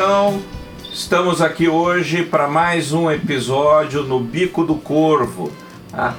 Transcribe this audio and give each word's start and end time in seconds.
Então, 0.00 0.40
estamos 0.92 1.42
aqui 1.42 1.68
hoje 1.68 2.22
para 2.22 2.46
mais 2.46 2.92
um 2.92 3.10
episódio 3.10 4.04
no 4.04 4.20
Bico 4.20 4.62
do 4.62 4.76
Corvo. 4.76 5.50
Tá? 5.90 6.14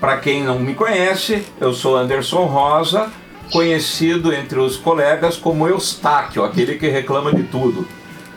Para 0.00 0.16
quem 0.16 0.42
não 0.42 0.58
me 0.58 0.72
conhece, 0.72 1.44
eu 1.60 1.74
sou 1.74 1.98
Anderson 1.98 2.46
Rosa, 2.46 3.10
conhecido 3.52 4.32
entre 4.32 4.58
os 4.58 4.78
colegas 4.78 5.36
como 5.36 5.68
Eustáquio, 5.68 6.42
aquele 6.42 6.78
que 6.78 6.88
reclama 6.88 7.30
de 7.30 7.42
tudo. 7.42 7.86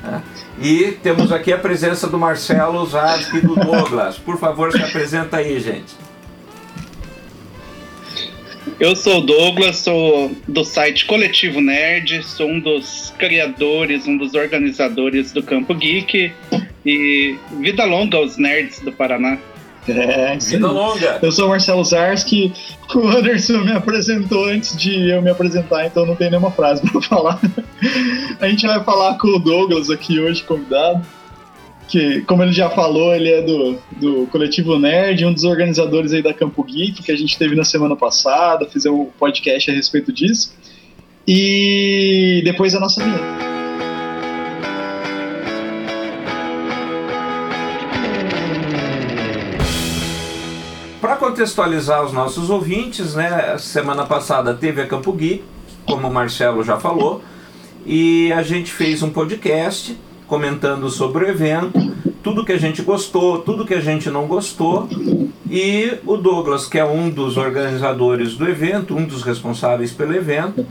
Né? 0.03 0.21
E 0.59 0.99
temos 1.01 1.31
aqui 1.31 1.53
a 1.53 1.57
presença 1.57 2.05
do 2.07 2.19
Marcelo 2.19 2.85
Zasky 2.85 3.37
e 3.37 3.41
do 3.41 3.55
Douglas. 3.55 4.17
Por 4.17 4.37
favor, 4.37 4.69
se 4.73 4.83
apresenta 4.83 5.37
aí, 5.37 5.61
gente. 5.61 5.95
Eu 8.83 8.97
sou 8.97 9.19
o 9.19 9.21
Douglas, 9.21 9.77
sou 9.77 10.29
do 10.45 10.65
site 10.65 11.05
Coletivo 11.05 11.61
Nerd, 11.61 12.21
sou 12.21 12.49
um 12.49 12.59
dos 12.59 13.13
criadores, 13.17 14.05
um 14.05 14.17
dos 14.17 14.33
organizadores 14.33 15.31
do 15.31 15.41
Campo 15.41 15.73
Geek 15.73 16.33
e 16.85 17.37
vida 17.61 17.85
longa 17.85 18.17
aos 18.17 18.35
nerds 18.35 18.81
do 18.81 18.91
Paraná. 18.91 19.37
É, 19.87 20.35
vida 20.37 20.69
longa. 20.69 21.17
Eu 21.21 21.31
sou 21.31 21.45
o 21.45 21.49
Marcelo 21.51 21.81
Zarski, 21.85 22.51
o 22.93 23.07
Anderson 23.07 23.59
me 23.59 23.71
apresentou 23.71 24.49
antes 24.49 24.75
de 24.75 25.11
eu 25.11 25.21
me 25.21 25.29
apresentar, 25.29 25.85
então 25.85 26.05
não 26.05 26.17
tem 26.17 26.29
nenhuma 26.29 26.51
frase 26.51 26.81
para 26.81 26.99
falar. 27.07 27.39
A 28.41 28.49
gente 28.49 28.67
vai 28.67 28.83
falar 28.83 29.17
com 29.17 29.29
o 29.29 29.39
Douglas 29.39 29.89
aqui 29.89 30.19
hoje, 30.19 30.43
convidado 30.43 31.01
que, 31.87 32.21
como 32.21 32.43
ele 32.43 32.53
já 32.53 32.69
falou, 32.69 33.13
ele 33.13 33.29
é 33.29 33.41
do, 33.41 33.77
do 33.99 34.27
Coletivo 34.27 34.79
Nerd, 34.79 35.25
um 35.25 35.33
dos 35.33 35.43
organizadores 35.43 36.13
aí 36.13 36.21
da 36.21 36.33
Campo 36.33 36.63
Geek, 36.63 37.03
que 37.03 37.11
a 37.11 37.17
gente 37.17 37.37
teve 37.37 37.55
na 37.55 37.63
semana 37.63 37.95
passada, 37.95 38.65
fizemos 38.67 38.99
um 38.99 39.05
podcast 39.19 39.69
a 39.69 39.73
respeito 39.73 40.11
disso. 40.11 40.55
E 41.27 42.41
depois 42.43 42.75
a 42.75 42.79
nossa 42.79 43.03
vinheta. 43.03 43.23
Para 50.99 51.17
contextualizar 51.17 52.03
os 52.03 52.13
nossos 52.13 52.49
ouvintes, 52.49 53.13
né, 53.13 53.57
semana 53.57 54.05
passada 54.05 54.53
teve 54.53 54.81
a 54.81 54.87
Campo 54.87 55.11
Geek, 55.11 55.43
como 55.85 56.07
o 56.07 56.13
Marcelo 56.13 56.63
já 56.63 56.79
falou, 56.79 57.21
e 57.85 58.31
a 58.31 58.41
gente 58.41 58.71
fez 58.71 59.03
um 59.03 59.09
podcast 59.09 59.97
comentando 60.27 60.89
sobre 60.89 61.25
o 61.25 61.29
evento, 61.29 61.79
tudo 62.23 62.45
que 62.45 62.53
a 62.53 62.57
gente 62.57 62.81
gostou, 62.81 63.39
tudo 63.39 63.65
que 63.65 63.73
a 63.73 63.81
gente 63.81 64.09
não 64.09 64.27
gostou. 64.27 64.87
E 65.49 65.99
o 66.05 66.17
Douglas, 66.17 66.65
que 66.65 66.79
é 66.79 66.85
um 66.85 67.09
dos 67.09 67.37
organizadores 67.37 68.35
do 68.35 68.47
evento, 68.47 68.95
um 68.95 69.05
dos 69.05 69.23
responsáveis 69.23 69.91
pelo 69.91 70.15
evento, 70.15 70.65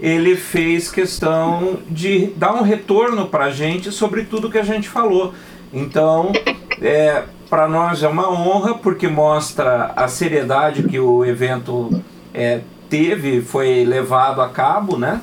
ele 0.00 0.36
fez 0.36 0.90
questão 0.90 1.78
de 1.90 2.28
dar 2.36 2.54
um 2.54 2.62
retorno 2.62 3.26
para 3.26 3.46
a 3.46 3.50
gente 3.50 3.92
sobre 3.92 4.24
tudo 4.24 4.50
que 4.50 4.58
a 4.58 4.62
gente 4.62 4.88
falou. 4.88 5.34
Então, 5.72 6.32
é, 6.80 7.24
para 7.50 7.68
nós 7.68 8.02
é 8.02 8.08
uma 8.08 8.30
honra 8.30 8.74
porque 8.74 9.08
mostra 9.08 9.92
a 9.96 10.08
seriedade 10.08 10.84
que 10.84 10.98
o 10.98 11.24
evento 11.24 12.02
é, 12.32 12.60
teve, 12.88 13.40
foi 13.40 13.84
levado 13.84 14.40
a 14.40 14.48
cabo, 14.48 14.96
né? 14.96 15.20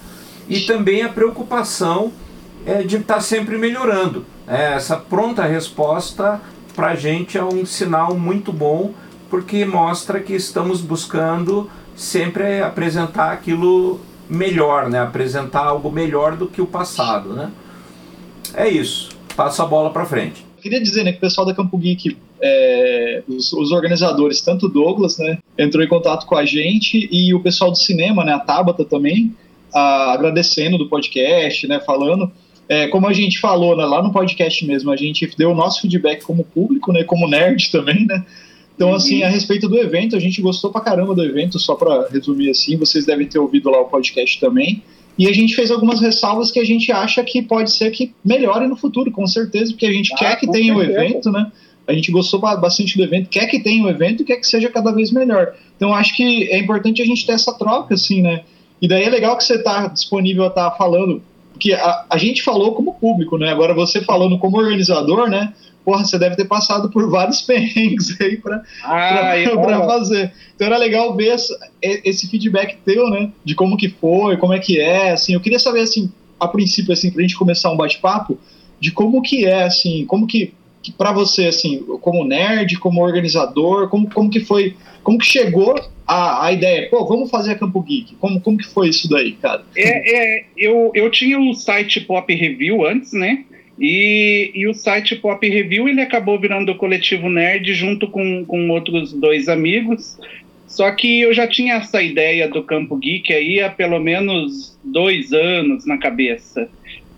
E 0.47 0.61
também 0.61 1.01
a 1.01 1.09
preocupação 1.09 2.11
é, 2.65 2.81
de 2.83 2.97
estar 2.97 3.15
tá 3.15 3.21
sempre 3.21 3.57
melhorando. 3.57 4.25
É, 4.47 4.73
essa 4.73 4.97
pronta 4.97 5.43
resposta 5.43 6.41
para 6.75 6.87
a 6.87 6.95
gente 6.95 7.37
é 7.37 7.43
um 7.43 7.65
sinal 7.65 8.15
muito 8.15 8.51
bom, 8.51 8.93
porque 9.29 9.63
mostra 9.65 10.19
que 10.19 10.33
estamos 10.33 10.81
buscando 10.81 11.69
sempre 11.95 12.61
apresentar 12.61 13.31
aquilo 13.31 13.99
melhor, 14.29 14.89
né? 14.89 14.99
apresentar 14.99 15.65
algo 15.65 15.91
melhor 15.91 16.35
do 16.35 16.47
que 16.47 16.61
o 16.61 16.65
passado. 16.65 17.33
Né? 17.33 17.51
É 18.53 18.67
isso. 18.67 19.09
Passo 19.35 19.61
a 19.61 19.65
bola 19.65 19.91
para 19.91 20.05
frente. 20.05 20.45
Queria 20.61 20.81
dizer 20.81 21.03
né, 21.03 21.11
que 21.11 21.19
o 21.19 21.21
pessoal 21.21 21.45
da 21.45 21.53
Campo 21.53 21.77
Geek, 21.77 22.17
é, 22.41 23.23
os, 23.27 23.53
os, 23.53 23.71
organizadores, 23.71 24.41
tanto 24.41 24.65
o 24.65 24.69
Douglas, 24.69 25.17
né, 25.19 25.37
entrou 25.57 25.83
em 25.83 25.87
contato 25.87 26.25
com 26.25 26.35
a 26.35 26.43
gente, 26.43 27.07
e 27.11 27.33
o 27.35 27.39
pessoal 27.39 27.69
do 27.69 27.77
cinema, 27.77 28.25
né, 28.25 28.33
a 28.33 28.39
Tabata 28.39 28.83
também, 28.83 29.35
a, 29.71 30.13
agradecendo 30.13 30.77
do 30.77 30.89
podcast, 30.89 31.67
né, 31.67 31.79
falando 31.79 32.31
é, 32.67 32.87
como 32.87 33.07
a 33.07 33.13
gente 33.13 33.39
falou 33.39 33.75
né, 33.75 33.85
lá 33.85 34.01
no 34.01 34.11
podcast 34.11 34.65
mesmo, 34.65 34.91
a 34.91 34.95
gente 34.95 35.29
deu 35.37 35.51
o 35.51 35.55
nosso 35.55 35.81
feedback 35.81 36.23
como 36.23 36.43
público, 36.43 36.91
né, 36.91 37.03
como 37.03 37.27
nerd 37.27 37.69
também, 37.71 38.05
né? 38.05 38.25
Então, 38.75 38.89
uhum. 38.89 38.95
assim, 38.95 39.23
a 39.23 39.29
respeito 39.29 39.69
do 39.69 39.77
evento, 39.77 40.15
a 40.15 40.19
gente 40.19 40.41
gostou 40.41 40.69
pra 40.69 40.81
caramba 40.81 41.15
do 41.15 41.23
evento, 41.23 41.57
só 41.57 41.75
para 41.75 42.09
resumir 42.09 42.49
assim, 42.49 42.75
vocês 42.75 43.05
devem 43.05 43.25
ter 43.25 43.39
ouvido 43.39 43.69
lá 43.69 43.79
o 43.79 43.85
podcast 43.85 44.39
também. 44.39 44.83
E 45.17 45.29
a 45.29 45.33
gente 45.33 45.55
fez 45.55 45.71
algumas 45.71 46.01
ressalvas 46.01 46.51
que 46.51 46.59
a 46.59 46.65
gente 46.65 46.91
acha 46.91 47.23
que 47.23 47.41
pode 47.41 47.71
ser 47.71 47.89
que 47.91 48.13
melhore 48.23 48.67
no 48.67 48.75
futuro, 48.75 49.09
com 49.11 49.25
certeza, 49.25 49.71
porque 49.71 49.85
a 49.85 49.91
gente 49.91 50.13
ah, 50.13 50.17
quer 50.17 50.35
que 50.37 50.51
tenha 50.51 50.75
o 50.75 50.83
evento, 50.83 51.31
né? 51.31 51.49
A 51.87 51.93
gente 51.93 52.11
gostou 52.11 52.39
bastante 52.39 52.97
do 52.97 53.03
evento, 53.03 53.29
quer 53.29 53.45
que 53.45 53.59
tenha 53.59 53.85
o 53.85 53.89
evento 53.89 54.23
e 54.23 54.25
quer 54.25 54.37
que 54.37 54.47
seja 54.47 54.69
cada 54.69 54.91
vez 54.91 55.11
melhor. 55.11 55.53
Então, 55.77 55.93
acho 55.93 56.15
que 56.17 56.49
é 56.51 56.57
importante 56.57 57.01
a 57.01 57.05
gente 57.05 57.25
ter 57.25 57.33
essa 57.33 57.53
troca, 57.53 57.93
assim, 57.93 58.21
né? 58.21 58.41
E 58.81 58.87
daí 58.89 59.03
é 59.03 59.09
legal 59.09 59.37
que 59.37 59.43
você 59.43 59.55
está 59.55 59.87
disponível 59.87 60.43
a 60.43 60.47
estar 60.47 60.71
tá 60.71 60.75
falando 60.75 61.21
porque 61.55 61.71
a, 61.71 62.05
a 62.09 62.17
gente 62.17 62.43
falou 62.43 62.73
como 62.73 62.95
público, 62.95 63.37
né? 63.37 63.49
Agora 63.49 63.73
você 63.73 64.01
falando 64.01 64.37
como 64.37 64.57
organizador, 64.57 65.29
né? 65.29 65.53
Porra, 65.85 66.03
você 66.03 66.19
deve 66.19 66.35
ter 66.35 66.43
passado 66.43 66.89
por 66.89 67.09
vários 67.09 67.39
perrengues 67.47 68.19
aí 68.19 68.35
para 68.35 68.61
ah, 68.83 69.33
fazer. 69.87 70.33
Então 70.53 70.67
era 70.67 70.77
legal 70.77 71.15
ver 71.15 71.33
esse, 71.33 71.57
esse 71.81 72.27
feedback 72.27 72.77
teu, 72.83 73.09
né? 73.09 73.31
De 73.43 73.55
como 73.55 73.77
que 73.77 73.87
foi, 73.87 74.35
como 74.35 74.51
é 74.51 74.59
que 74.59 74.81
é, 74.81 75.11
assim. 75.11 75.33
Eu 75.33 75.39
queria 75.39 75.57
saber, 75.57 75.79
assim, 75.79 76.11
a 76.37 76.45
princípio, 76.45 76.91
assim, 76.91 77.09
pra 77.09 77.21
gente 77.21 77.37
começar 77.37 77.71
um 77.71 77.77
bate-papo, 77.77 78.37
de 78.77 78.91
como 78.91 79.21
que 79.21 79.45
é, 79.45 79.63
assim, 79.63 80.05
como 80.05 80.27
que, 80.27 80.53
que 80.85 80.91
para 80.91 81.11
você, 81.11 81.47
assim, 81.47 81.79
como 81.99 82.23
nerd, 82.23 82.77
como 82.77 83.01
organizador, 83.01 83.89
como, 83.89 84.07
como 84.07 84.29
que 84.29 84.39
foi, 84.39 84.75
como 85.01 85.17
que 85.17 85.25
chegou 85.25 85.73
a, 86.05 86.45
a 86.45 86.51
ideia, 86.51 86.87
pô, 86.89 87.03
vamos 87.07 87.31
fazer 87.31 87.53
a 87.53 87.55
Campo 87.55 87.81
Geek. 87.81 88.15
Como, 88.15 88.39
como 88.39 88.57
que 88.57 88.67
foi 88.67 88.89
isso 88.89 89.09
daí, 89.09 89.31
cara? 89.31 89.63
É, 89.75 90.39
é, 90.39 90.45
eu, 90.55 90.91
eu 90.93 91.09
tinha 91.09 91.39
um 91.39 91.55
site 91.55 92.01
Pop 92.01 92.31
Review 92.31 92.85
antes, 92.85 93.13
né? 93.13 93.43
E, 93.79 94.51
e 94.53 94.67
o 94.67 94.73
site 94.75 95.15
Pop 95.15 95.47
Review 95.47 95.89
ele 95.89 96.01
acabou 96.01 96.39
virando 96.39 96.71
o 96.71 96.77
coletivo 96.77 97.29
Nerd 97.29 97.73
junto 97.73 98.07
com, 98.07 98.45
com 98.45 98.69
outros 98.69 99.11
dois 99.11 99.49
amigos. 99.49 100.19
Só 100.67 100.91
que 100.91 101.21
eu 101.21 101.33
já 101.33 101.47
tinha 101.47 101.75
essa 101.75 102.01
ideia 102.01 102.47
do 102.47 102.61
Campo 102.61 102.95
Geek 102.97 103.33
aí 103.33 103.59
há 103.59 103.69
pelo 103.69 103.99
menos 103.99 104.77
dois 104.83 105.33
anos 105.33 105.85
na 105.85 105.97
cabeça. 105.97 106.69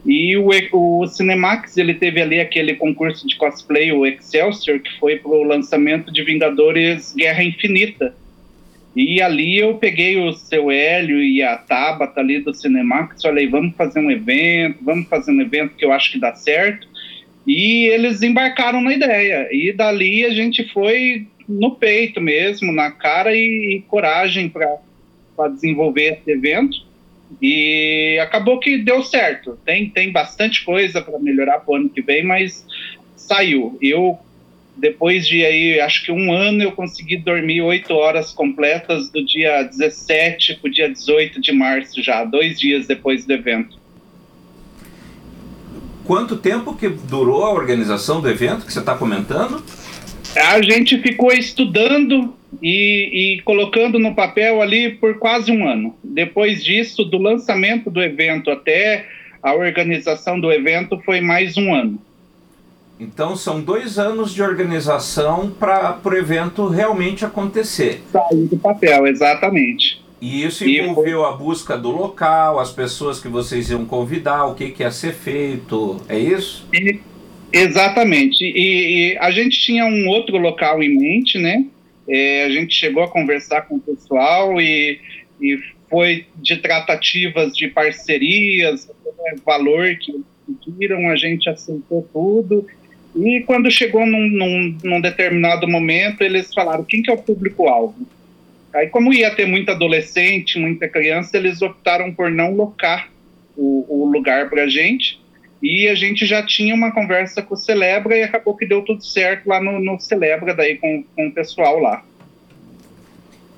E 0.07 0.37
o, 0.37 0.49
o 0.71 1.05
Cinemax, 1.05 1.75
ele 1.75 1.93
teve 1.93 2.21
ali 2.21 2.39
aquele 2.39 2.75
concurso 2.75 3.27
de 3.27 3.35
cosplay, 3.35 3.91
o 3.91 4.05
Excelsior, 4.05 4.79
que 4.79 4.97
foi 4.97 5.17
para 5.17 5.29
o 5.29 5.43
lançamento 5.43 6.13
de 6.13 6.23
Vingadores 6.23 7.13
Guerra 7.13 7.43
Infinita. 7.43 8.15
E 8.95 9.21
ali 9.21 9.59
eu 9.59 9.75
peguei 9.75 10.17
o 10.17 10.31
seu 10.31 10.71
Hélio 10.71 11.21
e 11.21 11.43
a 11.43 11.57
Tabata 11.57 12.21
ali 12.21 12.39
do 12.39 12.53
Cinemax, 12.53 13.21
falei, 13.21 13.47
vamos 13.47 13.75
fazer 13.75 13.99
um 13.99 14.09
evento, 14.09 14.77
vamos 14.81 15.07
fazer 15.09 15.31
um 15.31 15.41
evento 15.41 15.75
que 15.75 15.83
eu 15.83 15.91
acho 15.91 16.13
que 16.13 16.19
dá 16.19 16.33
certo. 16.33 16.87
E 17.45 17.85
eles 17.87 18.21
embarcaram 18.21 18.81
na 18.81 18.93
ideia. 18.93 19.49
E 19.51 19.73
dali 19.73 20.25
a 20.25 20.29
gente 20.29 20.63
foi 20.71 21.27
no 21.47 21.75
peito 21.75 22.21
mesmo, 22.21 22.71
na 22.71 22.91
cara 22.91 23.35
e, 23.35 23.75
e 23.75 23.83
coragem 23.87 24.49
para 24.49 25.47
desenvolver 25.49 26.13
esse 26.13 26.31
evento. 26.31 26.86
E 27.41 28.17
acabou 28.21 28.59
que 28.59 28.77
deu 28.77 29.03
certo. 29.03 29.57
Tem, 29.65 29.89
tem 29.89 30.11
bastante 30.11 30.63
coisa 30.63 31.01
para 31.01 31.19
melhorar 31.19 31.59
para 31.59 31.73
o 31.73 31.75
ano 31.75 31.89
que 31.89 32.01
vem, 32.01 32.23
mas 32.23 32.65
saiu. 33.15 33.77
Eu 33.81 34.19
depois 34.77 35.27
de 35.27 35.43
aí, 35.43 35.79
acho 35.79 36.05
que 36.05 36.11
um 36.11 36.31
ano, 36.31 36.61
eu 36.61 36.71
consegui 36.71 37.17
dormir 37.17 37.61
oito 37.61 37.93
horas 37.93 38.31
completas 38.31 39.09
do 39.09 39.25
dia 39.25 39.63
17 39.63 40.55
para 40.55 40.67
o 40.67 40.71
dia 40.71 40.89
18 40.89 41.41
de 41.41 41.51
março 41.51 42.01
já, 42.01 42.23
dois 42.23 42.59
dias 42.59 42.85
depois 42.85 43.25
do 43.25 43.33
evento. 43.33 43.77
Quanto 46.05 46.37
tempo 46.37 46.75
que 46.75 46.87
durou 46.87 47.43
a 47.43 47.51
organização 47.51 48.21
do 48.21 48.29
evento 48.29 48.65
que 48.65 48.71
você 48.71 48.79
está 48.79 48.95
comentando? 48.95 49.63
A 50.39 50.61
gente 50.61 50.97
ficou 50.99 51.31
estudando 51.31 52.33
e, 52.61 53.37
e, 53.37 53.41
colocando 53.41 53.99
no 53.99 54.15
papel 54.15 54.61
ali 54.61 54.91
por 54.91 55.17
quase 55.19 55.51
um 55.51 55.67
ano. 55.67 55.95
Depois 56.03 56.63
disso, 56.63 57.03
do 57.03 57.17
lançamento 57.17 57.89
do 57.89 58.01
evento 58.01 58.49
até 58.49 59.05
a 59.41 59.53
organização 59.53 60.39
do 60.39 60.51
evento, 60.51 60.99
foi 61.05 61.21
mais 61.21 61.57
um 61.57 61.73
ano. 61.73 61.99
Então 62.99 63.35
são 63.35 63.61
dois 63.61 63.99
anos 63.99 64.33
de 64.33 64.41
organização 64.41 65.51
para 65.51 65.99
o 66.03 66.13
evento 66.15 66.67
realmente 66.67 67.23
acontecer. 67.23 68.01
Sair 68.11 68.47
do 68.47 68.57
papel, 68.57 69.05
exatamente. 69.05 70.01
E 70.19 70.43
isso 70.43 70.67
envolveu 70.67 71.23
a 71.25 71.33
busca 71.33 71.77
do 71.77 71.91
local, 71.91 72.59
as 72.59 72.71
pessoas 72.71 73.19
que 73.19 73.27
vocês 73.27 73.69
iam 73.69 73.85
convidar, 73.85 74.45
o 74.45 74.55
que, 74.55 74.71
que 74.71 74.81
ia 74.81 74.89
ser 74.89 75.13
feito, 75.13 76.01
é 76.09 76.17
isso? 76.17 76.65
E, 76.73 76.99
exatamente. 77.61 78.43
E, 78.43 79.13
e, 79.13 79.17
a 79.17 79.31
gente 79.31 79.59
tinha 79.59 79.85
um 79.85 80.07
outro 80.07 80.37
local 80.37 80.81
em 80.81 80.97
mente, 80.97 81.37
né? 81.37 81.65
É, 82.07 82.45
a 82.45 82.49
gente 82.49 82.73
chegou 82.73 83.03
a 83.03 83.09
conversar 83.09 83.63
com 83.63 83.75
o 83.75 83.79
pessoal 83.79 84.59
e, 84.61 84.99
e 85.41 85.59
foi 85.89 86.25
de 86.35 86.57
tratativas 86.57 87.55
de 87.55 87.67
parcerias, 87.67 88.89
valor 89.45 89.95
que 89.97 90.23
pediram, 90.65 91.09
a 91.09 91.15
gente 91.15 91.49
aceitou 91.49 92.07
tudo. 92.13 92.65
E 93.15 93.41
quando 93.41 93.71
chegou 93.71 94.05
num, 94.05 94.29
num, 94.29 94.77
num 94.83 95.01
determinado 95.01 95.67
momento, 95.67 96.21
eles 96.21 96.53
falaram 96.53 96.83
quem 96.83 97.01
que 97.01 97.09
é 97.09 97.13
o 97.13 97.17
público-alvo. 97.17 98.07
Aí, 98.73 98.87
como 98.87 99.13
ia 99.13 99.33
ter 99.33 99.47
muita 99.47 99.71
adolescente, 99.71 100.59
muita 100.59 100.87
criança, 100.87 101.35
eles 101.37 101.61
optaram 101.61 102.13
por 102.13 102.29
não 102.29 102.53
locar 102.53 103.09
o, 103.55 103.85
o 103.89 104.11
lugar 104.11 104.49
para 104.49 104.63
a 104.63 104.69
gente. 104.69 105.19
E 105.61 105.87
a 105.87 105.95
gente 105.95 106.25
já 106.25 106.43
tinha 106.43 106.73
uma 106.73 106.91
conversa 106.91 107.41
com 107.41 107.55
o 107.55 107.57
Celebra 107.57 108.15
e 108.15 108.23
acabou 108.23 108.55
que 108.55 108.65
deu 108.65 108.83
tudo 108.83 109.03
certo 109.03 109.47
lá 109.47 109.61
no, 109.61 109.79
no 109.79 109.99
Celebra, 109.99 110.53
daí 110.53 110.77
com, 110.77 111.03
com 111.15 111.27
o 111.27 111.31
pessoal 111.31 111.79
lá. 111.79 112.03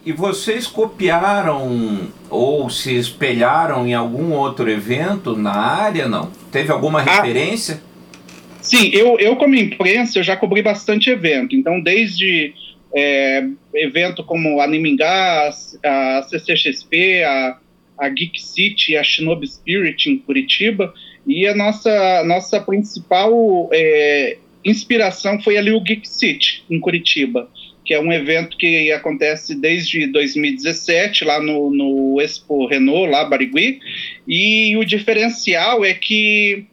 E 0.05 0.13
vocês 0.13 0.65
copiaram 0.65 2.09
ou 2.29 2.69
se 2.69 2.95
espelharam 2.95 3.85
em 3.85 3.93
algum 3.93 4.31
outro 4.31 4.69
evento 4.69 5.35
na 5.35 5.53
área, 5.53 6.07
não? 6.07 6.31
Teve 6.51 6.71
alguma 6.71 7.01
ah, 7.01 7.03
referência? 7.03 7.81
Sim, 8.61 8.89
eu, 8.93 9.19
eu 9.19 9.35
como 9.35 9.55
imprensa, 9.55 10.19
eu 10.19 10.23
já 10.23 10.37
cobri 10.37 10.61
bastante 10.61 11.09
evento. 11.09 11.53
Então, 11.53 11.81
desde 11.81 12.53
é, 12.95 13.45
evento 13.73 14.23
como 14.23 14.61
Animingá, 14.61 15.51
a 15.83 16.23
CCXP, 16.29 17.23
a, 17.23 17.57
a 17.97 18.09
Geek 18.09 18.41
City, 18.41 18.95
a 18.95 19.03
Shinobi 19.03 19.47
Spirit 19.47 20.09
em 20.09 20.17
Curitiba, 20.17 20.93
e 21.29 21.47
a 21.47 21.55
nossa, 21.55 22.23
nossa 22.25 22.59
principal 22.59 23.69
é, 23.71 24.37
inspiração 24.65 25.39
foi 25.39 25.57
ali 25.57 25.71
o 25.71 25.79
Geek 25.79 26.09
City, 26.09 26.63
em 26.69 26.79
Curitiba, 26.79 27.47
que 27.85 27.93
é 27.93 28.01
um 28.01 28.11
evento 28.11 28.57
que 28.57 28.91
acontece 28.91 29.53
desde 29.53 30.07
2017, 30.07 31.23
lá 31.23 31.39
no, 31.39 31.69
no 31.69 32.19
Expo 32.19 32.65
Renault, 32.65 33.11
lá 33.11 33.25
Barigui, 33.25 33.79
e 34.27 34.75
o 34.75 34.83
diferencial 34.83 35.85
é 35.85 35.93
que 35.93 36.65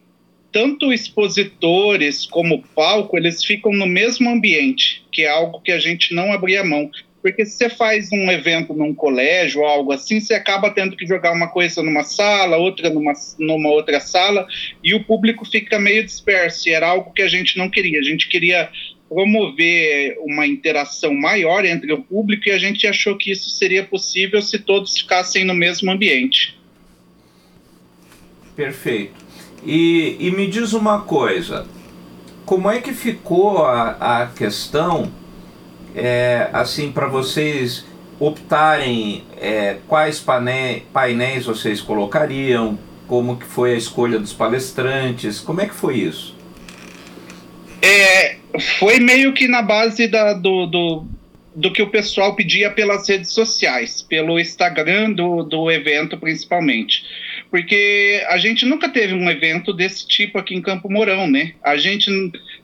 tanto 0.50 0.90
expositores 0.90 2.24
como 2.24 2.62
palco, 2.74 3.18
eles 3.18 3.44
ficam 3.44 3.72
no 3.72 3.86
mesmo 3.86 4.30
ambiente, 4.30 5.04
que 5.12 5.20
é 5.20 5.28
algo 5.28 5.60
que 5.60 5.70
a 5.70 5.78
gente 5.78 6.14
não 6.14 6.32
abria 6.32 6.64
mão. 6.64 6.90
Porque 7.26 7.44
se 7.44 7.56
você 7.56 7.68
faz 7.68 8.08
um 8.12 8.30
evento 8.30 8.72
num 8.72 8.94
colégio 8.94 9.62
ou 9.62 9.66
algo 9.66 9.90
assim, 9.90 10.20
você 10.20 10.32
acaba 10.32 10.70
tendo 10.70 10.96
que 10.96 11.04
jogar 11.04 11.32
uma 11.32 11.48
coisa 11.48 11.82
numa 11.82 12.04
sala, 12.04 12.56
outra 12.56 12.88
numa, 12.88 13.14
numa 13.36 13.68
outra 13.68 13.98
sala, 13.98 14.46
e 14.80 14.94
o 14.94 15.02
público 15.02 15.44
fica 15.44 15.76
meio 15.76 16.04
disperso. 16.04 16.68
E 16.68 16.72
era 16.72 16.86
algo 16.86 17.12
que 17.12 17.22
a 17.22 17.26
gente 17.26 17.58
não 17.58 17.68
queria. 17.68 17.98
A 17.98 18.02
gente 18.04 18.28
queria 18.28 18.70
promover 19.08 20.16
uma 20.20 20.46
interação 20.46 21.12
maior 21.14 21.64
entre 21.64 21.92
o 21.92 22.00
público 22.00 22.48
e 22.48 22.52
a 22.52 22.58
gente 22.58 22.86
achou 22.86 23.16
que 23.16 23.32
isso 23.32 23.50
seria 23.50 23.82
possível 23.82 24.40
se 24.40 24.60
todos 24.60 24.96
ficassem 24.96 25.44
no 25.44 25.54
mesmo 25.54 25.90
ambiente. 25.90 26.56
Perfeito. 28.54 29.16
E, 29.64 30.16
e 30.20 30.30
me 30.30 30.46
diz 30.46 30.72
uma 30.72 31.00
coisa, 31.00 31.66
como 32.44 32.70
é 32.70 32.80
que 32.80 32.92
ficou 32.92 33.64
a, 33.64 34.22
a 34.22 34.26
questão, 34.28 35.10
é, 35.96 36.50
assim, 36.52 36.92
para 36.92 37.06
vocês 37.06 37.84
optarem 38.20 39.24
é, 39.40 39.78
quais 39.88 40.24
painéis, 40.92 41.46
vocês 41.46 41.80
colocariam, 41.80 42.78
como 43.06 43.36
que 43.36 43.46
foi 43.46 43.74
a 43.74 43.76
escolha 43.76 44.18
dos 44.18 44.32
palestrantes, 44.32 45.40
como 45.40 45.60
é 45.60 45.66
que 45.66 45.74
foi 45.74 45.96
isso? 45.96 46.36
É, 47.80 48.36
foi 48.78 48.98
meio 48.98 49.32
que 49.32 49.48
na 49.48 49.62
base 49.62 50.06
da, 50.06 50.32
do, 50.32 50.66
do, 50.66 51.06
do 51.54 51.72
que 51.72 51.82
o 51.82 51.88
pessoal 51.88 52.34
pedia 52.34 52.70
pelas 52.70 53.08
redes 53.08 53.30
sociais, 53.30 54.02
pelo 54.02 54.38
Instagram 54.38 55.12
do, 55.12 55.42
do 55.42 55.70
evento 55.70 56.16
principalmente 56.18 57.04
porque 57.50 58.24
a 58.28 58.36
gente 58.38 58.66
nunca 58.66 58.88
teve 58.88 59.14
um 59.14 59.30
evento 59.30 59.72
desse 59.72 60.06
tipo 60.06 60.38
aqui 60.38 60.54
em 60.54 60.62
Campo 60.62 60.90
Mourão, 60.90 61.26
né? 61.26 61.52
A 61.62 61.76
gente 61.76 62.10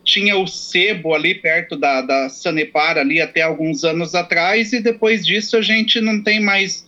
tinha 0.05 0.37
o 0.37 0.47
Sebo 0.47 1.15
ali 1.15 1.35
perto 1.35 1.77
da, 1.77 2.01
da 2.01 2.29
Sanepar 2.29 2.99
ali 2.99 3.21
até 3.21 3.43
alguns 3.43 3.85
anos 3.85 4.15
atrás 4.15 4.73
e 4.73 4.81
depois 4.81 5.25
disso 5.25 5.57
a 5.57 5.63
gente 5.63 6.01
não 6.01 6.23
tem 6.23 6.41
mais 6.41 6.85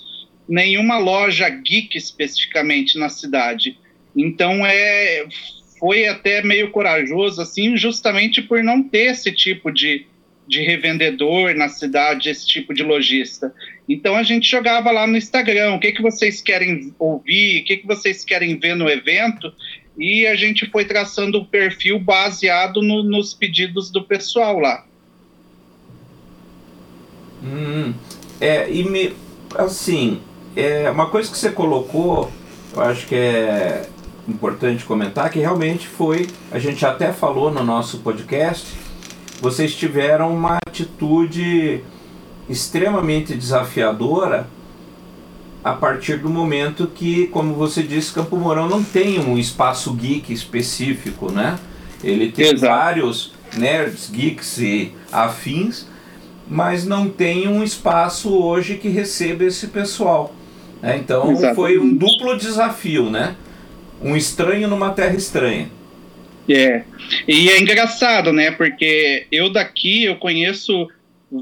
nenhuma 0.49 0.99
loja 0.99 1.49
geek 1.49 1.97
especificamente 1.97 2.99
na 2.99 3.09
cidade. 3.09 3.79
Então 4.17 4.65
é 4.67 5.27
foi 5.79 6.07
até 6.07 6.43
meio 6.43 6.71
corajoso 6.71 7.43
assim, 7.43 7.77
justamente 7.77 8.41
por 8.41 8.63
não 8.63 8.83
ter 8.83 9.11
esse 9.13 9.31
tipo 9.33 9.71
de 9.71 10.07
de 10.47 10.63
revendedor 10.63 11.55
na 11.55 11.69
cidade, 11.69 12.29
esse 12.29 12.47
tipo 12.47 12.75
de 12.75 12.83
lojista. 12.83 13.53
Então 13.89 14.15
a 14.15 14.23
gente 14.23 14.51
jogava 14.51 14.91
lá 14.91 15.07
no 15.07 15.17
Instagram, 15.17 15.75
o 15.75 15.81
que, 15.81 15.93
que 15.93 16.03
vocês 16.03 16.43
querem 16.43 16.93
ouvir, 16.99 17.63
o 17.63 17.65
que, 17.65 17.79
que 17.79 17.87
vocês 17.87 18.25
querem 18.25 18.59
ver 18.59 18.77
no 18.77 18.89
evento, 18.89 19.53
e 19.97 20.27
a 20.27 20.35
gente 20.35 20.69
foi 20.71 20.85
traçando 20.85 21.39
o 21.39 21.47
perfil 21.47 21.99
baseado 21.99 22.83
no, 22.83 23.03
nos 23.03 23.33
pedidos 23.33 23.91
do 23.91 24.03
pessoal 24.03 24.59
lá. 24.59 24.85
Hum, 27.43 27.95
é, 28.41 28.71
e 28.71 28.83
me, 28.85 29.15
assim, 29.57 30.21
é, 30.57 30.91
uma 30.91 31.09
coisa 31.09 31.31
que 31.31 31.39
você 31.39 31.51
colocou, 31.51 32.31
eu 32.75 32.83
acho 32.83 33.07
que 33.07 33.15
é 33.15 33.87
importante 34.27 34.85
comentar, 34.85 35.31
que 35.31 35.39
realmente 35.39 35.87
foi, 35.87 36.27
a 36.51 36.59
gente 36.59 36.85
até 36.85 37.13
falou 37.13 37.53
no 37.53 37.63
nosso 37.63 37.99
podcast, 37.99 38.67
vocês 39.41 39.75
tiveram 39.75 40.35
uma 40.35 40.59
atitude 40.67 41.85
extremamente 42.49 43.35
desafiadora 43.35 44.49
a 45.65 45.73
partir 45.73 46.19
do 46.19 46.29
momento 46.29 46.87
que, 46.87 47.27
como 47.29 47.55
você 47.55 47.83
disse, 47.83 48.13
Campo 48.13 48.37
Mourão 48.37 48.69
não 48.69 48.85
tem 48.85 49.19
um 49.19 49.39
espaço 49.39 49.95
geek 49.95 50.31
específico, 50.31 51.33
né? 51.33 51.59
Ele 52.03 52.31
tem 52.31 52.53
Exato. 52.53 52.61
vários 52.61 53.33
nerds, 53.57 54.11
geeks 54.13 54.59
e 54.59 54.93
afins, 55.11 55.87
mas 56.47 56.85
não 56.85 57.09
tem 57.09 57.49
um 57.49 57.65
espaço 57.65 58.37
hoje 58.37 58.77
que 58.77 58.89
receba 58.89 59.45
esse 59.45 59.69
pessoal. 59.69 60.35
Né? 60.83 60.99
Então 60.99 61.31
Exatamente. 61.31 61.57
foi 61.57 61.79
um 61.79 61.95
duplo 61.95 62.37
desafio, 62.37 63.09
né? 63.09 63.35
Um 64.03 64.15
estranho 64.15 64.69
numa 64.69 64.91
terra 64.91 65.17
estranha. 65.17 65.71
É. 66.47 66.83
E 67.27 67.49
é 67.49 67.59
engraçado, 67.59 68.35
né? 68.35 68.51
Porque 68.51 69.27
eu 69.33 69.51
daqui 69.51 70.05
eu 70.05 70.17
conheço 70.17 70.89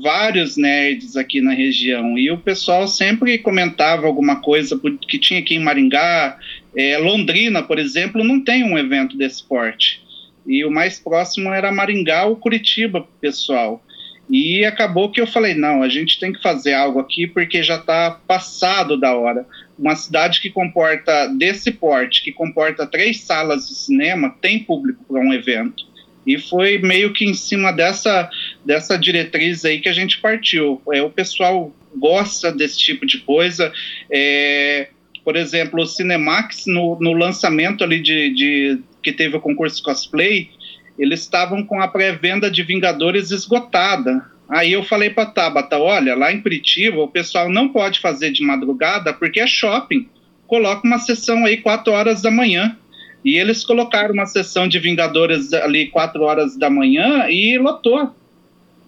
vários 0.01 0.57
nerds 0.57 1.17
aqui 1.17 1.41
na 1.43 1.53
região 1.53 2.17
e 2.17 2.31
o 2.31 2.39
pessoal 2.39 2.89
sempre 2.89 3.37
comentava 3.39 4.07
alguma 4.07 4.41
coisa 4.41 4.81
que 5.07 5.19
tinha 5.19 5.41
aqui 5.41 5.57
em 5.57 5.61
Maringá. 5.61 6.39
É, 6.75 6.97
Londrina, 6.97 7.63
por 7.63 7.79
exemplo, 7.79 8.25
não 8.25 8.41
tem 8.41 8.65
um 8.65 8.79
evento 8.79 9.17
desse 9.17 9.43
porte. 9.47 10.03
E 10.47 10.65
o 10.65 10.71
mais 10.71 10.99
próximo 10.99 11.51
era 11.51 11.71
Maringá 11.71 12.25
ou 12.25 12.37
Curitiba, 12.37 13.07
pessoal. 13.21 13.85
E 14.31 14.65
acabou 14.65 15.11
que 15.11 15.21
eu 15.21 15.27
falei: 15.27 15.55
não, 15.55 15.83
a 15.83 15.89
gente 15.89 16.19
tem 16.19 16.33
que 16.33 16.41
fazer 16.41 16.73
algo 16.73 16.99
aqui 16.99 17.27
porque 17.27 17.63
já 17.63 17.77
está 17.77 18.13
passado 18.27 18.97
da 18.97 19.15
hora. 19.15 19.47
Uma 19.79 19.95
cidade 19.95 20.41
que 20.41 20.49
comporta, 20.49 21.27
desse 21.27 21.71
porte, 21.71 22.23
que 22.23 22.33
comporta 22.33 22.87
três 22.87 23.21
salas 23.21 23.69
de 23.69 23.75
cinema, 23.75 24.35
tem 24.41 24.59
público 24.61 25.05
para 25.05 25.21
um 25.21 25.33
evento. 25.33 25.85
E 26.27 26.39
foi 26.39 26.79
meio 26.79 27.13
que 27.13 27.25
em 27.25 27.35
cima 27.35 27.73
dessa, 27.73 28.31
dessa 28.65 28.97
diretriz 28.97 29.65
aí 29.65 29.81
que 29.81 29.89
a 29.89 29.93
gente 29.93 30.21
partiu. 30.21 30.81
É, 30.93 31.03
o 31.03 31.11
pessoal 31.11 31.75
gosta 31.97 32.53
desse 32.53 32.79
tipo 32.79 33.07
de 33.07 33.19
coisa. 33.19 33.73
É, 34.11 34.89
por 35.25 35.37
exemplo, 35.37 35.83
o 35.83 35.87
Cinemax, 35.87 36.65
no, 36.67 36.99
no 37.01 37.13
lançamento 37.13 37.85
ali 37.85 38.01
de, 38.01 38.31
de 38.35 38.79
que 39.03 39.13
teve 39.13 39.37
o 39.37 39.41
concurso 39.41 39.83
cosplay, 39.83 40.51
eles 40.99 41.21
estavam 41.21 41.65
com 41.65 41.81
a 41.81 41.89
pré-venda 41.89 42.51
de 42.51 42.63
Vingadores 42.63 43.31
esgotada. 43.31 44.25
Aí 44.49 44.73
eu 44.73 44.83
falei 44.83 45.11
para 45.11 45.27
Tabata, 45.27 45.79
olha, 45.79 46.15
lá 46.15 46.33
em 46.33 46.41
Curitiba 46.41 47.01
o 47.01 47.09
pessoal 47.09 47.49
não 47.49 47.69
pode 47.69 48.01
fazer 48.01 48.33
de 48.33 48.43
madrugada 48.45 49.13
porque 49.13 49.41
é 49.41 49.47
shopping. 49.47 50.09
Coloca 50.47 50.87
uma 50.87 50.99
sessão 50.99 51.47
aí 51.47 51.57
4 51.57 51.93
horas 51.93 52.21
da 52.23 52.31
manhã. 52.31 52.77
E 53.25 53.39
eles 53.39 53.65
colocaram 53.65 54.13
uma 54.13 54.27
sessão 54.27 54.67
de 54.67 54.81
Vingadores 54.81 55.53
ali 55.53 55.87
4 55.87 56.23
horas 56.23 56.57
da 56.57 56.69
manhã 56.69 57.27
e 57.31 57.57
lotou. 57.57 58.15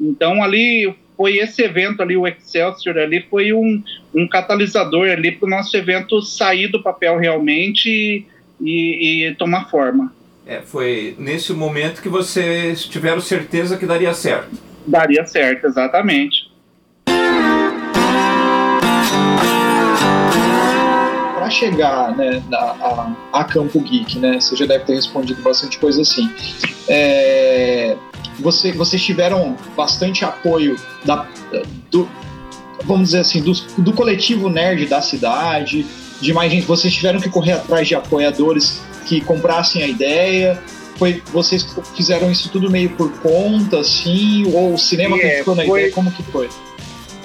Então 0.01 0.43
ali 0.43 0.95
foi 1.17 1.37
esse 1.37 1.63
evento 1.63 2.03
ali, 2.03 2.17
o 2.17 2.27
Excelsior 2.27 2.99
ali, 2.99 3.25
foi 3.31 3.53
um, 3.53 3.83
um 4.15 4.27
catalisador 4.27 5.09
ali 5.09 5.33
para 5.33 5.47
o 5.47 5.51
nosso 5.51 5.77
evento 5.77 6.21
sair 6.23 6.69
do 6.69 6.83
papel 6.83 7.19
realmente 7.19 7.89
e, 7.89 8.27
e, 8.61 9.27
e 9.27 9.35
tomar 9.37 9.71
forma. 9.71 10.13
É, 10.47 10.61
foi 10.61 11.15
nesse 11.19 11.53
momento 11.53 12.03
que 12.03 12.09
vocês 12.09 12.85
tiveram 12.85 13.21
certeza 13.21 13.77
que 13.79 13.87
daria 13.87 14.13
certo. 14.13 14.51
Daria 14.87 15.25
certo, 15.25 15.67
exatamente. 15.67 16.53
Para 21.35 21.49
chegar 21.49 22.15
né, 22.17 22.43
a, 22.53 23.13
a, 23.33 23.45
Campo 23.45 23.81
Geek, 23.81 24.19
né, 24.19 24.39
você 24.41 24.55
já 24.55 24.67
deve 24.67 24.85
ter 24.85 24.95
respondido 24.95 25.41
bastante 25.43 25.79
coisa 25.79 26.03
assim. 26.03 26.29
É, 26.89 27.97
você, 28.41 28.73
vocês 28.73 29.03
tiveram 29.03 29.57
bastante 29.77 30.25
apoio 30.25 30.77
da, 31.05 31.27
do, 31.91 32.09
vamos 32.85 33.09
dizer 33.11 33.21
assim, 33.21 33.41
do, 33.41 33.53
do 33.79 33.93
coletivo 33.93 34.49
nerd 34.49 34.87
da 34.87 35.01
cidade, 35.01 35.87
de 36.21 36.33
mais 36.33 36.51
gente. 36.53 36.67
Vocês 36.67 36.93
tiveram 36.95 37.21
que 37.21 37.29
correr 37.29 37.53
atrás 37.53 37.87
de 37.89 37.95
apoiadores 37.95 38.81
que 39.07 39.21
comprassem 39.21 39.83
a 39.83 39.87
ideia? 39.89 40.61
Foi, 40.97 41.21
vocês 41.33 41.67
fizeram 41.97 42.31
isso 42.31 42.49
tudo 42.51 42.71
meio 42.71 42.91
por 42.91 43.11
conta, 43.19 43.81
assim? 43.81 44.45
Ou 44.55 44.75
o 44.75 44.79
cinema 44.79 45.17
É, 45.17 45.19
acreditou 45.21 45.55
na 45.57 45.65
foi- 45.65 45.81
ideia? 45.81 45.93
Como 45.93 46.11
que 46.11 46.23
foi? 46.25 46.49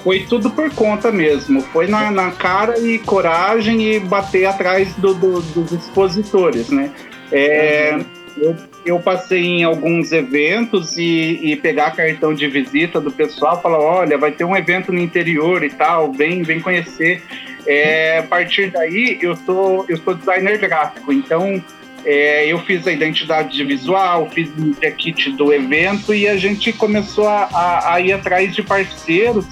Foi 0.02 0.20
tudo 0.20 0.50
por 0.50 0.70
conta 0.74 1.12
mesmo. 1.12 1.60
Foi 1.60 1.86
na, 1.86 2.10
na 2.10 2.30
cara 2.30 2.78
e 2.80 2.98
coragem 2.98 3.82
e 3.94 4.00
bater 4.00 4.46
atrás 4.46 4.92
do- 4.94 5.14
do- 5.14 5.40
dos 5.40 5.72
expositores, 5.72 6.68
né? 6.70 6.90
É, 7.30 8.00
eu, 8.38 8.56
eu 8.84 8.98
passei 8.98 9.44
em 9.44 9.64
alguns 9.64 10.10
eventos 10.12 10.96
e, 10.96 11.38
e 11.42 11.56
pegar 11.56 11.90
cartão 11.90 12.32
de 12.32 12.46
visita 12.48 13.00
do 13.00 13.10
pessoal, 13.10 13.60
falar, 13.60 13.78
olha, 13.78 14.16
vai 14.16 14.32
ter 14.32 14.44
um 14.44 14.56
evento 14.56 14.90
no 14.92 14.98
interior 14.98 15.62
e 15.62 15.70
tal, 15.70 16.12
vem, 16.12 16.42
vem 16.42 16.60
conhecer. 16.60 17.22
É, 17.66 18.18
a 18.18 18.22
partir 18.22 18.70
daí, 18.70 19.18
eu 19.20 19.36
sou, 19.36 19.84
eu 19.88 19.96
sou 19.98 20.14
designer 20.14 20.56
gráfico, 20.58 21.12
então 21.12 21.62
é, 22.04 22.46
eu 22.46 22.58
fiz 22.60 22.86
a 22.86 22.92
identidade 22.92 23.62
visual, 23.64 24.30
fiz 24.30 24.48
o 24.56 24.74
kit 24.96 25.30
do 25.32 25.52
evento 25.52 26.14
e 26.14 26.26
a 26.26 26.36
gente 26.38 26.72
começou 26.72 27.28
a, 27.28 27.48
a- 27.52 27.94
a 27.94 28.00
ir 28.00 28.12
atrás 28.14 28.54
de 28.54 28.62
parceiros 28.62 29.44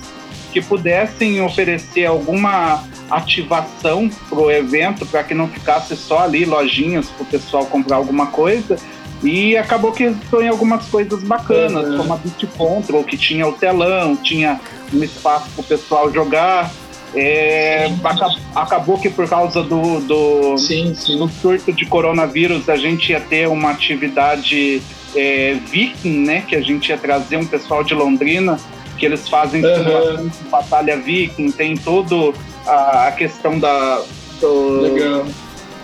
que 0.53 0.63
pudessem 0.63 1.43
oferecer 1.43 2.07
alguma 2.07 2.83
ativação 3.11 4.09
para 4.29 4.39
o 4.39 4.51
evento, 4.51 5.05
para 5.07 5.23
que 5.23 5.35
não 5.35 5.49
ficasse 5.49 5.95
só 5.95 6.21
ali 6.21 6.47
lojinhas 6.47 7.09
para 7.11 7.23
o 7.23 7.27
pessoal 7.27 7.67
comprar 7.67 7.97
alguma 7.97 8.29
coisa. 8.29 8.79
E 9.23 9.57
acabou 9.57 9.91
que 9.93 10.05
resultou 10.05 10.43
em 10.43 10.49
algumas 10.49 10.87
coisas 10.87 11.23
bacanas, 11.23 11.89
Uhum. 11.89 11.97
como 11.99 12.13
a 12.15 12.17
Beat 12.17 12.47
Control, 12.57 13.03
que 13.05 13.17
tinha 13.17 13.47
o 13.47 13.53
telão, 13.53 14.15
tinha 14.17 14.61
um 14.93 15.03
espaço 15.03 15.49
para 15.55 15.61
o 15.61 15.65
pessoal 15.65 16.13
jogar. 16.13 16.71
É, 17.15 17.91
aca- 18.05 18.37
acabou 18.55 18.99
que 18.99 19.09
por 19.09 19.27
causa 19.29 19.63
do, 19.63 19.99
do, 20.01 20.59
Sim, 20.59 20.95
sim. 20.95 21.19
no 21.19 21.27
surto 21.29 21.73
de 21.73 21.87
coronavírus 21.87 22.69
a 22.69 22.77
gente 22.77 23.13
ia 23.13 23.19
ter 23.21 23.49
uma 23.49 23.71
atividade 23.71 24.83
é, 25.17 25.57
viking, 25.71 26.19
né? 26.27 26.45
Que 26.47 26.55
a 26.55 26.61
gente 26.61 26.91
ia 26.91 26.99
trazer 26.99 27.39
um 27.39 27.47
pessoal 27.47 27.83
de 27.83 27.95
Londrina, 27.95 28.59
que 28.99 29.07
eles 29.07 29.27
fazem 29.29 29.63
de 29.63 30.49
batalha 30.51 30.99
viking, 30.99 31.51
tem 31.51 31.77
todo 31.77 32.35
a, 32.67 33.11
questão 33.17 33.59
da, 33.59 34.03
do, 34.39 35.25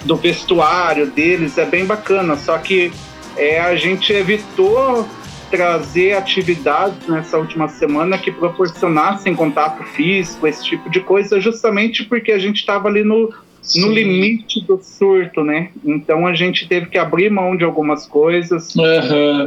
do 0.05 0.17
vestuário 0.17 1.07
deles, 1.07 1.57
é 1.57 1.65
bem 1.65 1.87
bacana. 1.87 2.37
Só 2.37 2.59
que 2.59 2.93
é, 3.37 3.61
a 3.61 3.75
gente 3.77 4.13
evitou 4.13 5.07
trazer 5.51 6.15
atividades 6.15 7.07
nessa 7.07 7.39
última 7.39 7.69
semana 7.69 8.19
que 8.19 8.33
proporcionassem 8.33 9.35
contato 9.37 9.85
físico, 9.85 10.47
esse 10.47 10.65
tipo 10.65 10.91
de 10.91 11.01
coisa, 11.01 11.41
justamente 11.41 12.05
porque 12.05 12.33
a 12.33 12.39
gente 12.39 12.57
estava 12.57 12.89
ali 12.89 13.05
no, 13.05 13.33
no 13.77 13.89
limite 13.93 14.61
do 14.67 14.81
surto, 14.83 15.45
né? 15.45 15.71
Então 15.85 16.27
a 16.27 16.35
gente 16.35 16.67
teve 16.67 16.87
que 16.87 16.99
abrir 16.99 17.31
mão 17.31 17.57
de 17.57 17.63
algumas 17.65 18.07
coisas. 18.07 18.75
Aham. 18.77 19.47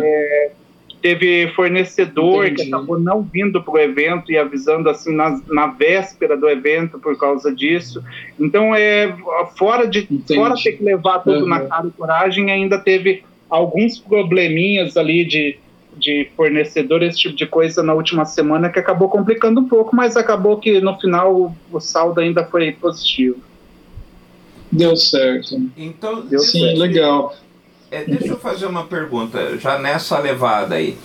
Teve 0.99 1.47
fornecedor 1.55 2.45
Entendi. 2.47 2.63
que 2.63 2.73
acabou 2.73 2.99
não 2.99 3.21
vindo 3.21 3.61
para 3.61 3.73
o 3.73 3.77
evento 3.77 4.31
e 4.31 4.37
avisando 4.37 4.89
assim 4.89 5.13
na, 5.15 5.39
na 5.47 5.67
véspera 5.67 6.35
do 6.35 6.49
evento 6.49 6.97
por 6.97 7.15
causa 7.17 7.53
disso. 7.53 8.03
Então 8.39 8.73
é 8.73 9.13
fora 9.55 9.85
de 9.87 9.99
Entendi. 10.09 10.35
fora 10.35 10.55
ter 10.61 10.71
que 10.73 10.83
levar 10.83 11.19
tudo 11.19 11.41
Uhum. 11.41 11.47
na 11.49 11.59
cara 11.61 11.87
e 11.87 11.91
coragem, 11.91 12.49
ainda 12.51 12.79
teve 12.79 13.23
alguns 13.49 13.97
probleminhas 13.99 14.95
ali 14.97 15.25
de 15.25 15.57
de 15.99 16.29
fornecedor, 16.37 17.01
esse 17.01 17.17
tipo 17.17 17.35
de 17.35 17.47
coisa 17.47 17.81
na 17.81 17.91
última 17.91 18.23
semana 18.23 18.69
que 18.69 18.77
acabou 18.77 19.09
complicando 19.09 19.61
um 19.61 19.67
pouco, 19.67 19.95
mas 19.95 20.15
acabou 20.15 20.57
que 20.59 20.79
no 20.79 20.95
final 20.99 21.35
o, 21.35 21.55
o 21.71 21.79
saldo 21.79 22.19
ainda 22.21 22.45
foi 22.45 22.71
positivo. 22.71 23.37
Deu 24.71 24.95
certo. 24.95 25.59
Então, 25.75 26.21
Deu 26.21 26.39
deixa 26.39 26.51
Sim, 26.51 26.71
eu- 26.73 26.77
legal. 26.77 27.35
É, 27.89 28.03
deixa 28.03 28.27
eu 28.27 28.37
fazer 28.37 28.67
uma 28.67 28.83
pergunta, 28.85 29.57
já 29.57 29.79
nessa 29.79 30.19
levada 30.19 30.75
aí. 30.75 30.97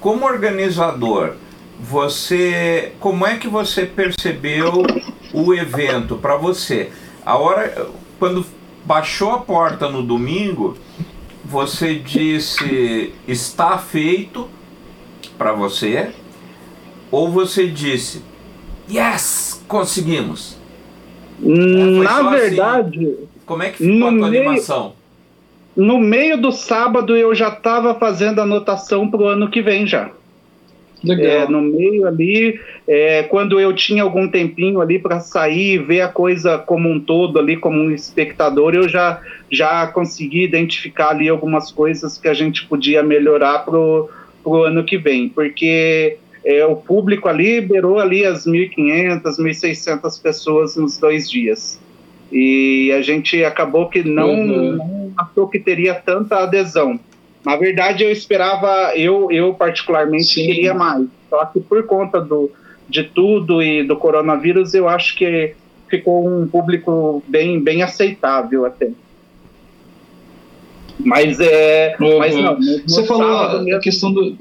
Como 0.00 0.24
organizador, 0.24 1.34
você, 1.78 2.92
como 3.00 3.26
é 3.26 3.36
que 3.36 3.48
você 3.48 3.84
percebeu 3.84 4.82
o 5.34 5.52
evento 5.52 6.16
para 6.16 6.36
você? 6.36 6.90
A 7.26 7.36
hora, 7.36 7.86
quando 8.18 8.46
baixou 8.84 9.32
a 9.32 9.38
porta 9.40 9.90
no 9.90 10.02
domingo, 10.02 10.76
você 11.52 11.94
disse 11.96 13.12
está 13.28 13.76
feito 13.76 14.48
para 15.36 15.52
você, 15.52 16.10
ou 17.10 17.28
você 17.30 17.66
disse 17.66 18.22
yes, 18.90 19.62
conseguimos? 19.68 20.56
foi 21.38 22.04
Na 22.04 22.20
assim? 22.20 22.30
verdade, 22.30 23.16
Como 23.44 23.62
é 23.62 23.70
que 23.70 23.78
ficou 23.78 24.08
a 24.08 24.12
tua 24.12 24.30
meio- 24.30 24.42
animação? 24.48 24.94
no 25.76 25.98
meio 25.98 26.40
do 26.40 26.52
sábado 26.52 27.14
eu 27.16 27.34
já 27.34 27.48
estava 27.48 27.94
fazendo 27.96 28.40
anotação 28.40 29.10
para 29.10 29.20
o 29.20 29.26
ano 29.26 29.50
que 29.50 29.60
vem 29.60 29.86
já. 29.86 30.10
É, 31.08 31.48
no 31.48 31.60
meio 31.60 32.06
ali, 32.06 32.60
é, 32.86 33.24
quando 33.24 33.58
eu 33.58 33.72
tinha 33.72 34.02
algum 34.02 34.28
tempinho 34.28 34.80
ali 34.80 34.98
para 34.98 35.18
sair 35.20 35.74
e 35.74 35.78
ver 35.78 36.02
a 36.02 36.08
coisa 36.08 36.58
como 36.58 36.88
um 36.88 37.00
todo 37.00 37.38
ali, 37.38 37.56
como 37.56 37.76
um 37.76 37.90
espectador, 37.90 38.74
eu 38.74 38.88
já, 38.88 39.20
já 39.50 39.86
consegui 39.88 40.44
identificar 40.44 41.08
ali 41.10 41.28
algumas 41.28 41.72
coisas 41.72 42.16
que 42.18 42.28
a 42.28 42.34
gente 42.34 42.66
podia 42.66 43.02
melhorar 43.02 43.60
pro, 43.64 44.08
pro 44.44 44.62
ano 44.62 44.84
que 44.84 44.96
vem, 44.96 45.28
porque 45.28 46.18
é, 46.44 46.64
o 46.66 46.76
público 46.76 47.28
ali 47.28 47.60
liberou 47.60 47.98
ali 47.98 48.24
as 48.24 48.46
1.500, 48.46 49.22
1.600 49.22 50.22
pessoas 50.22 50.76
nos 50.76 50.98
dois 50.98 51.30
dias. 51.30 51.80
E 52.30 52.90
a 52.96 53.02
gente 53.02 53.44
acabou 53.44 53.88
que 53.88 54.02
não, 54.02 54.30
Uhum. 54.30 54.76
não 54.76 55.12
achou 55.18 55.46
que 55.48 55.58
teria 55.58 55.94
tanta 55.94 56.38
adesão. 56.38 56.98
Na 57.44 57.56
verdade, 57.56 58.04
eu 58.04 58.10
esperava, 58.10 58.92
eu, 58.96 59.30
eu 59.30 59.52
particularmente 59.54 60.24
Sim. 60.34 60.46
queria 60.46 60.74
mais. 60.74 61.06
Só 61.28 61.44
que 61.46 61.60
por 61.60 61.84
conta 61.86 62.20
do, 62.20 62.50
de 62.88 63.02
tudo 63.04 63.62
e 63.62 63.82
do 63.82 63.96
coronavírus, 63.96 64.74
eu 64.74 64.88
acho 64.88 65.16
que 65.16 65.54
ficou 65.88 66.26
um 66.26 66.46
público 66.46 67.22
bem, 67.26 67.60
bem 67.60 67.82
aceitável 67.82 68.64
até. 68.64 68.90
Mas 71.00 71.40
é. 71.40 71.96
Uhum. 72.00 72.18
Mas 72.18 72.34
não, 72.36 72.58
Você 72.86 73.04
falou 73.04 73.36
a, 73.36 73.62
mesmo- 73.62 73.80
questão 73.80 74.12
do. 74.12 74.36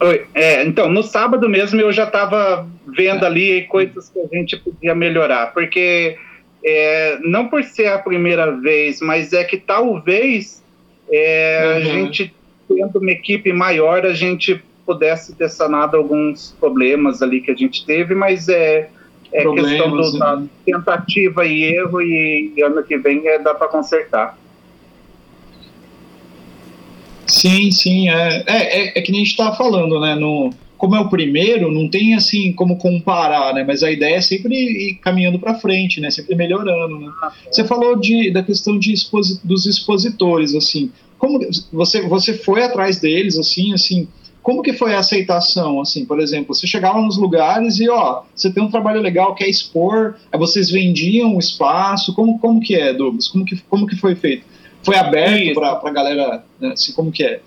Oi, 0.00 0.26
é, 0.32 0.64
então, 0.64 0.88
no 0.88 1.02
sábado 1.02 1.48
mesmo 1.48 1.80
eu 1.80 1.92
já 1.92 2.04
estava 2.04 2.66
vendo 2.86 3.26
ali 3.26 3.64
coisas 3.66 4.08
que 4.08 4.20
a 4.20 4.26
gente 4.32 4.56
podia 4.56 4.94
melhorar, 4.94 5.52
porque 5.52 6.16
é, 6.64 7.18
não 7.22 7.48
por 7.48 7.62
ser 7.64 7.86
a 7.88 7.98
primeira 7.98 8.50
vez, 8.52 9.00
mas 9.00 9.32
é 9.32 9.44
que 9.44 9.56
talvez 9.56 10.62
é, 11.10 11.72
a 11.72 11.76
Uhum. 11.76 11.84
gente, 11.84 12.34
tendo 12.68 12.98
uma 12.98 13.10
equipe 13.10 13.52
maior, 13.52 14.04
a 14.04 14.12
gente 14.12 14.62
pudesse 14.84 15.34
ter 15.34 15.48
sanado 15.48 15.96
alguns 15.96 16.54
problemas 16.58 17.22
ali 17.22 17.40
que 17.40 17.50
a 17.50 17.54
gente 17.54 17.84
teve, 17.84 18.14
mas 18.14 18.48
é, 18.48 18.88
é 19.32 19.44
questão 19.44 19.90
do, 19.90 20.12
né? 20.12 20.18
da 20.18 20.42
tentativa 20.64 21.44
e 21.46 21.62
erro, 21.64 22.00
e, 22.00 22.52
e 22.56 22.62
ano 22.62 22.82
que 22.82 22.96
vem 22.96 23.26
é, 23.28 23.38
dá 23.38 23.54
para 23.54 23.68
consertar. 23.68 24.38
Sim, 27.26 27.70
sim, 27.70 28.08
é, 28.08 28.42
é, 28.46 28.80
é, 28.80 28.98
é 28.98 29.02
que 29.02 29.12
nem 29.12 29.20
a 29.20 29.24
gente 29.24 29.32
estava 29.32 29.54
falando, 29.54 30.00
né? 30.00 30.14
No, 30.14 30.50
como 30.78 30.94
é 30.94 31.00
o 31.00 31.08
primeiro, 31.08 31.72
não 31.72 31.88
tem 31.88 32.14
assim 32.14 32.52
como 32.52 32.76
comparar, 32.76 33.52
né? 33.52 33.64
Mas 33.66 33.82
a 33.82 33.90
ideia 33.90 34.14
é 34.14 34.20
sempre 34.20 34.54
ir 34.54 34.94
caminhando 35.02 35.38
para 35.38 35.56
frente, 35.56 36.00
né? 36.00 36.08
Sempre 36.08 36.36
melhorando, 36.36 37.00
né? 37.00 37.10
Você 37.50 37.64
falou 37.64 37.96
de, 37.96 38.30
da 38.30 38.44
questão 38.44 38.78
de 38.78 38.92
exposi 38.92 39.40
dos 39.44 39.66
expositores, 39.66 40.54
assim. 40.54 40.92
Como 41.18 41.40
você, 41.72 42.02
você 42.02 42.32
foi 42.32 42.62
atrás 42.62 43.00
deles, 43.00 43.36
assim, 43.36 43.74
assim? 43.74 44.06
Como 44.40 44.62
que 44.62 44.72
foi 44.72 44.94
a 44.94 45.00
aceitação, 45.00 45.80
assim? 45.80 46.04
Por 46.04 46.20
exemplo, 46.20 46.54
você 46.54 46.66
chegava 46.66 47.02
nos 47.02 47.18
lugares 47.18 47.80
e, 47.80 47.88
ó, 47.88 48.22
você 48.32 48.48
tem 48.48 48.62
um 48.62 48.70
trabalho 48.70 49.00
legal, 49.00 49.34
quer 49.34 49.48
expor, 49.48 50.14
aí 50.32 50.38
vocês 50.38 50.70
vendiam 50.70 51.34
o 51.34 51.40
espaço. 51.40 52.14
Como, 52.14 52.38
como 52.38 52.60
que 52.60 52.76
é, 52.76 52.94
Douglas? 52.94 53.26
Como 53.26 53.44
que, 53.44 53.60
como 53.68 53.84
que 53.84 53.96
foi 53.96 54.14
feito? 54.14 54.46
Foi 54.84 54.96
aberto 54.96 55.54
para 55.54 55.80
a 55.82 55.90
galera, 55.90 56.44
né? 56.60 56.70
assim, 56.70 56.92
como 56.92 57.10
que 57.10 57.24
é? 57.24 57.40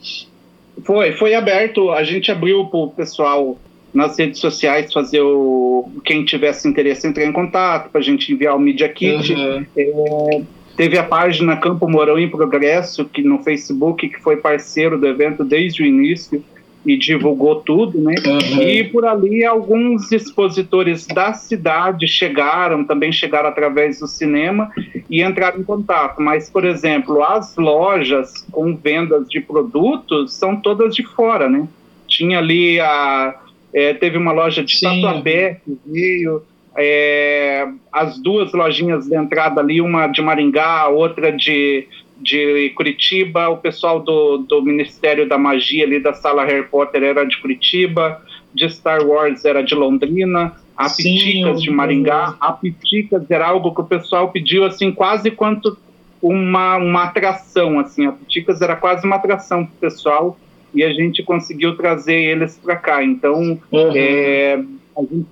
Foi, 0.84 1.12
foi 1.14 1.34
aberto. 1.34 1.92
A 1.92 2.04
gente 2.04 2.32
abriu 2.32 2.66
para 2.66 2.80
o 2.80 2.90
pessoal 2.90 3.58
nas 3.94 4.18
redes 4.18 4.40
sociais 4.40 4.92
fazer 4.92 5.22
o. 5.22 5.90
Quem 6.06 6.24
tivesse 6.24 6.68
interesse 6.68 7.08
entrar 7.08 7.26
em 7.26 7.32
contato, 7.32 7.90
para 7.90 8.00
a 8.00 8.04
gente 8.04 8.32
enviar 8.34 8.56
o 8.56 8.60
Media 8.60 8.90
Kit. 8.90 9.34
Uhum. 9.34 9.66
É, 9.78 10.42
teve 10.78 10.98
a 10.98 11.04
página 11.04 11.58
Campo 11.58 11.88
Mourão 11.90 12.18
em 12.18 12.30
Progresso, 12.30 13.06
que 13.06 13.22
no 13.22 13.44
Facebook, 13.44 14.08
que 14.08 14.22
foi 14.22 14.38
parceiro 14.38 14.98
do 14.98 15.08
evento 15.08 15.44
desde 15.44 15.84
o 15.84 15.86
início 15.86 16.44
e 16.86 16.98
divulgou 16.98 17.62
tudo, 17.62 18.00
né? 18.02 18.16
Uhum. 18.26 18.62
E 18.62 18.84
por 18.86 19.06
ali 19.06 19.46
alguns 19.46 20.12
expositores 20.12 21.06
da 21.06 21.34
cidade 21.34 22.08
chegaram, 22.08 22.84
também 22.84 23.12
chegaram 23.12 23.50
através 23.50 24.00
do 24.00 24.08
cinema 24.08 24.72
e 25.10 25.22
entraram 25.22 25.60
em 25.60 25.64
contato. 25.64 26.22
Mas, 26.22 26.50
por 26.50 26.66
exemplo, 26.66 27.24
as 27.24 27.56
lojas 27.56 28.46
com 28.52 28.76
vendas 28.76 29.28
de 29.30 29.40
produtos 29.40 30.34
são 30.34 30.56
todas 30.56 30.96
de 30.96 31.04
fora, 31.04 31.48
né? 31.48 31.68
Tinha 32.08 32.40
ali 32.40 32.80
a. 32.80 33.36
é, 33.74 33.94
teve 33.94 34.18
uma 34.18 34.32
loja 34.32 34.64
de 34.64 34.76
Sim. 34.76 35.02
Tatuapé 35.02 35.62
que 35.64 35.78
veio, 35.86 36.42
é, 36.76 37.68
as 37.92 38.18
duas 38.18 38.52
lojinhas 38.54 39.06
de 39.06 39.16
entrada 39.16 39.62
ali, 39.62 39.82
uma 39.82 40.08
de 40.08 40.22
Maringá, 40.22 40.88
outra 40.88 41.32
de, 41.32 41.88
de 42.22 42.70
Curitiba, 42.76 43.50
o 43.50 43.58
pessoal 43.58 44.00
do, 44.00 44.38
do 44.40 44.62
Ministério 44.62 45.28
da 45.28 45.38
Magia 45.38 45.84
ali 45.84 46.00
da 46.00 46.14
sala 46.14 46.46
Harry 46.46 46.68
Potter 46.68 47.04
era 47.04 47.26
de 47.26 47.38
Curitiba, 47.38 48.22
de 48.54 48.70
Star 48.70 49.06
Wars 49.06 49.44
era 49.46 49.64
de 49.64 49.74
Londrina, 49.74 50.54
a 50.78 50.90
Sim, 50.90 51.04
Piticas 51.04 51.62
de 51.62 51.72
Maringá, 51.72 52.36
a 52.40 52.54
Piticas 52.54 53.30
era 53.30 53.48
algo 53.48 53.74
que 53.74 53.82
o 53.82 53.86
pessoal 53.86 54.30
pediu 54.30 54.66
assim 54.66 54.92
quase 54.92 55.32
quanto 55.32 55.78
uma, 56.22 56.78
uma 56.78 57.04
atração, 57.06 57.80
assim, 57.80 58.06
a 58.06 58.12
Piticas 58.12 58.62
era 58.62 58.76
quase 58.76 59.06
uma 59.06 59.16
atração 59.16 59.66
para 59.66 59.74
o 59.74 59.92
pessoal 59.92 60.38
e 60.74 60.84
a 60.84 60.94
gente 60.94 61.24
conseguiu 61.24 61.76
trazer 61.76 62.16
eles 62.16 62.58
para 62.58 62.76
cá. 62.76 63.04
Então, 63.04 63.60
uhum. 63.72 63.92
é, 63.96 64.64
a, 64.96 65.02
gente, 65.02 65.26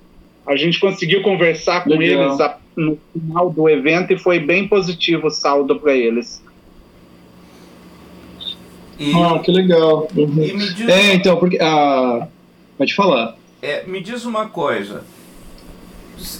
a, 0.48 0.55
gente, 0.55 0.79
conseguiu 0.79 1.22
conversar 1.22 1.84
com 1.84 1.91
Legal. 1.91 2.24
eles 2.24 2.39
a, 2.39 2.58
no 2.75 2.98
final 3.13 3.50
do 3.50 3.69
evento 3.69 4.12
e 4.13 4.17
foi 4.17 4.39
bem 4.39 4.67
positivo 4.67 5.27
o 5.27 5.31
saldo 5.31 5.79
para 5.79 5.96
eles. 5.96 6.43
E, 9.00 9.13
ah, 9.15 9.39
que 9.39 9.51
legal. 9.51 10.08
Uhum. 10.15 10.58
Diz, 10.75 10.89
é, 10.89 11.13
então, 11.13 11.38
porque. 11.38 11.58
Ah, 11.62 12.27
pode 12.77 12.94
falar. 12.94 13.36
É, 13.62 13.86
me 13.86 14.01
diz 14.01 14.25
uma 14.25 14.48
coisa. 14.50 15.03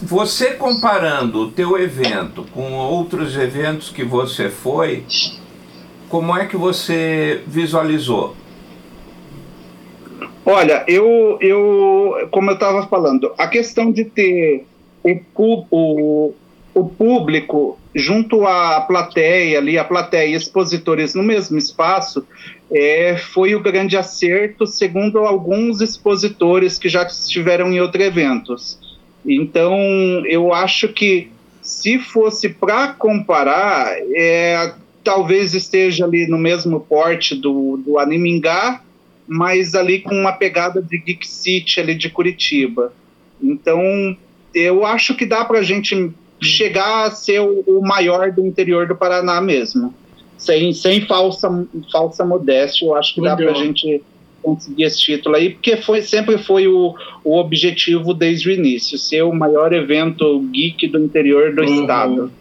Você 0.04 0.52
comparando 0.56 1.44
o 1.44 1.52
teu 1.52 1.78
evento 1.82 2.46
com 2.54 2.74
outros 2.74 3.38
eventos 3.38 3.90
que 3.90 4.04
você 4.04 4.50
foi, 4.50 5.06
como 6.10 6.36
é 6.36 6.46
que 6.46 6.58
você 6.58 7.42
visualizou? 7.48 8.36
Olha, 10.46 10.84
eu, 10.86 11.38
eu 11.40 12.28
como 12.32 12.50
eu 12.50 12.56
estava 12.56 12.88
falando, 12.88 13.32
a 13.38 13.48
questão 13.48 13.92
de 13.92 14.04
ter 14.04 14.66
o, 15.04 15.66
o, 15.72 16.34
o 16.74 16.88
público 16.88 17.78
junto 17.96 18.46
à 18.46 18.82
plateia 18.82 19.58
ali, 19.58 19.78
a 19.78 19.84
plateia 19.84 20.28
e 20.28 20.36
expositores 20.36 21.16
no 21.16 21.24
mesmo 21.24 21.58
espaço, 21.58 22.26
é, 22.72 23.18
foi 23.18 23.56
o 23.56 23.60
grande 23.60 23.98
acerto, 23.98 24.66
segundo 24.68 25.20
alguns 25.20 25.82
expositores 25.82 26.78
que 26.78 26.88
já 26.88 27.04
estiveram 27.04 27.72
em 27.72 27.80
outros 27.82 28.06
eventos. 28.06 28.80
Então, 29.26 29.76
eu 30.26 30.54
acho 30.54 30.88
que 30.90 31.32
se 31.62 32.00
fosse 32.00 32.50
para 32.50 32.90
comparar, 32.90 33.92
é, 34.16 34.74
talvez 35.04 35.54
esteja 35.54 36.06
ali 36.06 36.28
no 36.28 36.38
mesmo 36.38 36.80
porte 36.80 37.36
do, 37.36 37.78
do 37.78 37.98
Animingá, 38.00 38.82
mas 39.28 39.76
ali 39.76 40.00
com 40.00 40.16
uma 40.16 40.32
pegada 40.32 40.82
de 40.82 40.98
Geek 40.98 41.28
City 41.28 41.80
ali 41.80 41.96
de 41.96 42.10
Curitiba. 42.10 42.94
Então, 43.42 43.82
eu 44.54 44.86
acho 44.86 45.16
que 45.16 45.26
dá 45.26 45.46
para 45.46 45.60
a 45.60 45.64
gente 45.64 46.12
chegar 46.42 47.08
a 47.08 47.12
ser 47.12 47.40
o, 47.42 47.64
o, 47.68 47.82
maior 47.82 48.32
do 48.32 48.46
interior 48.46 48.88
do 48.88 48.96
Paraná 48.96 49.42
mesmo. 49.42 49.94
Sem, 50.38 50.72
sem 50.74 51.06
falsa, 51.06 51.68
falsa 51.92 52.24
modéstia, 52.24 52.88
eu 52.88 52.96
acho 52.96 53.14
que 53.14 53.22
Legal. 53.22 53.38
dá 53.38 53.44
para 53.44 53.52
a 53.52 53.64
gente 53.64 54.02
conseguir 54.42 54.84
esse 54.84 55.00
título 55.00 55.36
aí, 55.36 55.50
porque 55.50 55.78
foi, 55.78 56.02
sempre 56.02 56.38
foi 56.38 56.66
o, 56.68 56.96
o 57.26 57.38
objetivo 57.38 58.14
desde 58.14 58.50
o 58.50 58.52
início, 58.52 58.98
ser 58.98 59.24
o 59.24 59.34
maior 59.34 59.74
evento 59.74 60.40
geek 60.52 60.88
do 60.88 61.00
interior 61.00 61.54
do 61.54 61.62
uhum. 61.62 61.82
estado. 61.82 62.32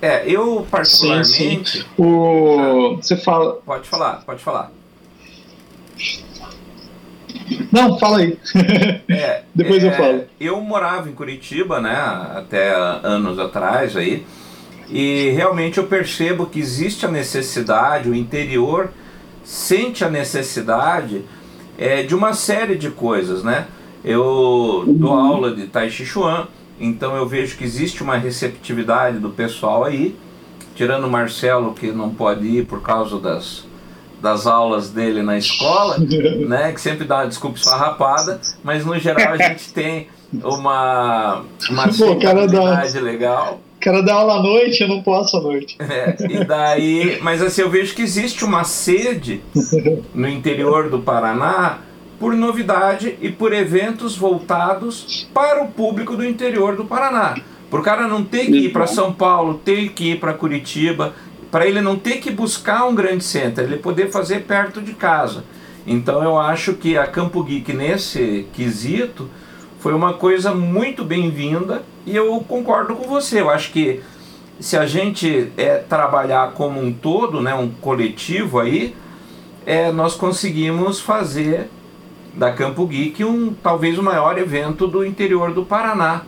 É, 0.00 0.24
eu 0.26 0.66
particularmente. 0.70 1.28
Sim, 1.28 1.64
sim. 1.64 1.84
O... 1.98 2.96
Você 2.96 3.16
fala. 3.16 3.54
Pode 3.56 3.86
falar, 3.86 4.24
pode 4.24 4.40
falar. 4.42 4.72
Não, 7.70 7.98
fala 7.98 8.18
aí. 8.18 8.38
É, 9.08 9.42
Depois 9.54 9.82
é, 9.82 9.88
eu 9.88 9.92
falo. 9.92 10.24
Eu 10.40 10.60
morava 10.60 11.08
em 11.08 11.12
Curitiba, 11.12 11.80
né, 11.80 11.94
até 12.34 12.74
anos 12.74 13.38
atrás 13.38 13.96
aí, 13.96 14.26
e 14.88 15.30
realmente 15.30 15.78
eu 15.78 15.84
percebo 15.84 16.46
que 16.46 16.58
existe 16.58 17.06
a 17.06 17.10
necessidade, 17.10 18.08
o 18.08 18.14
interior 18.14 18.90
sente 19.44 20.04
a 20.04 20.10
necessidade 20.10 21.24
é, 21.78 22.02
de 22.02 22.14
uma 22.14 22.32
série 22.32 22.76
de 22.76 22.90
coisas, 22.90 23.42
né? 23.42 23.66
Eu 24.04 24.84
dou 24.86 25.12
uhum. 25.12 25.32
aula 25.32 25.54
de 25.54 25.66
Tai 25.66 25.90
Chi 25.90 26.04
Chuan, 26.04 26.48
então 26.78 27.14
eu 27.14 27.26
vejo 27.26 27.56
que 27.56 27.64
existe 27.64 28.02
uma 28.02 28.16
receptividade 28.16 29.18
do 29.18 29.30
pessoal 29.30 29.84
aí, 29.84 30.16
tirando 30.74 31.04
o 31.04 31.10
Marcelo 31.10 31.74
que 31.74 31.92
não 31.92 32.10
pode 32.10 32.46
ir 32.46 32.66
por 32.66 32.80
causa 32.82 33.18
das 33.18 33.64
das 34.20 34.46
aulas 34.46 34.90
dele 34.90 35.22
na 35.22 35.38
escola, 35.38 35.96
né? 36.48 36.72
Que 36.72 36.80
sempre 36.80 37.06
dá 37.06 37.18
uma 37.18 37.28
desculpa 37.28 37.58
esfarrapada, 37.58 38.40
mas 38.62 38.84
no 38.84 38.98
geral 38.98 39.32
a 39.32 39.36
gente 39.36 39.72
tem 39.74 40.08
uma, 40.32 41.42
uma 41.68 41.88
Pô, 41.88 42.18
legal. 43.00 43.60
O 43.76 43.80
cara 43.80 44.02
dá 44.02 44.14
aula 44.14 44.34
à 44.34 44.42
noite, 44.42 44.82
eu 44.82 44.88
não 44.88 45.02
posso 45.02 45.38
à 45.38 45.40
noite. 45.40 45.76
É, 45.78 46.14
e 46.28 46.44
daí, 46.44 47.18
mas 47.22 47.40
assim, 47.40 47.62
eu 47.62 47.70
vejo 47.70 47.94
que 47.94 48.02
existe 48.02 48.44
uma 48.44 48.62
sede 48.62 49.40
no 50.14 50.28
interior 50.28 50.90
do 50.90 50.98
Paraná 50.98 51.78
por 52.18 52.34
novidade 52.34 53.16
e 53.22 53.30
por 53.30 53.54
eventos 53.54 54.14
voltados 54.14 55.26
para 55.32 55.64
o 55.64 55.68
público 55.68 56.14
do 56.14 56.24
interior 56.24 56.76
do 56.76 56.84
Paraná. 56.84 57.36
Por 57.70 57.82
cara 57.82 58.06
não 58.06 58.22
ter 58.22 58.46
que 58.46 58.66
ir 58.66 58.72
para 58.72 58.86
São 58.86 59.12
Paulo, 59.12 59.54
ter 59.64 59.90
que 59.90 60.10
ir 60.10 60.20
para 60.20 60.34
Curitiba, 60.34 61.14
para 61.50 61.66
ele 61.66 61.80
não 61.80 61.96
ter 61.96 62.18
que 62.18 62.30
buscar 62.30 62.86
um 62.86 62.94
grande 62.94 63.24
centro, 63.24 63.64
ele 63.64 63.76
poder 63.76 64.10
fazer 64.10 64.44
perto 64.44 64.80
de 64.80 64.94
casa. 64.94 65.44
Então 65.86 66.22
eu 66.22 66.38
acho 66.38 66.74
que 66.74 66.96
a 66.96 67.06
Campo 67.06 67.42
Geek 67.42 67.72
nesse 67.72 68.46
quesito 68.52 69.28
foi 69.78 69.94
uma 69.94 70.14
coisa 70.14 70.54
muito 70.54 71.04
bem-vinda 71.04 71.82
e 72.06 72.14
eu 72.14 72.38
concordo 72.46 72.94
com 72.94 73.08
você. 73.08 73.40
Eu 73.40 73.50
acho 73.50 73.72
que 73.72 74.00
se 74.60 74.76
a 74.76 74.86
gente 74.86 75.50
é, 75.56 75.76
trabalhar 75.76 76.52
como 76.52 76.80
um 76.80 76.92
todo, 76.92 77.40
né, 77.40 77.54
um 77.54 77.70
coletivo 77.70 78.60
aí, 78.60 78.94
é, 79.64 79.90
nós 79.90 80.14
conseguimos 80.14 81.00
fazer 81.00 81.68
da 82.34 82.52
Campo 82.52 82.86
Geek 82.86 83.24
um 83.24 83.52
talvez 83.54 83.98
o 83.98 84.02
maior 84.02 84.38
evento 84.38 84.86
do 84.86 85.04
interior 85.04 85.52
do 85.52 85.64
Paraná. 85.64 86.22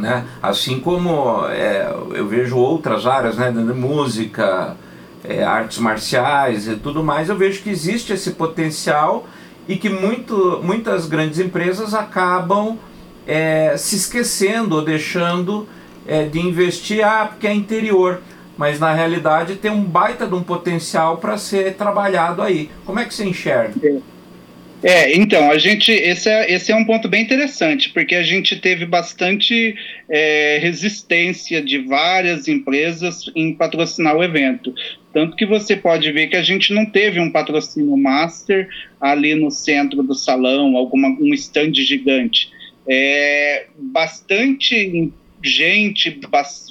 Né? 0.00 0.24
Assim 0.42 0.80
como 0.80 1.46
é, 1.46 1.94
eu 2.14 2.26
vejo 2.26 2.56
outras 2.56 3.06
áreas, 3.06 3.36
né, 3.36 3.50
música, 3.50 4.76
é, 5.24 5.44
artes 5.44 5.78
marciais 5.78 6.66
e 6.66 6.76
tudo 6.76 7.04
mais, 7.04 7.28
eu 7.28 7.36
vejo 7.36 7.62
que 7.62 7.70
existe 7.70 8.12
esse 8.12 8.32
potencial 8.32 9.26
e 9.68 9.76
que 9.76 9.88
muito, 9.88 10.60
muitas 10.62 11.06
grandes 11.06 11.38
empresas 11.38 11.94
acabam 11.94 12.78
é, 13.26 13.76
se 13.76 13.96
esquecendo 13.96 14.76
ou 14.76 14.84
deixando 14.84 15.68
é, 16.06 16.24
de 16.24 16.40
investir, 16.40 17.06
ah, 17.06 17.26
porque 17.26 17.46
é 17.46 17.54
interior. 17.54 18.20
Mas 18.56 18.78
na 18.78 18.92
realidade 18.92 19.56
tem 19.56 19.70
um 19.70 19.82
baita 19.82 20.26
de 20.26 20.34
um 20.34 20.42
potencial 20.42 21.16
para 21.16 21.38
ser 21.38 21.74
trabalhado 21.74 22.42
aí. 22.42 22.70
Como 22.84 22.98
é 22.98 23.04
que 23.04 23.14
você 23.14 23.24
enxerga? 23.24 23.74
É, 24.82 25.14
então, 25.14 25.50
a 25.50 25.58
gente. 25.58 25.92
Esse 25.92 26.28
é, 26.28 26.50
esse 26.52 26.72
é 26.72 26.76
um 26.76 26.84
ponto 26.84 27.08
bem 27.08 27.22
interessante, 27.22 27.90
porque 27.90 28.14
a 28.14 28.22
gente 28.22 28.56
teve 28.56 28.86
bastante 28.86 29.74
é, 30.08 30.58
resistência 30.60 31.60
de 31.60 31.78
várias 31.78 32.48
empresas 32.48 33.30
em 33.36 33.52
patrocinar 33.52 34.16
o 34.16 34.24
evento. 34.24 34.74
Tanto 35.12 35.36
que 35.36 35.44
você 35.44 35.76
pode 35.76 36.10
ver 36.12 36.28
que 36.28 36.36
a 36.36 36.42
gente 36.42 36.72
não 36.72 36.86
teve 36.86 37.20
um 37.20 37.30
patrocínio 37.30 37.96
master 37.96 38.68
ali 39.00 39.34
no 39.34 39.50
centro 39.50 40.02
do 40.02 40.14
salão, 40.14 40.76
alguma, 40.76 41.08
um 41.08 41.34
stand 41.34 41.74
gigante. 41.74 42.50
É, 42.88 43.66
bastante 43.76 45.12
gente, 45.42 46.20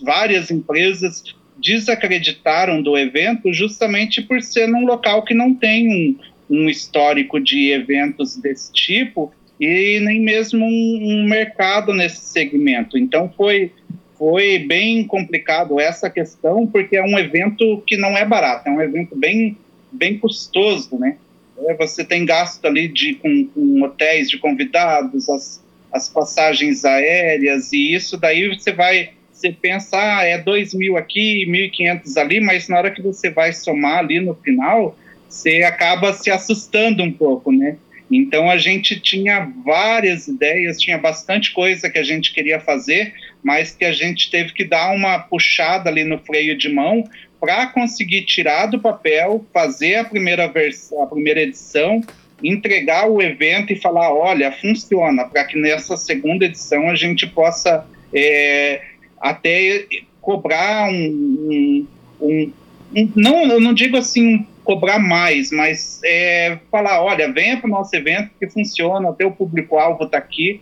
várias 0.04 0.50
empresas 0.50 1.24
desacreditaram 1.62 2.82
do 2.82 2.98
evento 2.98 3.54
justamente 3.54 4.22
por 4.22 4.42
ser 4.42 4.68
num 4.68 4.86
local 4.86 5.24
que 5.24 5.34
não 5.34 5.54
tem 5.54 5.90
um 5.90 6.16
um 6.50 6.70
histórico 6.70 7.40
de 7.40 7.72
eventos 7.72 8.36
desse 8.36 8.72
tipo 8.72 9.32
e 9.60 10.00
nem 10.00 10.22
mesmo 10.22 10.66
um, 10.66 11.00
um 11.02 11.24
mercado 11.28 11.94
nesse 11.94 12.22
segmento. 12.22 12.98
Então 12.98 13.32
foi 13.36 13.72
foi 14.18 14.60
bem 14.60 15.06
complicado 15.06 15.80
essa 15.80 16.10
questão 16.10 16.68
porque 16.68 16.98
é 16.98 17.04
um 17.04 17.18
evento 17.18 17.82
que 17.88 17.96
não 17.96 18.18
é 18.18 18.26
barato, 18.26 18.68
é 18.68 18.72
um 18.72 18.82
evento 18.82 19.16
bem 19.16 19.56
bem 19.92 20.18
custoso, 20.18 20.98
né? 20.98 21.18
É, 21.66 21.74
você 21.74 22.04
tem 22.04 22.26
gasto 22.26 22.64
ali 22.66 22.88
de 22.88 23.16
com, 23.16 23.46
com 23.48 23.82
hotéis 23.82 24.30
de 24.30 24.38
convidados, 24.38 25.30
as, 25.30 25.64
as 25.92 26.10
passagens 26.10 26.86
aéreas 26.86 27.72
e 27.74 27.94
isso 27.94 28.18
daí 28.18 28.48
você 28.48 28.72
vai 28.72 29.12
você 29.40 29.54
pensa, 29.54 29.98
ah, 29.98 30.26
é 30.26 30.38
dois 30.38 30.74
mil 30.74 30.98
aqui, 30.98 31.46
1.500 31.46 32.18
ali, 32.18 32.42
mas 32.42 32.68
na 32.68 32.78
hora 32.78 32.92
que 32.92 33.02
você 33.02 33.30
vai 33.30 33.54
somar 33.54 34.00
ali 34.00 34.20
no 34.20 34.36
final, 34.36 34.98
você 35.30 35.64
acaba 35.64 36.12
se 36.12 36.32
assustando 36.32 37.04
um 37.04 37.12
pouco, 37.12 37.52
né? 37.52 37.78
Então 38.12 38.50
a 38.50 38.58
gente 38.58 39.00
tinha 39.00 39.52
várias 39.64 40.28
ideias, 40.28 40.82
tinha 40.82 40.98
bastante 40.98 41.54
coisa 41.54 41.90
que 41.90 42.00
a 42.00 42.04
gente 42.04 42.34
queria 42.34 42.60
fazer, 42.60 43.14
mas 43.44 43.76
que 43.76 43.86
a 43.86 43.92
gente 43.92 44.32
teve 44.32 44.52
que 44.52 44.66
dar 44.66 44.92
uma 44.92 45.20
puxada 45.20 45.90
ali 45.90 46.04
no 46.04 46.18
freio 46.18 46.58
de 46.58 46.70
mão 46.70 47.04
para 47.40 47.68
conseguir 47.68 48.24
tirar 48.24 48.66
do 48.66 48.80
papel, 48.80 49.46
fazer 49.54 49.96
a 49.96 50.04
primeira 50.04 50.48
versão, 50.48 51.04
a 51.04 51.08
primeira 51.08 51.42
edição 51.42 52.02
entregar 52.44 53.10
o 53.10 53.22
evento 53.22 53.74
e 53.74 53.76
falar, 53.76 54.14
olha, 54.14 54.52
funciona, 54.52 55.26
para 55.26 55.44
que 55.44 55.58
nessa 55.58 55.98
segunda 55.98 56.46
edição 56.46 56.90
a 56.90 56.96
gente 56.96 57.28
possa 57.28 57.86
é, 58.14 58.82
até 59.20 59.86
cobrar 60.22 60.90
um, 60.90 60.96
um, 61.02 61.88
um, 62.22 62.52
um, 62.96 63.12
não, 63.16 63.46
eu 63.46 63.60
não 63.60 63.74
digo 63.74 63.98
assim 63.98 64.46
cobrar 64.70 65.00
mais, 65.00 65.52
mas 65.52 66.00
é, 66.06 66.60
falar, 66.70 67.02
olha, 67.02 67.34
venha 67.34 67.58
para 67.58 67.66
o 67.66 67.72
nosso 67.72 67.96
evento 67.96 68.30
que 68.40 68.48
funciona, 68.48 69.10
o 69.10 69.32
público-alvo 69.32 70.04
está 70.04 70.20
aqui. 70.20 70.62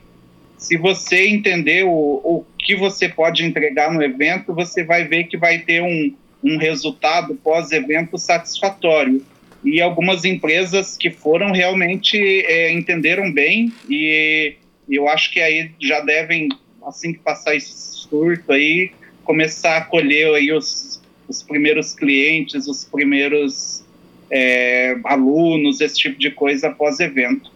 Se 0.58 0.78
você 0.78 1.28
entender 1.28 1.84
o, 1.84 1.92
o 1.92 2.46
que 2.58 2.74
você 2.74 3.10
pode 3.10 3.44
entregar 3.44 3.92
no 3.92 4.02
evento, 4.02 4.54
você 4.54 4.82
vai 4.82 5.04
ver 5.04 5.26
que 5.26 5.36
vai 5.36 5.58
ter 5.58 5.84
um, 5.84 6.16
um 6.42 6.58
resultado 6.58 7.36
pós-evento 7.36 8.18
satisfatório. 8.18 9.22
E 9.62 9.82
algumas 9.82 10.24
empresas 10.24 10.96
que 10.96 11.12
foram 11.12 11.52
realmente 11.52 12.18
é, 12.46 12.72
entenderam 12.72 13.30
bem 13.30 13.74
e 13.90 14.56
eu 14.90 15.10
acho 15.10 15.34
que 15.34 15.42
aí 15.42 15.72
já 15.82 16.00
devem, 16.00 16.48
assim 16.86 17.12
que 17.12 17.20
passar 17.20 17.58
esse 17.58 17.76
surto 17.76 18.54
aí, 18.54 18.90
começar 19.26 19.76
a 19.76 19.82
colher 19.82 20.34
aí 20.34 20.50
os, 20.54 21.02
os 21.28 21.44
primeiros 21.44 21.94
clientes, 21.94 22.68
os 22.68 22.86
primeiros 22.86 23.86
é, 24.32 24.98
alunos, 25.04 25.82
esse 25.82 25.96
tipo 25.96 26.20
de 26.20 26.32
coisa 26.32 26.68
após 26.68 27.00
evento. 27.00 27.52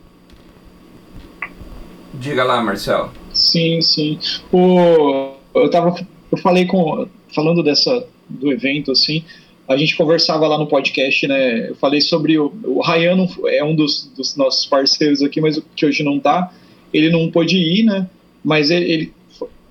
Diga 2.14 2.44
lá, 2.44 2.62
Marcelo. 2.62 3.12
Sim, 3.34 3.82
sim. 3.82 4.20
O, 4.52 5.34
eu 5.56 5.70
tava, 5.70 5.96
eu 6.32 6.38
falei 6.38 6.66
com, 6.66 7.08
falando 7.34 7.64
dessa 7.64 8.06
do 8.30 8.52
evento 8.52 8.92
assim, 8.92 9.24
a 9.68 9.78
gente 9.78 9.96
conversava 9.96 10.48
lá 10.48 10.58
no 10.58 10.68
podcast, 10.68 11.28
né? 11.28 11.70
Eu 11.70 11.76
falei 11.76 12.02
sobre 12.02 12.38
o, 12.38 12.54
o 12.64 12.82
Ryan 12.82 13.28
é 13.48 13.64
um 13.64 13.76
dos, 13.76 14.12
dos 14.16 14.36
nossos 14.36 14.66
parceiros 14.66 15.22
aqui, 15.22 15.40
mas 15.40 15.62
que 15.76 15.86
hoje 15.86 16.04
não 16.04 16.20
tá. 16.20 16.54
Ele 16.94 17.10
não 17.10 17.32
pôde 17.32 17.58
ir, 17.58 17.84
né? 17.84 18.08
Mas 18.44 18.70
ele, 18.70 18.92
ele 18.92 19.14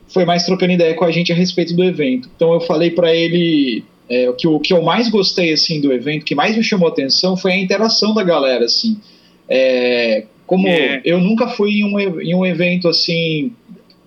foi 0.09 0.25
mais 0.25 0.45
trocando 0.45 0.73
ideia 0.73 0.95
com 0.95 1.05
a 1.05 1.11
gente 1.11 1.33
a 1.33 1.37
respeito 1.37 1.75
do 1.75 1.85
evento. 1.85 2.29
Então 2.35 2.55
eu 2.55 2.61
falei 2.61 2.91
para 2.91 3.15
ele 3.15 3.85
é, 4.11 4.29
o, 4.29 4.35
que, 4.35 4.49
o 4.49 4.59
que 4.59 4.73
eu 4.73 4.83
mais 4.83 5.09
gostei 5.09 5.53
assim 5.53 5.81
do 5.81 5.92
evento, 5.92 6.25
que 6.25 6.35
mais 6.35 6.57
me 6.57 6.64
chamou 6.64 6.88
atenção 6.88 7.37
foi 7.37 7.53
a 7.53 7.59
interação 7.59 8.12
da 8.12 8.25
galera, 8.25 8.64
assim. 8.64 9.01
É, 9.49 10.25
como 10.46 10.66
é. 10.66 11.01
eu 11.05 11.20
nunca 11.20 11.46
fui 11.46 11.79
em 11.79 11.85
um, 11.85 12.20
em 12.20 12.35
um 12.35 12.44
evento 12.44 12.88
assim 12.88 13.53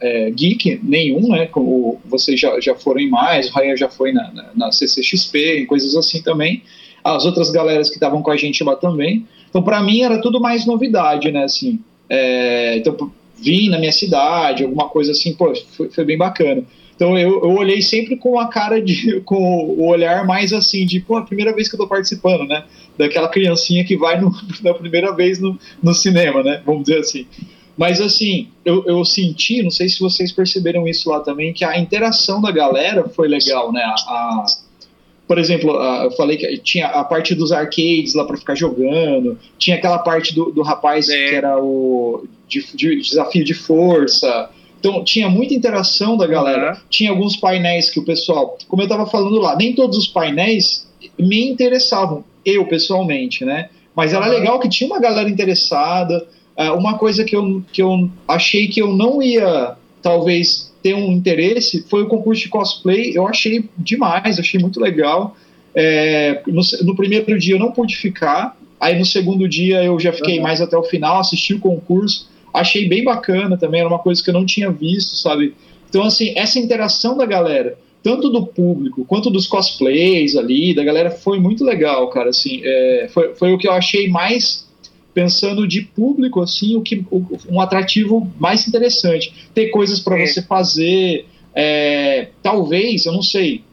é, 0.01 0.29
geek 0.29 0.81
nenhum, 0.83 1.29
né? 1.29 1.45
Como 1.45 2.01
vocês 2.05 2.37
já, 2.37 2.59
já 2.59 2.75
foram 2.75 2.99
em 2.99 3.09
mais, 3.09 3.49
o 3.49 3.53
Ryan 3.57 3.77
já 3.77 3.87
foi 3.87 4.11
na, 4.11 4.29
na, 4.33 4.49
na 4.53 4.71
CCXP, 4.73 5.61
em 5.61 5.65
coisas 5.65 5.95
assim 5.95 6.21
também. 6.21 6.61
As 7.01 7.25
outras 7.25 7.49
galeras 7.49 7.87
que 7.87 7.95
estavam 7.95 8.21
com 8.21 8.29
a 8.29 8.35
gente 8.35 8.61
lá 8.61 8.75
também. 8.75 9.25
Então, 9.49 9.63
para 9.63 9.81
mim, 9.81 10.01
era 10.01 10.21
tudo 10.21 10.41
mais 10.41 10.65
novidade, 10.65 11.31
né? 11.31 11.45
Assim, 11.45 11.79
é, 12.09 12.75
então, 12.77 13.09
vim 13.41 13.69
na 13.69 13.79
minha 13.79 13.91
cidade, 13.93 14.63
alguma 14.63 14.89
coisa 14.89 15.13
assim, 15.13 15.33
pô, 15.33 15.53
foi, 15.77 15.89
foi 15.89 16.03
bem 16.03 16.17
bacana. 16.17 16.63
Então 16.95 17.17
eu, 17.17 17.41
eu, 17.43 17.51
olhei 17.51 17.81
sempre 17.81 18.15
com 18.15 18.39
a 18.39 18.47
cara 18.47 18.81
de. 18.81 19.21
com 19.25 19.35
o 19.35 19.87
olhar 19.87 20.25
mais 20.25 20.53
assim, 20.53 20.85
de, 20.85 20.99
pô, 20.99 21.17
a 21.17 21.23
primeira 21.23 21.53
vez 21.53 21.67
que 21.67 21.75
eu 21.75 21.79
tô 21.79 21.87
participando, 21.87 22.47
né? 22.47 22.63
Daquela 22.97 23.29
criancinha 23.29 23.83
que 23.83 23.97
vai 23.97 24.19
no, 24.19 24.31
na 24.61 24.73
primeira 24.73 25.13
vez 25.13 25.39
no, 25.39 25.57
no 25.81 25.93
cinema, 25.93 26.43
né? 26.43 26.61
Vamos 26.65 26.83
dizer 26.83 26.99
assim. 26.99 27.25
Mas 27.75 27.99
assim, 27.99 28.49
eu, 28.63 28.85
eu 28.85 29.03
senti, 29.03 29.63
não 29.63 29.71
sei 29.71 29.89
se 29.89 29.99
vocês 29.99 30.31
perceberam 30.31 30.87
isso 30.87 31.09
lá 31.09 31.19
também, 31.21 31.51
que 31.53 31.65
a 31.65 31.79
interação 31.79 32.39
da 32.39 32.51
galera 32.51 33.09
foi 33.09 33.27
legal, 33.27 33.71
né? 33.71 33.81
A, 33.81 33.93
a 33.93 34.45
por 35.27 35.39
exemplo, 35.39 35.79
a, 35.79 36.03
eu 36.03 36.11
falei 36.11 36.37
que 36.37 36.57
tinha 36.57 36.87
a 36.87 37.03
parte 37.03 37.33
dos 37.33 37.51
arcades 37.51 38.13
lá 38.13 38.25
para 38.25 38.37
ficar 38.37 38.55
jogando, 38.55 39.39
tinha 39.57 39.77
aquela 39.77 39.97
parte 39.99 40.35
do, 40.35 40.51
do 40.51 40.61
rapaz 40.61 41.09
é. 41.09 41.29
que 41.29 41.35
era 41.35 41.59
o 41.59 42.27
de, 42.47 42.63
de 42.75 43.01
desafio 43.01 43.43
de 43.43 43.53
força, 43.53 44.49
então, 44.83 45.01
tinha 45.01 45.29
muita 45.29 45.53
interação 45.53 46.17
da 46.17 46.27
galera. 46.27 46.73
Uhum. 46.73 46.81
Tinha 46.89 47.09
alguns 47.09 47.37
painéis 47.37 47.89
que 47.89 48.01
o 48.01 48.03
pessoal, 48.03 48.57
como 48.67 48.81
eu 48.81 48.85
estava 48.85 49.05
falando 49.05 49.39
lá, 49.39 49.55
nem 49.55 49.71
todos 49.71 49.97
os 49.97 50.07
painéis 50.07 50.85
me 51.17 51.47
interessavam, 51.47 52.25
eu 52.45 52.65
pessoalmente, 52.65 53.45
né? 53.45 53.69
Mas 53.95 54.13
era 54.13 54.25
uhum. 54.25 54.31
legal 54.33 54.59
que 54.59 54.67
tinha 54.67 54.89
uma 54.89 54.99
galera 54.99 55.29
interessada. 55.29 56.27
Uh, 56.57 56.73
uma 56.77 56.97
coisa 56.97 57.23
que 57.23 57.33
eu, 57.33 57.63
que 57.71 57.81
eu 57.81 58.09
achei 58.27 58.67
que 58.67 58.81
eu 58.81 58.93
não 58.93 59.23
ia, 59.23 59.75
talvez, 60.01 60.73
ter 60.83 60.93
um 60.93 61.13
interesse 61.13 61.85
foi 61.87 62.03
o 62.03 62.07
concurso 62.07 62.41
de 62.41 62.49
cosplay. 62.49 63.15
Eu 63.15 63.25
achei 63.25 63.63
demais, 63.77 64.37
achei 64.37 64.59
muito 64.59 64.81
legal. 64.81 65.37
É, 65.73 66.41
no, 66.45 66.61
no, 66.81 66.93
primeiro 66.93 67.39
dia 67.39 67.55
eu 67.55 67.59
não 67.59 67.71
pude 67.71 67.95
ficar, 67.95 68.57
aí 68.81 68.99
no 68.99 69.05
segundo 69.05 69.47
dia 69.47 69.81
eu 69.81 69.97
já 69.97 70.11
fiquei 70.11 70.37
uhum. 70.39 70.43
mais 70.43 70.59
até 70.59 70.75
o 70.75 70.83
final, 70.83 71.21
assisti 71.21 71.53
o 71.53 71.59
concurso 71.59 72.32
achei 72.53 72.87
bem 72.87 73.03
bacana 73.03 73.57
também, 73.57 73.79
era 73.79 73.89
uma 73.89 73.99
coisa 73.99 74.23
que 74.23 74.29
eu 74.29 74.33
não 74.33 74.45
tinha 74.45 74.71
visto, 74.71 75.15
sabe? 75.15 75.55
Então, 75.89 76.03
assim, 76.03 76.33
essa 76.35 76.59
interação 76.59 77.17
da 77.17 77.25
galera, 77.25 77.77
tanto 78.01 78.29
do 78.29 78.45
público 78.45 79.05
quanto 79.05 79.29
dos 79.29 79.47
cosplays 79.47 80.35
ali, 80.35 80.73
da 80.73 80.83
galera, 80.83 81.09
foi 81.09 81.39
muito 81.39 81.63
legal, 81.63 82.09
cara, 82.09 82.29
assim, 82.29 82.61
é, 82.63 83.09
foi, 83.13 83.33
foi 83.35 83.53
o 83.53 83.57
que 83.57 83.67
eu 83.67 83.71
achei 83.71 84.07
mais, 84.07 84.67
pensando 85.13 85.67
de 85.67 85.81
público, 85.81 86.41
assim, 86.41 86.75
o 86.75 86.81
que, 86.81 87.05
o, 87.11 87.25
um 87.49 87.61
atrativo 87.61 88.31
mais 88.39 88.67
interessante. 88.67 89.33
Ter 89.53 89.67
coisas 89.67 89.99
para 89.99 90.19
é. 90.19 90.25
você 90.25 90.41
fazer, 90.41 91.25
é, 91.55 92.29
talvez, 92.41 93.05
eu 93.05 93.13
não 93.13 93.21
sei, 93.21 93.63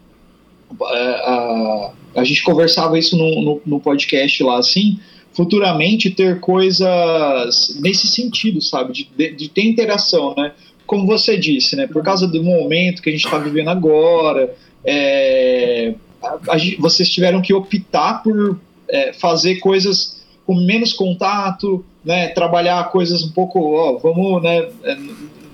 a, 0.81 0.85
a, 0.87 1.93
a 2.17 2.25
gente 2.25 2.43
conversava 2.43 2.99
isso 2.99 3.17
no, 3.17 3.43
no, 3.43 3.63
no 3.65 3.81
podcast 3.81 4.43
lá, 4.43 4.59
assim, 4.59 4.99
futuramente 5.33 6.11
ter 6.11 6.41
coisas 6.41 7.77
nesse 7.81 8.07
sentido, 8.07 8.61
sabe? 8.61 8.93
De, 8.93 9.09
de, 9.17 9.31
de, 9.33 9.49
ter 9.49 9.63
interação, 9.63 10.35
né? 10.37 10.53
Como 10.87 11.07
você 11.07 11.37
disse, 11.37 11.77
né? 11.77 11.87
Por 11.87 12.03
causa 12.03 12.27
do 12.27 12.43
momento 12.43 13.01
que 13.01 13.09
a 13.09 13.13
gente 13.13 13.25
está 13.25 13.39
vivendo 13.39 13.69
agora, 13.69 14.55
é, 14.85 15.95
a, 16.23 16.55
a, 16.55 16.59
vocês 16.79 17.09
tiveram 17.09 17.41
que 17.41 17.55
optar 17.55 18.23
por 18.23 18.59
é, 18.89 19.13
fazer 19.13 19.57
coisas 19.57 20.21
com 20.47 20.55
menos 20.55 20.93
contato, 20.93 21.85
né? 22.05 22.29
Trabalhar 22.29 22.91
coisas 22.91 23.23
um 23.23 23.31
pouco, 23.31 23.75
ó, 23.75 23.99
vamos, 23.99 24.43
né? 24.43 24.69
É, 24.83 24.99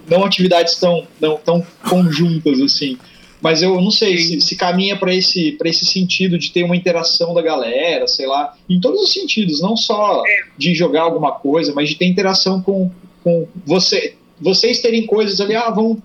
não 0.08 0.24
atividades 0.24 0.76
tão, 0.76 1.06
não, 1.20 1.36
tão 1.36 1.64
conjuntas 1.88 2.60
assim. 2.60 2.96
Mas 3.40 3.62
eu 3.62 3.81
não 3.81 3.90
sei 3.90 4.16
se, 4.16 4.40
se 4.40 4.57
caminha 4.57 4.96
para 4.96 5.14
esse, 5.14 5.57
esse 5.64 5.85
sentido 5.85 6.38
de 6.38 6.51
ter 6.51 6.64
uma 6.64 6.77
interação 6.77 7.35
da 7.35 7.42
galera, 7.42 8.09
sei 8.09 8.27
lá, 8.27 8.57
em 8.68 8.81
todos 8.81 9.03
os 9.03 9.12
sentidos, 9.12 9.61
não 9.61 9.77
só 9.77 10.22
é. 10.27 10.40
de 10.57 10.75
jogar 10.75 11.03
alguma 11.03 11.33
coisa, 11.33 11.72
mas 11.75 11.90
de 11.90 11.96
ter 11.96 12.07
interação 12.07 12.62
com, 12.62 12.90
com 13.22 13.46
você, 13.64 14.14
vocês 14.40 14.81
terem 14.81 15.07
coisas 15.07 15.40
ali, 15.40 15.55
ah, 15.55 15.70
vamos 15.70 15.99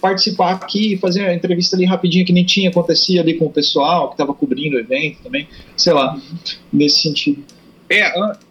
participar 0.00 0.52
aqui, 0.52 0.96
fazer 0.96 1.22
a 1.22 1.34
entrevista 1.34 1.76
ali 1.76 1.84
rapidinho, 1.84 2.24
que 2.24 2.32
nem 2.32 2.44
tinha, 2.44 2.70
acontecia 2.70 3.20
ali 3.20 3.34
com 3.34 3.46
o 3.46 3.50
pessoal 3.50 4.08
que 4.08 4.14
estava 4.14 4.32
cobrindo 4.32 4.76
o 4.76 4.80
evento 4.80 5.18
também, 5.22 5.48
sei 5.76 5.92
lá, 5.92 6.18
nesse 6.72 7.02
sentido. 7.02 7.42
É, 7.90 8.06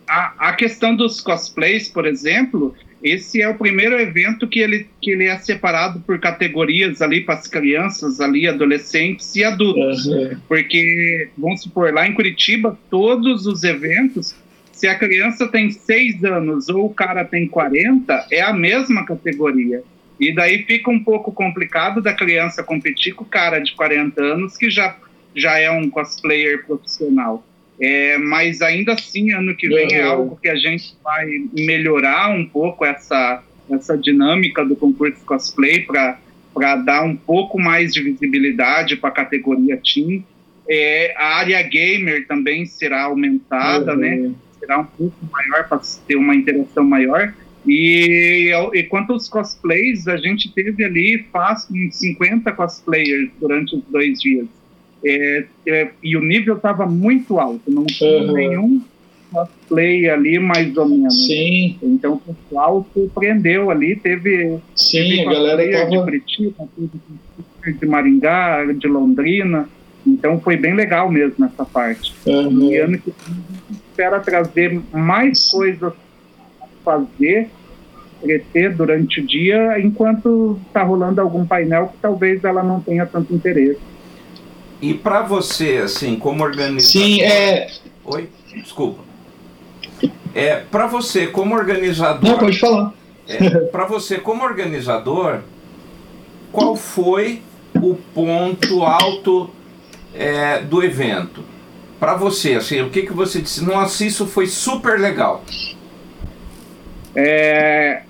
a, 0.08 0.50
a 0.50 0.54
questão 0.54 0.95
dos 0.95 1.21
cosplays, 1.21 1.88
por 1.88 2.06
exemplo, 2.06 2.73
esse 3.03 3.41
é 3.41 3.47
o 3.47 3.55
primeiro 3.55 3.99
evento 3.99 4.47
que 4.47 4.60
ele, 4.60 4.88
que 5.01 5.12
ele 5.12 5.25
é 5.25 5.38
separado 5.38 5.99
por 5.99 6.19
categorias 6.19 7.01
ali 7.01 7.21
para 7.21 7.36
as 7.36 7.47
crianças, 7.47 8.19
ali, 8.19 8.47
adolescentes 8.47 9.36
e 9.36 9.43
adultos. 9.43 10.05
Uhum. 10.05 10.38
Porque, 10.47 11.29
vamos 11.38 11.62
supor, 11.62 11.93
lá 11.93 12.07
em 12.07 12.13
Curitiba, 12.13 12.77
todos 12.89 13.45
os 13.45 13.63
eventos, 13.63 14.36
se 14.71 14.88
a 14.88 14.95
criança 14.95 15.47
tem 15.47 15.69
6 15.69 16.23
anos 16.23 16.69
ou 16.69 16.86
o 16.86 16.93
cara 16.93 17.23
tem 17.23 17.47
40, 17.47 18.27
é 18.31 18.41
a 18.41 18.53
mesma 18.53 19.05
categoria. 19.05 19.83
E 20.19 20.33
daí 20.33 20.63
fica 20.63 20.89
um 20.89 21.03
pouco 21.03 21.31
complicado 21.31 22.01
da 22.01 22.13
criança 22.13 22.63
competir 22.63 23.13
com 23.13 23.23
o 23.23 23.27
cara 23.27 23.60
de 23.60 23.73
40 23.73 24.19
anos 24.21 24.57
que 24.57 24.69
já, 24.69 24.97
já 25.36 25.60
é 25.60 25.69
um 25.69 25.89
cosplayer 25.89 26.65
profissional. 26.65 27.45
É, 27.79 28.17
mas 28.17 28.61
ainda 28.61 28.93
assim, 28.93 29.31
ano 29.31 29.55
que 29.55 29.67
vem 29.67 29.93
é 29.93 29.99
uhum. 29.99 30.01
é 30.01 30.03
algo 30.03 30.39
que 30.41 30.49
a 30.49 30.55
gente 30.55 30.95
vai 31.03 31.27
melhorar 31.53 32.29
um 32.29 32.45
pouco 32.45 32.83
essa, 32.83 33.43
essa 33.69 33.97
dinâmica 33.97 34.65
do 34.65 34.75
concurso 34.75 35.23
cosplay 35.25 35.85
para 35.85 36.75
dar 36.77 37.03
um 37.03 37.15
pouco 37.15 37.59
mais 37.59 37.93
de 37.93 38.01
visibilidade 38.01 38.95
para 38.97 39.09
a 39.09 39.13
categoria 39.13 39.77
Team. 39.77 40.23
É, 40.67 41.13
a 41.15 41.37
área 41.37 41.61
gamer 41.61 42.25
também 42.27 42.65
será 42.65 43.03
aumentada, 43.03 43.93
uhum. 43.93 43.99
né? 43.99 44.31
Será 44.59 44.79
um 44.79 44.85
pouco 44.85 45.15
maior 45.31 45.67
para 45.67 45.79
ter 46.07 46.15
uma 46.15 46.35
interação 46.35 46.83
maior. 46.83 47.33
E, 47.65 48.51
e 48.73 48.83
quanto 48.83 49.13
aos 49.13 49.29
cosplays, 49.29 50.07
a 50.07 50.17
gente 50.17 50.51
teve 50.53 50.83
ali 50.83 51.25
fácil 51.31 51.75
50 51.91 52.51
cosplayers 52.53 53.29
durante 53.39 53.75
os 53.75 53.83
dois 53.83 54.19
dias. 54.19 54.47
É, 55.05 55.45
é, 55.67 55.91
e 56.03 56.17
o 56.17 56.21
nível 56.21 56.55
estava 56.55 56.86
muito 56.86 57.39
alto, 57.39 57.62
não 57.69 57.86
tinha 57.86 58.23
uhum. 58.23 58.33
nenhum 58.33 58.81
cosplay 59.31 60.10
ali, 60.10 60.39
mais 60.39 60.75
ou 60.75 60.88
menos. 60.88 61.27
Sim. 61.27 61.77
Então 61.81 62.13
o 62.13 62.19
pessoal 62.19 62.86
surpreendeu 62.93 63.69
ali, 63.69 63.95
teve, 63.95 64.60
Sim, 64.75 64.97
teve 64.97 65.21
a 65.21 65.25
galera 65.25 65.71
tava... 65.71 65.89
de 65.91 65.97
Curitiba, 65.97 66.67
de 67.65 67.86
Maringá, 67.86 68.65
de 68.73 68.88
Londrina. 68.88 69.69
Então 70.05 70.39
foi 70.39 70.55
bem 70.55 70.73
legal 70.73 71.12
mesmo 71.12 71.45
essa 71.45 71.65
parte. 71.65 72.13
Uhum. 72.25 72.71
E 72.71 72.77
ano 72.77 72.97
que 72.97 73.13
vem 73.25 73.38
espera 73.89 74.19
trazer 74.19 74.79
mais 74.93 75.49
coisas 75.49 75.93
fazer 76.83 77.49
crescer 78.21 78.73
durante 78.73 79.19
o 79.19 79.25
dia, 79.25 79.79
enquanto 79.79 80.60
está 80.67 80.83
rolando 80.83 81.21
algum 81.21 81.45
painel 81.45 81.88
que 81.88 81.97
talvez 82.01 82.43
ela 82.43 82.63
não 82.63 82.79
tenha 82.79 83.05
tanto 83.05 83.33
interesse. 83.33 83.79
E 84.81 84.93
para 84.93 85.23
você, 85.23 85.77
assim, 85.77 86.17
como 86.17 86.43
organizador... 86.43 86.81
Sim, 86.81 87.21
é... 87.21 87.71
Oi? 88.05 88.29
Desculpa. 88.53 89.01
É, 90.35 90.57
para 90.57 90.87
você, 90.87 91.27
como 91.27 91.55
organizador... 91.55 92.29
Não, 92.29 92.37
pode 92.37 92.59
falar. 92.59 92.93
É, 93.27 93.49
para 93.71 93.85
você, 93.85 94.17
como 94.19 94.43
organizador, 94.43 95.41
qual 96.51 96.75
foi 96.75 97.41
o 97.75 97.95
ponto 98.13 98.83
alto 98.83 99.49
é, 100.13 100.61
do 100.61 100.83
evento? 100.83 101.43
Para 101.99 102.13
você, 102.13 102.53
assim, 102.53 102.81
o 102.81 102.89
que, 102.89 103.01
que 103.01 103.13
você 103.13 103.41
disse? 103.41 103.63
Nossa, 103.65 104.05
isso 104.05 104.27
foi 104.27 104.45
super 104.45 104.99
legal. 104.99 105.43
É, 107.15 108.03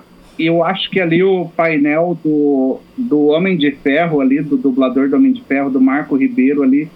eu 0.45 0.63
acho 0.63 0.89
que 0.89 0.99
ali 0.99 1.23
o 1.23 1.49
painel 1.55 2.17
do, 2.23 2.79
do 2.95 3.27
Homem 3.27 3.57
de 3.57 3.71
Ferro 3.71 4.21
ali, 4.21 4.41
do 4.41 4.57
dublador 4.57 5.09
do 5.09 5.15
Homem 5.15 5.31
de 5.33 5.41
Ferro, 5.43 5.69
do 5.69 5.81
Marco 5.81 6.15
Ribeiro 6.15 6.61
ali, 6.61 6.89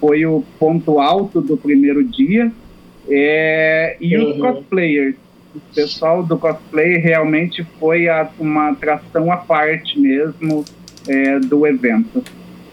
foi 0.00 0.24
o 0.24 0.44
ponto 0.58 1.00
alto 1.00 1.40
do 1.40 1.56
primeiro 1.56 2.04
dia. 2.04 2.52
É, 3.08 3.96
e 4.00 4.16
uhum. 4.16 4.30
os 4.30 4.36
cosplayers. 4.38 5.16
O 5.54 5.74
pessoal 5.74 6.22
do 6.22 6.38
cosplay 6.38 6.98
realmente 6.98 7.66
foi 7.80 8.06
a, 8.08 8.28
uma 8.38 8.70
atração 8.70 9.32
à 9.32 9.38
parte 9.38 9.98
mesmo 9.98 10.64
é, 11.08 11.40
do 11.40 11.66
evento. 11.66 12.22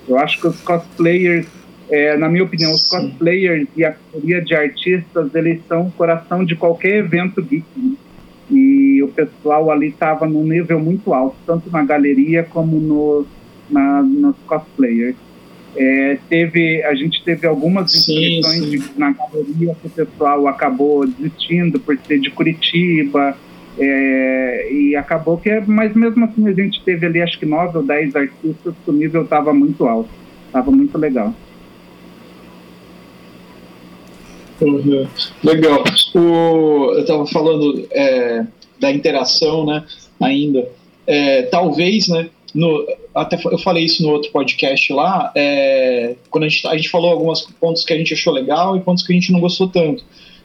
Eu 0.08 0.20
acho 0.20 0.40
que 0.40 0.48
os 0.48 0.60
cosplayers, 0.62 1.48
é, 1.90 2.16
na 2.18 2.30
minha 2.30 2.44
opinião, 2.44 2.74
os 2.74 2.88
cosplayers 2.88 3.68
e 3.76 3.84
a 3.84 3.96
maioria 4.14 4.42
de 4.42 4.54
artistas, 4.54 5.34
eles 5.34 5.62
são 5.68 5.88
o 5.88 5.92
coração 5.92 6.44
de 6.44 6.56
qualquer 6.56 6.98
evento 6.98 7.42
geek. 7.42 7.95
Pessoal 9.16 9.72
ali 9.72 9.88
estava 9.88 10.28
num 10.28 10.44
nível 10.44 10.80
muito 10.80 11.14
alto, 11.14 11.36
tanto 11.46 11.70
na 11.72 11.84
galeria 11.84 12.44
como 12.44 12.80
no, 12.80 13.26
na, 13.70 14.02
nos 14.02 14.36
cosplayers. 14.46 15.16
É, 15.78 16.18
teve, 16.30 16.84
a 16.84 16.96
gente 16.96 17.24
teve 17.24 17.46
algumas 17.46 17.94
inscrições 17.94 18.70
de, 18.70 18.82
na 18.98 19.12
galeria 19.12 19.76
que 19.82 19.88
o 19.88 19.90
pessoal 19.90 20.48
acabou 20.48 21.06
desistindo 21.06 21.80
por 21.80 21.98
ser 22.08 22.20
de 22.20 22.32
Curitiba, 22.32 23.36
é, 23.78 24.72
e 24.72 24.96
acabou 24.96 25.38
que, 25.38 25.60
mas 25.68 25.94
mesmo 25.94 26.24
assim 26.24 26.48
a 26.48 26.54
gente 26.54 26.82
teve 26.84 27.06
ali 27.06 27.22
acho 27.22 27.38
que 27.38 27.46
nove 27.46 27.78
ou 27.78 27.84
dez 27.84 28.16
artistas, 28.16 28.74
o 28.88 28.92
nível 28.92 29.24
estava 29.24 29.54
muito 29.54 29.86
alto, 29.86 30.10
estava 30.48 30.72
muito 30.72 30.98
legal. 30.98 31.34
Uhum. 34.62 35.06
Legal. 35.44 35.84
O, 36.16 36.94
eu 36.94 37.02
estava 37.02 37.28
falando 37.28 37.86
é, 37.92 38.46
da 38.80 38.92
interação, 38.92 39.66
né? 39.66 39.84
Ainda. 40.20 40.68
É, 41.08 41.44
talvez, 41.44 42.08
né? 42.08 42.30
No, 42.54 42.88
até 43.14 43.38
eu 43.52 43.58
falei 43.58 43.84
isso 43.84 44.02
no 44.02 44.10
outro 44.10 44.32
podcast 44.32 44.92
lá, 44.94 45.32
é, 45.36 46.16
quando 46.30 46.46
a 46.46 46.48
gente, 46.48 46.66
a 46.68 46.76
gente 46.78 46.90
falou 46.90 47.12
alguns 47.12 47.42
pontos 47.60 47.84
que 47.84 47.92
a 47.92 47.98
gente 47.98 48.14
achou 48.14 48.32
legal 48.32 48.78
e 48.78 48.80
pontos 48.80 49.06
que 49.06 49.12
a 49.12 49.16
gente 49.16 49.32
não 49.32 49.42
gostou 49.42 49.68
tanto. 49.68 50.04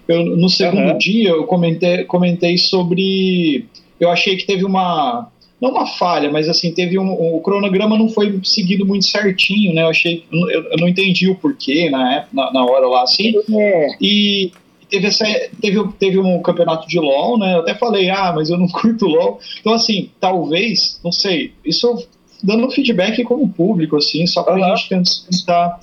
Eu, 0.08 0.24
no 0.24 0.48
segundo 0.48 0.90
uhum. 0.90 0.98
dia, 0.98 1.28
eu 1.30 1.44
comentei, 1.44 2.04
comentei 2.04 2.58
sobre. 2.58 3.64
Eu 4.00 4.10
achei 4.10 4.36
que 4.36 4.44
teve 4.44 4.64
uma 4.64 5.30
não 5.60 5.70
uma 5.70 5.86
falha, 5.86 6.30
mas 6.30 6.48
assim, 6.48 6.72
teve 6.72 6.98
um, 6.98 7.12
o 7.12 7.40
cronograma 7.40 7.98
não 7.98 8.08
foi 8.08 8.40
seguido 8.42 8.86
muito 8.86 9.04
certinho, 9.04 9.74
né? 9.74 9.82
Eu 9.82 9.88
achei, 9.88 10.24
eu, 10.32 10.62
eu 10.62 10.76
não 10.78 10.88
entendi 10.88 11.28
o 11.28 11.34
porquê 11.34 11.90
na, 11.90 12.16
época, 12.16 12.30
na, 12.32 12.52
na 12.52 12.64
hora 12.64 12.88
lá, 12.88 13.02
assim. 13.02 13.34
É. 13.52 13.88
E 14.00 14.52
teve, 14.90 15.06
essa, 15.06 15.24
teve, 15.60 15.82
teve 15.98 16.18
um 16.18 16.42
campeonato 16.42 16.88
de 16.88 16.98
LOL, 16.98 17.38
né? 17.38 17.54
Eu 17.54 17.60
até 17.60 17.74
falei, 17.74 18.10
ah, 18.10 18.32
mas 18.34 18.50
eu 18.50 18.58
não 18.58 18.68
curto 18.68 19.06
LOL. 19.06 19.38
Então, 19.60 19.72
assim, 19.72 20.10
talvez, 20.20 21.00
não 21.02 21.12
sei, 21.12 21.52
isso 21.64 22.06
dando 22.42 22.70
feedback 22.70 23.22
como 23.24 23.48
público, 23.48 23.96
assim, 23.96 24.26
só 24.26 24.42
pra 24.42 24.54
uhum. 24.54 24.76
gente 24.76 25.26
tentar 25.28 25.78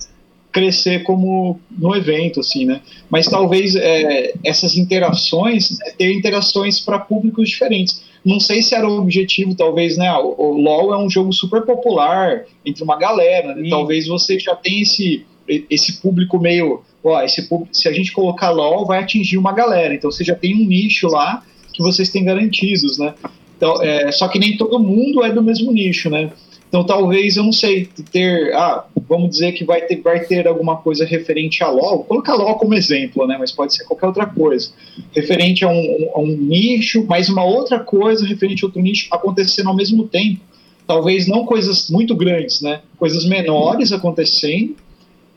crescer 0.50 1.02
como 1.04 1.60
no 1.70 1.94
evento, 1.94 2.40
assim, 2.40 2.64
né? 2.64 2.80
Mas 3.08 3.26
talvez 3.26 3.76
é, 3.76 4.32
essas 4.44 4.76
interações, 4.76 5.78
é, 5.82 5.90
ter 5.92 6.12
interações 6.12 6.80
para 6.80 6.98
públicos 6.98 7.48
diferentes 7.48 8.08
não 8.24 8.40
sei 8.40 8.62
se 8.62 8.74
era 8.74 8.88
o 8.88 8.98
objetivo, 8.98 9.54
talvez, 9.54 9.96
né? 9.96 10.12
O, 10.12 10.34
o 10.38 10.52
LoL 10.60 10.92
é 10.92 10.98
um 10.98 11.08
jogo 11.08 11.32
super 11.32 11.62
popular 11.62 12.44
entre 12.64 12.82
uma 12.82 12.96
galera, 12.96 13.54
né? 13.54 13.68
talvez 13.70 14.06
você 14.06 14.38
já 14.38 14.54
tenha 14.54 14.82
esse, 14.82 15.24
esse 15.48 16.00
público 16.00 16.38
meio, 16.38 16.82
ó, 17.02 17.22
esse 17.22 17.48
público, 17.48 17.74
se 17.74 17.88
a 17.88 17.92
gente 17.92 18.12
colocar 18.12 18.50
LoL, 18.50 18.86
vai 18.86 19.00
atingir 19.00 19.38
uma 19.38 19.52
galera, 19.52 19.94
então 19.94 20.10
você 20.10 20.24
já 20.24 20.34
tem 20.34 20.54
um 20.54 20.66
nicho 20.66 21.08
lá 21.08 21.42
que 21.72 21.82
vocês 21.82 22.10
têm 22.10 22.24
garantidos, 22.24 22.98
né? 22.98 23.14
Então, 23.56 23.82
é, 23.82 24.12
só 24.12 24.28
que 24.28 24.38
nem 24.38 24.56
todo 24.56 24.78
mundo 24.78 25.24
é 25.24 25.32
do 25.32 25.42
mesmo 25.42 25.72
nicho, 25.72 26.08
né? 26.08 26.30
Então 26.68 26.84
talvez, 26.84 27.36
eu 27.36 27.44
não 27.44 27.52
sei, 27.52 27.88
ter, 28.12 28.54
ah, 28.54 28.84
vamos 29.08 29.30
dizer 29.30 29.52
que 29.52 29.64
vai 29.64 29.80
ter, 29.80 30.00
vai 30.02 30.20
ter 30.20 30.46
alguma 30.46 30.76
coisa 30.76 31.04
referente 31.04 31.64
a 31.64 31.70
LOL, 31.70 31.96
vou 31.96 32.04
colocar 32.04 32.34
LOL 32.34 32.56
como 32.56 32.74
exemplo, 32.74 33.26
né, 33.26 33.36
mas 33.38 33.50
pode 33.50 33.74
ser 33.74 33.84
qualquer 33.84 34.06
outra 34.06 34.26
coisa, 34.26 34.70
referente 35.12 35.64
a 35.64 35.68
um, 35.68 36.10
a 36.14 36.20
um 36.20 36.26
nicho, 36.26 37.04
mas 37.08 37.30
uma 37.30 37.42
outra 37.42 37.80
coisa 37.80 38.26
referente 38.26 38.64
a 38.64 38.66
outro 38.66 38.82
nicho 38.82 39.08
acontecendo 39.10 39.68
ao 39.68 39.76
mesmo 39.76 40.06
tempo. 40.06 40.40
Talvez 40.86 41.26
não 41.26 41.44
coisas 41.44 41.90
muito 41.90 42.14
grandes, 42.14 42.60
né, 42.60 42.82
coisas 42.98 43.24
menores 43.24 43.90
acontecendo, 43.90 44.76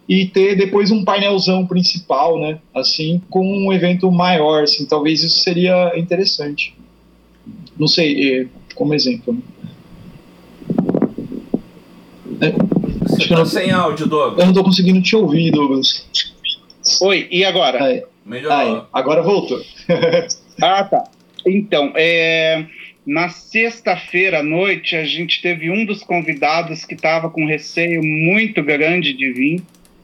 e 0.07 0.25
ter 0.27 0.55
depois 0.55 0.91
um 0.91 1.03
painelzão 1.03 1.65
principal, 1.65 2.39
né, 2.39 2.59
assim, 2.73 3.21
com 3.29 3.45
um 3.45 3.71
evento 3.71 4.11
maior, 4.11 4.63
assim, 4.63 4.85
talvez 4.85 5.23
isso 5.23 5.39
seria 5.39 5.97
interessante. 5.97 6.75
Não 7.77 7.87
sei, 7.87 8.41
eh, 8.41 8.47
como 8.75 8.93
exemplo. 8.93 9.33
Né? 9.33 9.41
É, 12.41 12.51
Você 13.07 13.27
tá 13.27 13.35
não... 13.35 13.45
sem 13.45 13.71
áudio, 13.71 14.07
Douglas. 14.07 14.39
Eu 14.39 14.45
não 14.47 14.53
tô 14.53 14.63
conseguindo 14.63 15.01
te 15.01 15.15
ouvir, 15.15 15.51
Douglas. 15.51 16.07
Oi, 17.01 17.27
e 17.31 17.45
agora? 17.45 17.83
Aí. 17.83 18.03
Melhorou. 18.25 18.57
Aí, 18.57 18.81
agora 18.93 19.21
voltou. 19.21 19.61
ah, 20.61 20.83
tá. 20.83 21.03
Então, 21.45 21.93
é, 21.95 22.65
na 23.05 23.29
sexta-feira 23.29 24.39
à 24.39 24.43
noite, 24.43 24.95
a 24.95 25.05
gente 25.05 25.41
teve 25.41 25.69
um 25.69 25.85
dos 25.85 26.03
convidados 26.03 26.85
que 26.85 26.93
estava 26.93 27.29
com 27.29 27.45
receio 27.45 28.01
muito 28.03 28.61
grande 28.63 29.13
de 29.13 29.31
vir 29.31 29.63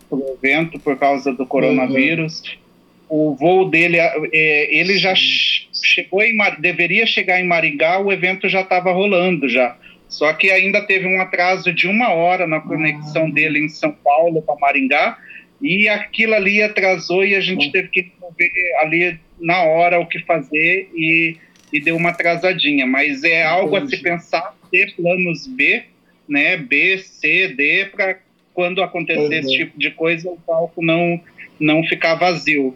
para 0.10 0.18
o 0.18 0.38
evento 0.42 0.80
por 0.80 0.98
causa 0.98 1.34
do 1.34 1.46
coronavírus. 1.46 2.42
Uhum. 2.42 2.68
O 3.10 3.36
voo 3.36 3.70
dele, 3.70 3.98
é, 3.98 4.76
ele 4.76 4.98
já 4.98 5.14
chegou 5.16 6.22
em, 6.22 6.36
deveria 6.60 7.06
chegar 7.06 7.40
em 7.40 7.48
Maringá, 7.48 8.00
o 8.00 8.12
evento 8.12 8.50
já 8.50 8.62
estava 8.62 8.92
rolando 8.92 9.48
já. 9.48 9.78
Só 10.10 10.32
que 10.34 10.50
ainda 10.52 10.82
teve 10.82 11.06
um 11.06 11.22
atraso 11.22 11.72
de 11.74 11.88
uma 11.88 12.14
hora 12.14 12.48
na 12.48 12.60
conexão 12.60 13.26
ah. 13.26 13.32
dele 13.32 13.60
em 13.60 13.70
São 13.70 13.92
Paulo 13.92 14.42
para 14.42 14.56
Maringá, 14.60 15.18
e 15.62 15.90
aquilo 15.90 16.36
ali 16.36 16.62
atrasou 16.62 17.26
e 17.26 17.36
a 17.36 17.42
gente 17.42 17.72
teve 17.72 17.88
que 17.88 18.12
ver 18.38 18.52
ali 18.80 19.20
na 19.40 19.64
hora 19.64 20.00
o 20.00 20.06
que 20.06 20.20
fazer 20.20 20.90
e, 20.94 21.36
e 21.74 21.80
deu 21.80 21.96
uma 21.96 22.10
atrasadinha. 22.10 22.86
Mas 22.86 23.24
é 23.24 23.44
algo 23.44 23.76
a 23.76 23.88
se 23.88 23.98
pensar, 23.98 24.56
ter 24.72 24.94
planos 24.96 25.48
B, 25.48 25.84
né? 26.28 26.58
B, 26.58 26.98
C, 27.00 27.48
D, 27.50 27.86
para 27.86 28.20
quando 28.58 28.82
acontecer 28.82 29.20
uhum. 29.20 29.34
esse 29.34 29.56
tipo 29.56 29.78
de 29.78 29.92
coisa, 29.92 30.28
o 30.32 30.38
palco 30.38 30.84
não, 30.84 31.22
não 31.60 31.84
ficar 31.84 32.16
vazio. 32.16 32.76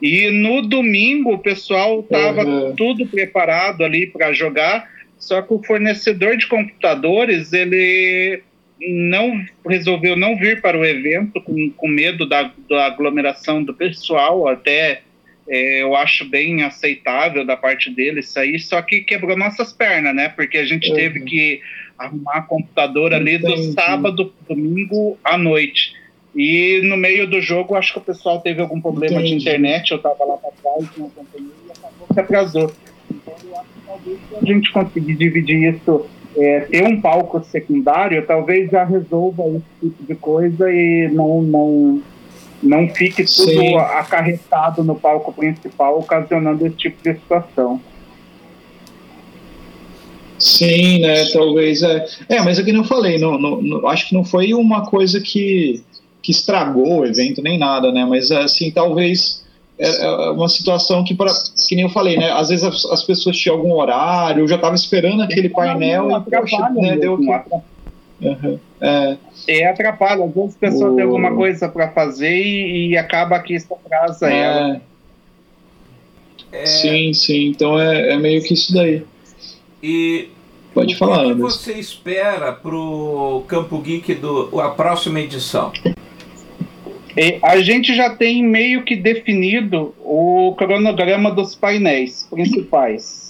E 0.00 0.30
no 0.30 0.62
domingo 0.62 1.34
o 1.34 1.38
pessoal 1.38 2.00
estava 2.00 2.46
uhum. 2.46 2.74
tudo 2.74 3.06
preparado 3.06 3.84
ali 3.84 4.06
para 4.06 4.32
jogar 4.32 4.88
só 5.18 5.42
que 5.42 5.52
o 5.52 5.62
fornecedor 5.62 6.38
de 6.38 6.46
computadores, 6.46 7.52
ele 7.52 8.40
não 8.80 9.44
resolveu 9.68 10.16
não 10.16 10.34
vir 10.34 10.62
para 10.62 10.78
o 10.78 10.84
evento 10.84 11.42
com, 11.42 11.68
com 11.70 11.88
medo 11.88 12.26
da, 12.26 12.50
da 12.66 12.86
aglomeração 12.86 13.62
do 13.62 13.74
pessoal, 13.74 14.48
até 14.48 15.02
é, 15.48 15.82
eu 15.82 15.96
acho 15.96 16.28
bem 16.28 16.62
aceitável 16.62 17.44
da 17.44 17.56
parte 17.56 17.90
dele 17.90 18.20
isso 18.20 18.38
aí, 18.38 18.58
só 18.58 18.82
que 18.82 19.00
quebrou 19.00 19.36
nossas 19.36 19.72
pernas, 19.72 20.14
né? 20.14 20.28
Porque 20.28 20.58
a 20.58 20.64
gente 20.64 20.90
uhum. 20.90 20.96
teve 20.96 21.20
que 21.20 21.60
arrumar 21.98 22.42
computador 22.42 23.12
ali 23.14 23.36
Entendi. 23.36 23.68
do 23.68 23.72
sábado, 23.72 24.32
domingo 24.48 25.18
à 25.24 25.36
noite. 25.36 25.94
E 26.36 26.80
no 26.84 26.96
meio 26.96 27.26
do 27.26 27.40
jogo, 27.40 27.74
acho 27.74 27.94
que 27.94 27.98
o 27.98 28.02
pessoal 28.02 28.40
teve 28.40 28.60
algum 28.60 28.80
problema 28.80 29.20
Entendi. 29.20 29.30
de 29.30 29.42
internet, 29.42 29.90
eu 29.90 29.96
estava 29.96 30.24
lá 30.24 30.36
para 30.36 30.50
trás, 30.50 30.88
não 30.96 31.06
acompanhei 31.06 31.50
e 31.66 31.72
acabou 31.72 32.06
que 32.12 32.20
atrasou. 32.20 32.72
Então 33.10 33.34
eu 33.44 33.58
acho 33.58 33.68
talvez 33.86 34.18
se 34.28 34.36
a 34.36 34.44
gente 34.44 34.70
conseguir 34.70 35.14
dividir 35.14 35.74
isso, 35.74 36.06
é, 36.36 36.60
ter 36.60 36.84
um 36.84 37.00
palco 37.00 37.42
secundário, 37.44 38.24
talvez 38.26 38.70
já 38.70 38.84
resolva 38.84 39.42
esse 39.48 39.88
tipo 39.88 40.04
de 40.06 40.14
coisa 40.14 40.70
e 40.70 41.08
não, 41.08 41.42
não, 41.42 42.02
não 42.62 42.88
fique 42.88 43.24
tudo 43.24 43.50
Sim. 43.50 43.76
acarretado 43.76 44.82
no 44.82 44.94
palco 44.94 45.32
principal, 45.32 45.98
ocasionando 45.98 46.66
esse 46.66 46.76
tipo 46.76 47.02
de 47.02 47.14
situação. 47.14 47.80
Sim, 50.38 51.00
né? 51.00 51.24
Talvez 51.32 51.82
é. 51.82 52.06
É, 52.28 52.40
mas 52.40 52.58
é 52.58 52.62
que 52.62 52.72
não 52.72 52.84
falei, 52.84 53.18
não, 53.18 53.38
não, 53.38 53.60
não, 53.60 53.88
acho 53.88 54.08
que 54.08 54.14
não 54.14 54.24
foi 54.24 54.54
uma 54.54 54.86
coisa 54.86 55.20
que, 55.20 55.82
que 56.22 56.30
estragou 56.30 57.00
o 57.00 57.06
evento 57.06 57.42
nem 57.42 57.58
nada, 57.58 57.90
né? 57.90 58.04
Mas 58.04 58.30
assim, 58.30 58.70
talvez 58.70 59.44
é, 59.78 60.04
é 60.04 60.30
uma 60.30 60.48
situação 60.48 61.04
que, 61.04 61.14
pra, 61.14 61.32
que 61.66 61.74
nem 61.74 61.84
eu 61.84 61.90
falei, 61.90 62.16
né? 62.16 62.30
Às 62.30 62.50
vezes 62.50 62.64
as, 62.64 62.84
as 62.86 63.02
pessoas 63.02 63.36
tinham 63.36 63.56
algum 63.56 63.72
horário, 63.72 64.44
eu 64.44 64.48
já 64.48 64.56
estava 64.56 64.76
esperando 64.76 65.22
aquele 65.22 65.48
painel 65.48 66.08
e, 66.10 66.30
poxa, 66.30 66.68
né, 66.70 66.96
deu 66.96 67.18
que... 67.18 67.26
Uhum. 68.20 68.58
É. 68.80 69.16
é, 69.46 69.68
atrapalha. 69.68 70.24
Às 70.24 70.34
vezes 70.34 70.56
a 70.56 70.58
pessoa 70.58 70.92
o... 70.92 70.96
tem 70.96 71.04
alguma 71.04 71.34
coisa 71.34 71.68
para 71.68 71.88
fazer 71.90 72.36
e, 72.36 72.90
e, 72.90 72.96
acaba 72.96 73.38
que 73.40 73.54
isso 73.54 73.72
atrasa 73.72 74.30
é. 74.30 74.38
ela. 74.38 74.80
É... 76.52 76.66
Sim, 76.66 77.12
sim. 77.12 77.48
Então 77.48 77.78
é, 77.78 78.12
é 78.12 78.16
meio 78.16 78.42
que 78.42 78.54
isso 78.54 78.72
daí. 78.72 79.04
E 79.82 80.28
Pode 80.74 80.94
o 80.94 80.98
falar, 80.98 81.24
que, 81.24 81.34
que 81.34 81.40
você 81.40 81.72
espera 81.74 82.52
para 82.52 82.74
o 82.74 83.44
Campo 83.46 83.78
Geek 83.78 84.14
do 84.14 84.60
a 84.60 84.70
próxima 84.70 85.20
edição? 85.20 85.72
A 87.42 87.60
gente 87.60 87.96
já 87.96 88.14
tem 88.14 88.44
meio 88.44 88.84
que 88.84 88.94
definido 88.94 89.92
o 90.04 90.54
cronograma 90.56 91.32
dos 91.32 91.54
painéis 91.54 92.26
principais. 92.30 93.27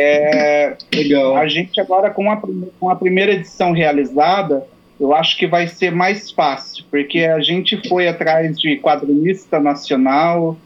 É, 0.00 0.76
Legal. 0.94 1.36
A 1.36 1.46
gente 1.46 1.80
agora, 1.80 2.10
com 2.10 2.30
a, 2.30 2.40
com 2.78 2.90
a 2.90 2.96
primeira 2.96 3.32
edição 3.32 3.72
realizada, 3.72 4.66
eu 5.00 5.14
acho 5.14 5.36
que 5.36 5.46
vai 5.46 5.66
ser 5.66 5.90
mais 5.90 6.30
fácil, 6.30 6.84
porque 6.90 7.20
a 7.20 7.40
gente 7.40 7.88
foi 7.88 8.06
atrás 8.08 8.58
de 8.58 8.76
quadrinista 8.76 9.58
nacional, 9.58 10.56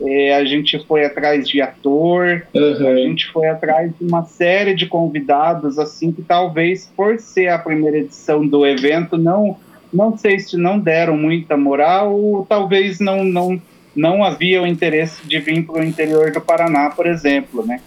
é, 0.00 0.34
a 0.34 0.44
gente 0.44 0.78
foi 0.86 1.04
atrás 1.04 1.46
de 1.48 1.60
ator, 1.60 2.42
uhum. 2.54 2.88
a 2.88 2.96
gente 2.96 3.26
foi 3.30 3.48
atrás 3.48 3.92
de 3.98 4.04
uma 4.04 4.24
série 4.24 4.74
de 4.74 4.86
convidados, 4.86 5.78
assim, 5.78 6.10
que 6.10 6.22
talvez 6.22 6.90
por 6.96 7.18
ser 7.18 7.48
a 7.48 7.58
primeira 7.58 7.98
edição 7.98 8.46
do 8.46 8.66
evento 8.66 9.16
não 9.18 9.56
não 9.92 10.16
sei 10.16 10.38
se 10.38 10.56
não 10.56 10.78
deram 10.78 11.16
muita 11.16 11.54
moral 11.54 12.14
ou 12.18 12.46
talvez 12.46 12.98
não, 12.98 13.22
não, 13.22 13.60
não 13.94 14.24
havia 14.24 14.62
o 14.62 14.66
interesse 14.66 15.26
de 15.26 15.38
vir 15.38 15.66
para 15.66 15.82
o 15.82 15.84
interior 15.84 16.32
do 16.32 16.40
Paraná, 16.40 16.88
por 16.88 17.06
exemplo, 17.06 17.64
né? 17.66 17.80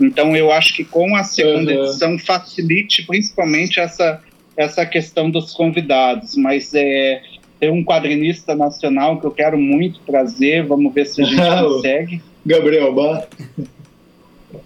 Então 0.00 0.36
eu 0.36 0.50
acho 0.50 0.74
que 0.74 0.84
com 0.84 1.14
a 1.16 1.24
segunda 1.24 1.72
uhum. 1.72 1.84
edição 1.84 2.18
facilite 2.18 3.06
principalmente 3.06 3.80
essa, 3.80 4.20
essa 4.56 4.86
questão 4.86 5.30
dos 5.30 5.52
convidados, 5.52 6.36
mas 6.36 6.72
é, 6.74 7.22
tem 7.60 7.70
um 7.70 7.84
quadrinista 7.84 8.54
nacional 8.54 9.20
que 9.20 9.26
eu 9.26 9.30
quero 9.30 9.58
muito 9.58 10.00
trazer, 10.00 10.64
vamos 10.64 10.92
ver 10.92 11.06
se 11.06 11.22
a 11.22 11.24
gente 11.24 11.40
consegue. 11.40 12.22
Gabriel 12.44 12.94
Bar. 12.94 13.26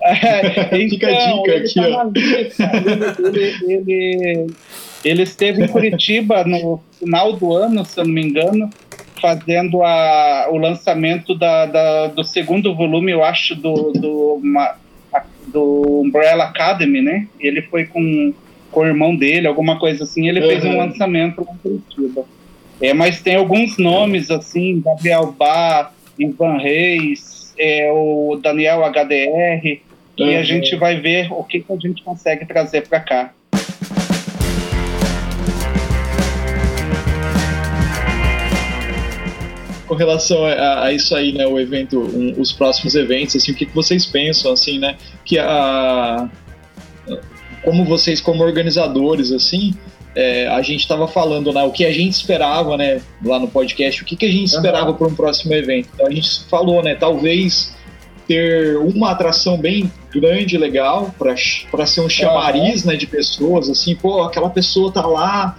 É, 0.02 0.76
então, 0.76 0.88
Fica 0.88 1.08
a 1.08 1.32
dica 1.32 1.56
aqui, 1.56 1.74
tá 1.74 1.88
ó. 1.88 2.10
Ele, 3.26 3.54
ele, 3.68 3.72
ele, 3.72 4.46
ele 5.04 5.22
esteve 5.22 5.64
em 5.64 5.68
Curitiba 5.68 6.44
no 6.44 6.80
final 6.98 7.32
do 7.34 7.52
ano, 7.52 7.84
se 7.84 7.98
eu 7.98 8.04
não 8.04 8.12
me 8.12 8.22
engano, 8.22 8.68
fazendo 9.20 9.82
a, 9.82 10.48
o 10.50 10.56
lançamento 10.56 11.34
da, 11.34 11.66
da, 11.66 12.06
do 12.08 12.24
segundo 12.24 12.74
volume, 12.74 13.12
eu 13.12 13.24
acho, 13.24 13.54
do, 13.54 13.92
do, 13.92 14.34
uma, 14.42 14.74
do 15.52 16.02
Umbrella 16.04 16.44
Academy, 16.44 17.00
né? 17.00 17.26
Ele 17.40 17.62
foi 17.62 17.86
com, 17.86 18.32
com 18.70 18.80
o 18.80 18.86
irmão 18.86 19.14
dele, 19.14 19.46
alguma 19.46 19.78
coisa 19.78 20.04
assim, 20.04 20.28
ele 20.28 20.40
uhum. 20.40 20.46
fez 20.46 20.64
um 20.64 20.70
uhum. 20.70 20.78
lançamento 20.78 21.44
lá 21.44 21.52
em 21.52 21.58
Curitiba. 21.58 22.24
É, 22.80 22.94
mas 22.94 23.20
tem 23.20 23.36
alguns 23.36 23.76
nomes, 23.76 24.30
assim, 24.30 24.80
Gabriel 24.84 25.34
Bá, 25.36 25.90
Ivan 26.18 26.58
Reis, 26.58 27.52
é, 27.58 27.90
o 27.92 28.38
Daniel 28.40 28.84
HDR, 28.84 29.80
uhum. 30.18 30.28
e 30.28 30.36
a 30.36 30.42
gente 30.42 30.76
vai 30.76 31.00
ver 31.00 31.32
o 31.32 31.42
que, 31.42 31.60
que 31.60 31.72
a 31.72 31.76
gente 31.76 32.02
consegue 32.02 32.46
trazer 32.46 32.86
para 32.86 33.00
cá. 33.00 33.32
Com 39.88 39.94
relação 39.94 40.44
a, 40.44 40.84
a, 40.84 40.92
isso 40.92 41.16
aí, 41.16 41.32
né, 41.32 41.46
o 41.46 41.58
evento, 41.58 41.98
um, 41.98 42.34
os 42.38 42.52
próximos 42.52 42.94
eventos, 42.94 43.34
assim, 43.36 43.52
o 43.52 43.54
que, 43.54 43.66
que 43.66 43.74
vocês 43.74 44.04
pensam, 44.04 44.52
assim, 44.52 44.78
né, 44.78 44.96
que 45.24 45.38
a, 45.38 46.28
como 47.64 47.84
vocês, 47.84 48.20
como 48.20 48.44
organizadores, 48.44 49.32
assim, 49.32 49.74
é, 50.14 50.46
a 50.48 50.60
gente 50.62 50.80
estava 50.80 51.08
falando, 51.08 51.52
né, 51.52 51.62
o 51.62 51.70
que 51.70 51.84
a 51.84 51.92
gente 51.92 52.12
esperava, 52.12 52.76
né, 52.76 53.00
lá 53.24 53.38
no 53.38 53.48
podcast, 53.48 54.02
o 54.02 54.04
que, 54.04 54.14
que 54.14 54.26
a 54.26 54.30
gente 54.30 54.48
esperava 54.48 54.90
uhum. 54.90 54.96
para 54.96 55.06
um 55.08 55.14
próximo 55.14 55.54
evento. 55.54 55.88
Então 55.94 56.06
a 56.06 56.10
gente 56.10 56.44
falou, 56.44 56.82
né, 56.82 56.94
talvez 56.94 57.74
ter 58.26 58.76
uma 58.76 59.12
atração 59.12 59.56
bem 59.56 59.90
grande, 60.12 60.58
legal, 60.58 61.14
para 61.18 61.86
ser 61.86 62.02
um 62.02 62.08
chamariz, 62.08 62.82
uhum. 62.82 62.90
né, 62.90 62.96
de 62.96 63.06
pessoas, 63.06 63.70
assim, 63.70 63.94
pô, 63.94 64.22
aquela 64.22 64.50
pessoa 64.50 64.92
tá 64.92 65.06
lá, 65.06 65.56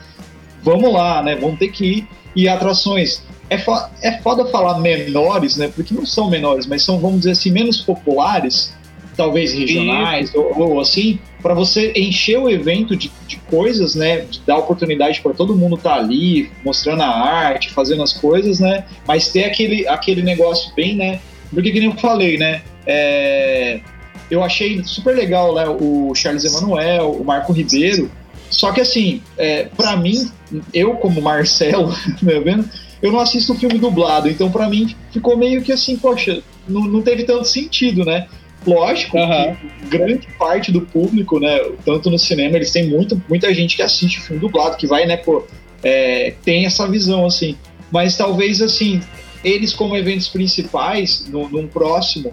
vamos 0.62 0.94
lá, 0.94 1.24
né, 1.24 1.36
vamos 1.36 1.58
ter 1.58 1.70
que 1.70 1.86
ir. 1.86 2.08
E 2.36 2.48
atrações 2.48 3.24
é, 3.50 3.58
fo 3.58 3.74
é 4.02 4.18
foda 4.20 4.46
falar 4.46 4.80
menores, 4.80 5.58
né? 5.58 5.72
Porque 5.74 5.94
não 5.94 6.06
são 6.06 6.30
menores, 6.30 6.66
mas 6.66 6.84
são, 6.84 7.00
vamos 7.00 7.20
dizer 7.20 7.32
assim, 7.32 7.52
menos 7.52 7.82
populares, 7.82 8.74
talvez 9.18 9.54
regionais 9.54 10.34
ou, 10.34 10.58
ou, 10.58 10.80
assim, 10.80 11.20
para 11.42 11.54
você 11.54 11.92
encher 11.96 12.40
o 12.40 12.50
evento 12.50 12.96
de, 12.96 13.12
de 13.28 13.38
coisas, 13.50 13.96
né? 13.96 14.22
De 14.22 14.40
dar 14.42 14.58
oportunidade 14.58 15.20
para 15.22 15.34
todo 15.34 15.56
mundo 15.56 15.76
estar 15.76 15.96
tá 15.96 15.96
ali, 15.98 16.52
mostrando 16.64 17.02
a 17.02 17.10
arte, 17.10 17.72
fazendo 17.72 18.04
as 18.04 18.14
coisas, 18.14 18.60
né? 18.60 18.86
Mas 19.08 19.30
ter 19.30 19.46
aquele, 19.46 19.88
aquele 19.88 20.22
negócio 20.22 20.74
bem, 20.76 20.96
né? 20.96 21.20
Porque, 21.54 21.72
que 21.72 21.80
nem 21.80 21.90
eu 21.90 21.98
falei, 21.98 22.38
né? 22.38 22.62
É, 22.86 23.82
eu 24.30 24.44
achei 24.44 24.84
super 24.84 25.16
legal 25.16 25.56
né, 25.56 25.66
o 25.68 26.14
Charles 26.14 26.46
Emanuel, 26.46 27.12
o 27.12 27.26
Marco 27.26 27.52
Ribeiro. 27.52 28.12
Só 28.50 28.72
que 28.72 28.82
assim, 28.82 29.22
é, 29.38 29.66
para 29.66 29.96
mim, 29.98 30.30
eu 30.74 30.96
como 30.96 31.22
Marcelo, 31.22 31.92
tá 32.20 32.40
vendo? 32.44 32.70
Eu 33.02 33.12
não 33.12 33.20
assisto 33.20 33.56
filme 33.56 33.78
dublado, 33.78 34.30
então 34.30 34.52
para 34.52 34.70
mim 34.70 34.96
ficou 35.12 35.38
meio 35.38 35.62
que 35.62 35.72
assim, 35.72 35.98
poxa, 35.98 36.42
não, 36.68 36.82
não 36.82 37.02
teve 37.02 37.24
tanto 37.24 37.46
sentido, 37.46 38.04
né? 38.04 38.28
Lógico 38.68 39.18
uhum. 39.18 39.56
que 39.56 39.98
grande 39.98 40.28
parte 40.38 40.72
do 40.72 40.82
público, 40.82 41.40
né, 41.40 41.58
tanto 41.86 42.10
no 42.10 42.20
cinema, 42.20 42.58
eles 42.58 42.72
têm 42.72 42.88
muito, 42.88 43.22
muita 43.30 43.54
gente 43.54 43.76
que 43.76 43.82
assiste 43.82 44.20
filme 44.20 44.42
dublado, 44.42 44.76
que 44.76 44.86
vai, 44.86 45.06
né, 45.06 45.16
pô, 45.16 45.44
é, 45.82 46.34
tem 46.44 46.66
essa 46.66 46.88
visão, 46.88 47.26
assim. 47.26 47.56
Mas 47.90 48.18
talvez, 48.18 48.62
assim, 48.62 49.02
eles 49.44 49.74
como 49.74 49.96
eventos 49.96 50.28
principais, 50.28 51.26
no, 51.30 51.48
num 51.50 51.68
próximo, 51.68 52.32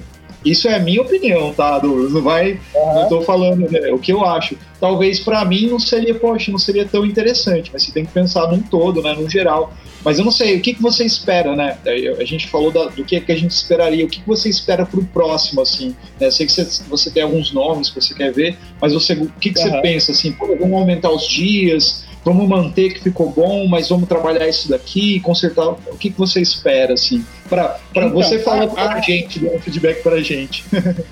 isso 0.50 0.68
é 0.68 0.76
a 0.76 0.78
minha 0.78 1.02
opinião, 1.02 1.52
tá, 1.52 1.78
Douglas? 1.78 2.12
Não 2.12 2.22
vai. 2.22 2.60
Uhum. 2.74 2.94
Não 2.94 3.08
tô 3.08 3.22
falando 3.22 3.70
né, 3.70 3.90
o 3.90 3.98
que 3.98 4.12
eu 4.12 4.24
acho. 4.24 4.56
Talvez 4.80 5.18
para 5.20 5.44
mim 5.44 5.66
não 5.68 5.78
seria, 5.78 6.14
poxa, 6.14 6.50
não 6.50 6.58
seria 6.58 6.84
tão 6.84 7.04
interessante, 7.04 7.70
mas 7.72 7.82
você 7.82 7.92
tem 7.92 8.04
que 8.04 8.12
pensar 8.12 8.46
num 8.48 8.60
todo, 8.60 9.02
né, 9.02 9.14
no 9.14 9.28
geral. 9.28 9.72
Mas 10.04 10.18
eu 10.20 10.24
não 10.24 10.30
sei, 10.30 10.56
o 10.56 10.60
que, 10.60 10.74
que 10.74 10.80
você 10.80 11.04
espera, 11.04 11.56
né? 11.56 11.78
A 12.18 12.24
gente 12.24 12.46
falou 12.46 12.70
da, 12.70 12.84
do 12.84 13.04
que, 13.04 13.20
que 13.20 13.32
a 13.32 13.36
gente 13.36 13.50
esperaria, 13.50 14.04
o 14.04 14.08
que, 14.08 14.20
que 14.20 14.26
você 14.26 14.48
espera 14.48 14.86
para 14.86 15.00
o 15.00 15.04
próximo, 15.04 15.62
assim? 15.62 15.96
Né? 16.20 16.28
Eu 16.28 16.32
sei 16.32 16.46
que 16.46 16.52
você, 16.52 16.64
você, 16.88 17.10
tem 17.10 17.24
alguns 17.24 17.52
nomes 17.52 17.90
que 17.90 18.00
você 18.00 18.14
quer 18.14 18.32
ver, 18.32 18.56
mas 18.80 18.92
você, 18.92 19.14
o 19.14 19.26
que, 19.40 19.50
que 19.50 19.58
uhum. 19.58 19.70
você 19.70 19.80
pensa, 19.80 20.12
assim? 20.12 20.30
Pô, 20.30 20.46
vamos 20.54 20.78
aumentar 20.78 21.10
os 21.10 21.26
dias, 21.26 22.04
vamos 22.26 22.48
manter 22.48 22.92
que 22.92 23.04
ficou 23.04 23.30
bom, 23.30 23.68
mas 23.68 23.88
vamos 23.88 24.08
trabalhar 24.08 24.48
isso 24.48 24.68
daqui, 24.68 25.20
consertar. 25.20 25.68
O 25.68 25.96
que, 25.96 26.10
que 26.10 26.18
você 26.18 26.40
espera, 26.40 26.94
assim? 26.94 27.24
Para 27.48 27.78
então, 27.92 28.10
você 28.10 28.40
falar 28.40 28.66
para 28.66 28.94
a 28.94 29.00
gente, 29.00 29.38
dar 29.38 29.52
um 29.52 29.60
feedback 29.60 30.02
para 30.02 30.16
a 30.16 30.20
gente. 30.20 30.64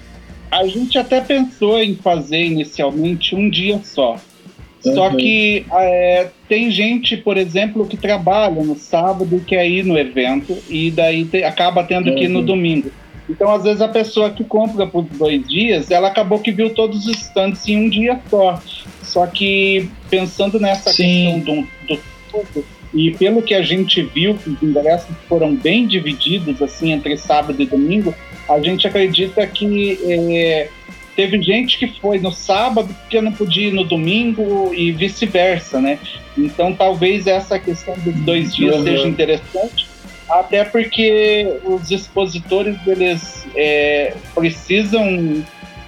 a 0.50 0.66
gente 0.66 0.98
até 0.98 1.20
pensou 1.20 1.81
em 1.81 1.94
fazer 1.94 2.44
inicialmente 2.44 3.37
um 3.37 3.48
dia 3.48 3.81
só. 3.85 4.16
Só 4.81 5.09
uhum. 5.09 5.16
que 5.16 5.64
é, 5.72 6.31
tem 6.48 6.68
gente, 6.72 7.16
por 7.16 7.37
exemplo, 7.37 7.87
que 7.87 7.96
trabalha 7.96 8.62
no 8.64 8.77
sábado 8.77 9.37
e 9.37 9.40
quer 9.40 9.68
ir 9.68 9.85
no 9.85 9.96
evento 9.96 10.59
e 10.68 10.90
daí 10.90 11.24
te, 11.24 11.44
acaba 11.44 11.85
tendo 11.85 12.11
uhum. 12.11 12.16
que 12.16 12.24
ir 12.24 12.29
no 12.29 12.40
uhum. 12.40 12.44
domingo. 12.44 12.90
Então, 13.31 13.50
às 13.55 13.62
vezes, 13.62 13.81
a 13.81 13.88
pessoa 13.88 14.31
que 14.31 14.42
compra 14.42 14.85
por 14.85 15.05
dois 15.05 15.46
dias, 15.46 15.92
ela 15.92 16.09
acabou 16.09 16.40
que 16.40 16.50
viu 16.50 16.70
todos 16.70 17.07
os 17.07 17.18
stands 17.18 17.66
em 17.68 17.87
um 17.87 17.88
dia 17.88 18.20
só. 18.29 18.61
Só 19.14 19.27
que, 19.27 19.88
pensando 20.11 20.59
nessa 20.59 20.92
Sim. 20.92 21.37
questão 21.37 21.40
do, 21.40 21.96
do 22.42 22.65
e 22.92 23.12
pelo 23.12 23.42
que 23.42 23.54
a 23.54 23.62
gente 23.62 24.02
viu, 24.02 24.33
os 24.33 24.62
ingressos 24.62 25.15
foram 25.29 25.54
bem 25.54 25.87
divididos, 25.87 26.60
assim, 26.60 26.90
entre 26.90 27.17
sábado 27.17 27.60
e 27.60 27.67
domingo, 27.67 28.12
a 28.48 28.60
gente 28.60 28.87
acredita 28.87 29.46
que 29.46 29.98
é, 30.04 30.69
Teve 31.17 31.40
gente 31.40 31.79
que 31.79 31.87
foi 32.00 32.19
no 32.19 32.33
sábado 32.33 32.92
porque 32.92 33.21
não 33.21 33.31
podia 33.31 33.69
ir 33.69 33.73
no 33.73 33.85
domingo 33.85 34.75
e 34.75 34.90
vice-versa, 34.90 35.81
né? 35.81 36.00
Então 36.37 36.73
talvez 36.73 37.29
essa 37.29 37.56
questão 37.56 37.94
dos 37.98 38.15
dois 38.17 38.54
dias 38.54 38.75
uhum. 38.75 38.83
seja 38.83 39.06
interessante, 39.06 39.87
até 40.29 40.65
porque 40.65 41.60
os 41.65 41.88
expositores 41.92 42.77
eles 42.85 43.46
é, 43.54 44.15
precisam 44.35 45.44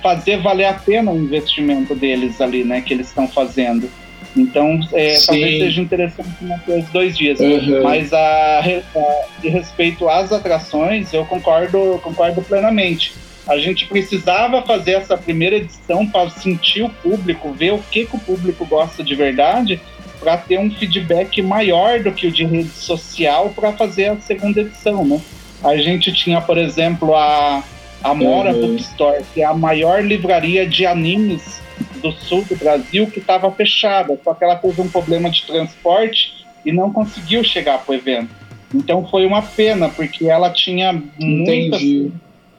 fazer 0.06 0.36
valer 0.36 0.66
a 0.66 0.74
pena 0.74 1.10
o 1.10 1.18
investimento 1.18 1.92
deles 1.92 2.40
ali, 2.40 2.62
né? 2.62 2.80
Que 2.80 2.94
eles 2.94 3.08
estão 3.08 3.26
fazendo. 3.26 3.90
Então, 4.36 4.78
é, 4.92 5.18
talvez 5.26 5.58
seja 5.62 5.80
interessante 5.80 6.44
manter 6.44 6.78
os 6.78 6.88
dois 6.90 7.16
dias. 7.18 7.40
Uhum. 7.40 7.82
Mas 7.82 8.12
a, 8.12 8.60
a, 8.60 9.40
de 9.40 9.48
respeito 9.48 10.08
às 10.08 10.30
atrações, 10.30 11.12
eu 11.12 11.24
concordo, 11.24 11.98
concordo 12.02 12.40
plenamente 12.42 13.14
a 13.48 13.58
gente 13.58 13.86
precisava 13.86 14.60
fazer 14.62 14.94
essa 14.94 15.16
primeira 15.16 15.54
edição 15.54 16.04
para 16.04 16.28
sentir 16.30 16.82
o 16.82 16.88
público, 16.88 17.52
ver 17.52 17.74
o 17.74 17.78
que, 17.78 18.04
que 18.04 18.16
o 18.16 18.18
público 18.18 18.66
gosta 18.66 19.04
de 19.04 19.14
verdade, 19.14 19.80
para 20.18 20.36
ter 20.36 20.58
um 20.58 20.68
feedback 20.68 21.40
maior 21.42 22.00
do 22.00 22.10
que 22.10 22.26
o 22.26 22.32
de 22.32 22.44
rede 22.44 22.70
social 22.70 23.50
para 23.50 23.72
fazer 23.72 24.06
a 24.06 24.16
segunda 24.16 24.62
edição, 24.62 25.04
né? 25.04 25.20
A 25.62 25.68
a 25.68 25.76
gente 25.76 26.12
tinha, 26.12 26.40
por 26.40 26.58
exemplo, 26.58 27.14
a, 27.14 27.62
a 28.06 28.14
Mora 28.14 28.52
uhum. 28.52 28.68
Bookstore, 28.68 29.24
que 29.34 29.42
é 29.42 29.44
a 29.44 29.54
maior 29.54 30.02
livraria 30.02 30.66
de 30.66 30.86
animes 30.86 31.60
do 32.00 32.12
sul 32.12 32.44
do 32.44 32.56
Brasil, 32.56 33.06
que 33.10 33.18
estava 33.18 33.50
fechada, 33.50 34.18
só 34.22 34.32
que 34.32 34.44
ela 34.44 34.56
teve 34.56 34.80
um 34.80 34.88
problema 34.88 35.28
de 35.28 35.44
transporte 35.44 36.32
e 36.64 36.72
não 36.72 36.92
conseguiu 36.92 37.42
chegar 37.42 37.78
para 37.78 37.92
o 37.92 37.94
evento. 37.94 38.30
Então 38.74 39.06
foi 39.08 39.26
uma 39.26 39.42
pena, 39.42 39.88
porque 39.88 40.26
ela 40.26 40.50
tinha 40.50 40.92
muita 41.18 41.78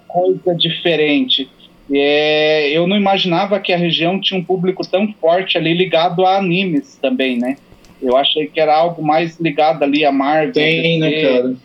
coisa 0.07 0.55
diferente. 0.55 1.49
É, 1.91 2.69
eu 2.69 2.85
não 2.85 2.97
imaginava 2.97 3.59
que 3.59 3.71
a 3.71 3.77
região 3.77 4.19
tinha 4.19 4.39
um 4.39 4.43
público 4.43 4.85
tão 4.85 5.13
forte 5.13 5.57
ali 5.57 5.73
ligado 5.73 6.25
a 6.25 6.37
animes 6.37 6.97
também, 7.01 7.37
né? 7.37 7.57
Eu 8.01 8.15
achei 8.17 8.47
que 8.47 8.59
era 8.59 8.75
algo 8.75 9.01
mais 9.01 9.39
ligado 9.39 9.83
ali 9.83 10.03
a 10.03 10.11
Marvel. 10.11 10.53
Tem, 10.53 10.99
né, 10.99 11.21
cara? 11.21 11.55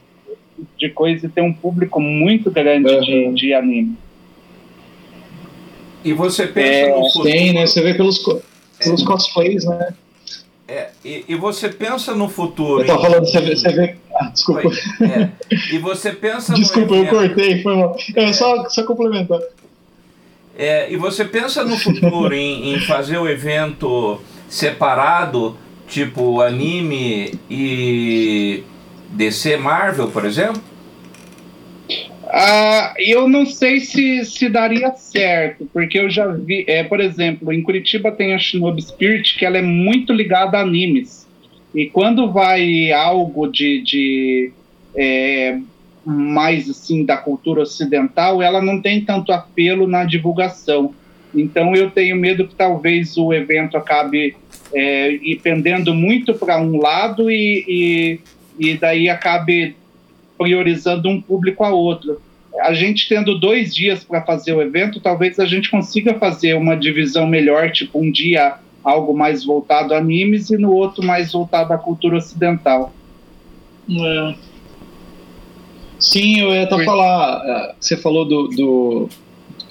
De 0.79 0.89
coisa 0.91 1.27
e 1.27 1.29
tem 1.29 1.45
um 1.45 1.53
público 1.53 2.01
muito 2.01 2.51
grande 2.51 2.93
uhum. 2.93 3.01
de, 3.01 3.33
de 3.35 3.55
anime. 3.55 3.97
E 6.05 6.13
você 6.13 6.47
pensa 6.47 6.69
é, 6.69 6.91
no 6.91 7.05
futuro. 7.07 7.25
Tem, 7.25 7.53
né? 7.53 7.67
Você 7.67 7.81
vê 7.83 7.95
pelos, 7.95 8.19
pelos 8.19 9.03
é. 9.03 9.05
cosplays, 9.05 9.65
né? 9.65 9.95
É, 10.67 10.89
e, 11.05 11.25
e, 11.29 11.35
você 11.35 11.69
pensa 11.69 12.15
no 12.15 12.29
futuro. 12.29 12.83
Eu 12.83 12.87
tô 12.87 13.01
falando, 13.01 13.27
você 13.27 13.41
vê. 13.41 13.57
Você 13.57 13.69
vê 13.73 13.97
ah, 14.15 14.29
desculpa. 14.29 14.71
é, 15.03 15.29
e 15.73 15.79
você 15.79 16.13
pensa 16.13 16.55
Desculpa, 16.55 16.95
eu 16.95 17.07
cortei, 17.07 17.63
foi 17.63 17.77
mal. 17.77 17.97
É, 18.15 18.33
só, 18.33 18.69
só 18.69 18.83
complementar. 18.85 19.41
É, 20.57 20.91
e 20.91 20.97
você 20.97 21.25
pensa 21.25 21.65
no 21.65 21.77
futuro 21.77 22.35
em, 22.35 22.75
em 22.75 22.81
fazer 22.81 23.19
o 23.19 23.29
evento 23.29 24.21
separado, 24.49 25.57
tipo 25.89 26.41
anime 26.41 27.39
e 27.51 28.63
DC 29.13 29.57
Marvel, 29.57 30.09
por 30.09 30.25
exemplo? 30.25 30.63
Ah, 32.35 32.95
eu 32.99 33.29
não 33.29 33.45
sei 33.45 33.81
se, 33.81 34.25
se 34.25 34.49
daria 34.49 34.91
certo, 34.93 35.69
porque 35.71 35.99
eu 35.99 36.09
já 36.09 36.27
vi, 36.29 36.65
é, 36.67 36.83
por 36.83 36.99
exemplo, 36.99 37.53
em 37.53 37.63
Curitiba 37.63 38.11
tem 38.11 38.33
a 38.33 38.39
Shinobi 38.39 38.81
Spirit, 38.81 39.39
que 39.39 39.45
ela 39.45 39.59
é 39.59 39.63
muito 39.63 40.15
ligada 40.15 40.57
a 40.57 40.63
animes. 40.63 41.29
E 41.75 41.87
quando 41.87 42.33
vai 42.33 42.91
algo 42.91 43.47
de, 43.47 43.83
de 43.83 44.53
é, 44.97 45.59
mais 46.07 46.71
assim 46.71 47.05
da 47.05 47.19
cultura 47.19 47.63
ocidental, 47.63 48.43
ela 48.43 48.63
não 48.63 48.81
tem 48.81 49.05
tanto 49.05 49.31
apelo 49.31 49.87
na 49.87 50.05
divulgação. 50.05 50.95
Então 51.35 51.75
eu 51.75 51.91
tenho 51.91 52.17
medo 52.17 52.47
que 52.47 52.55
talvez 52.55 53.17
o 53.17 53.33
evento 53.33 53.77
acabe 53.77 54.37
é, 54.75 55.19
muito 55.95 56.35
para 56.35 56.61
um 56.61 56.81
lado 56.81 57.31
e, 57.31 57.65
e 57.69 58.21
e 58.59 58.77
daí 58.77 59.09
acabe 59.09 59.77
priorizando 60.39 61.09
um 61.09 61.21
público 61.21 61.65
a 61.65 61.71
outro. 61.71 62.21
A 62.61 62.75
gente 62.75 63.09
tendo 63.09 63.39
dois 63.39 63.75
dias 63.75 64.05
para 64.05 64.23
fazer 64.23 64.53
o 64.53 64.61
evento, 64.61 65.01
talvez 65.01 65.39
a 65.39 65.47
gente 65.47 65.71
consiga 65.71 66.15
fazer 66.15 66.55
uma 66.55 66.77
divisão 66.77 67.27
melhor, 67.27 67.71
tipo 67.71 67.99
um 67.99 68.11
dia 68.11 68.57
algo 68.85 69.17
mais 69.17 69.45
voltado 69.45 69.95
a 69.95 69.99
animes 69.99 70.51
e 70.51 70.59
no 70.59 70.73
outro 70.73 71.05
mais 71.05 71.33
voltado 71.33 71.73
à 71.73 71.79
cultura 71.79 72.17
ocidental. 72.17 72.93
É. 73.89 74.35
Sim, 75.99 76.41
eu 76.41 76.51
ia 76.51 76.65
até 76.65 76.85
falar, 76.85 77.43
é, 77.45 77.75
você 77.79 77.97
falou 77.97 78.25
do, 78.25 78.49
do, 78.49 79.09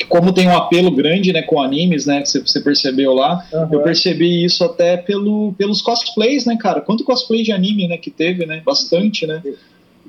como 0.10 0.34
tem 0.34 0.48
um 0.48 0.56
apelo 0.56 0.92
grande 0.92 1.32
né, 1.32 1.42
com 1.42 1.62
animes, 1.62 2.06
né, 2.06 2.22
que 2.22 2.30
você 2.30 2.60
percebeu 2.60 3.14
lá, 3.14 3.46
uhum. 3.54 3.70
eu 3.72 3.82
percebi 3.82 4.44
isso 4.44 4.64
até 4.64 4.98
pelo, 4.98 5.54
pelos 5.58 5.82
cosplays, 5.82 6.46
né, 6.46 6.58
cara? 6.60 6.82
Quanto 6.82 7.04
cosplay 7.04 7.44
de 7.44 7.52
anime, 7.52 7.88
né, 7.88 7.98
que 7.98 8.12
teve, 8.12 8.46
né? 8.46 8.62
Bastante, 8.66 9.26
né? 9.26 9.42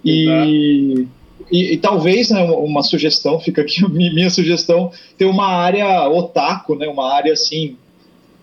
E, 0.05 1.07
e, 1.51 1.75
e, 1.75 1.77
talvez, 1.77 2.31
né, 2.31 2.43
uma 2.43 2.83
sugestão, 2.83 3.39
fica 3.39 3.63
aqui 3.63 3.87
minha 3.89 4.31
sugestão, 4.31 4.91
ter 5.17 5.27
uma 5.27 5.47
área 5.47 6.09
otaku, 6.09 6.75
né, 6.75 6.89
uma 6.89 7.13
área 7.13 7.33
assim, 7.33 7.77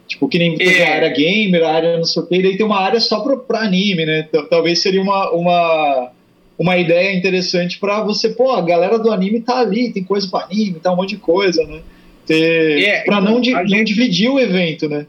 tipo, 0.08 0.28
que 0.28 0.40
nem 0.40 0.56
é. 0.60 0.84
a 0.84 0.96
área 0.96 1.10
gamer, 1.10 1.64
a 1.64 1.72
área 1.72 1.98
não 1.98 2.06
sei 2.06 2.22
o 2.24 2.26
que, 2.26 2.36
e 2.36 2.44
daí 2.44 2.58
tem 2.58 2.66
uma 2.66 2.80
área 2.80 3.00
só 3.00 3.20
pra, 3.20 3.38
pra 3.38 3.60
anime, 3.62 4.06
né? 4.06 4.28
Talvez 4.50 4.80
seria 4.80 5.02
uma, 5.02 5.30
uma 5.32 6.12
uma 6.60 6.78
ideia 6.78 7.16
interessante 7.16 7.80
para 7.80 8.04
você, 8.04 8.30
pô, 8.30 8.52
a 8.52 8.62
galera 8.62 9.00
do 9.00 9.10
anime 9.12 9.40
tá 9.40 9.60
ali, 9.60 9.94
tem 9.94 10.04
coisa 10.04 10.28
para 10.30 10.46
anime, 10.46 10.82
tá 10.82 10.92
um 10.92 10.98
monte 10.98 11.12
de 11.12 11.18
coisa, 11.18 11.66
né? 11.66 11.80
Ter, 12.26 12.84
é, 12.84 13.04
para 13.06 13.22
não, 13.22 13.40
di 13.40 13.52
gente... 13.52 13.72
não 13.72 13.84
dividir 13.86 14.30
o 14.30 14.38
evento, 14.38 14.90
né? 14.90 15.08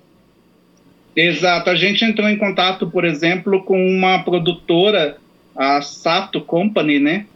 Exato, 1.15 1.69
a 1.69 1.75
gente 1.75 2.05
entrou 2.05 2.29
em 2.29 2.39
contato, 2.39 2.89
por 2.89 3.05
exemplo, 3.05 3.65
com 3.65 3.85
uma 3.85 4.23
produtora, 4.23 5.19
a 5.57 5.83
Sato 5.83 6.41
Company, 6.41 7.01
né? 7.01 7.27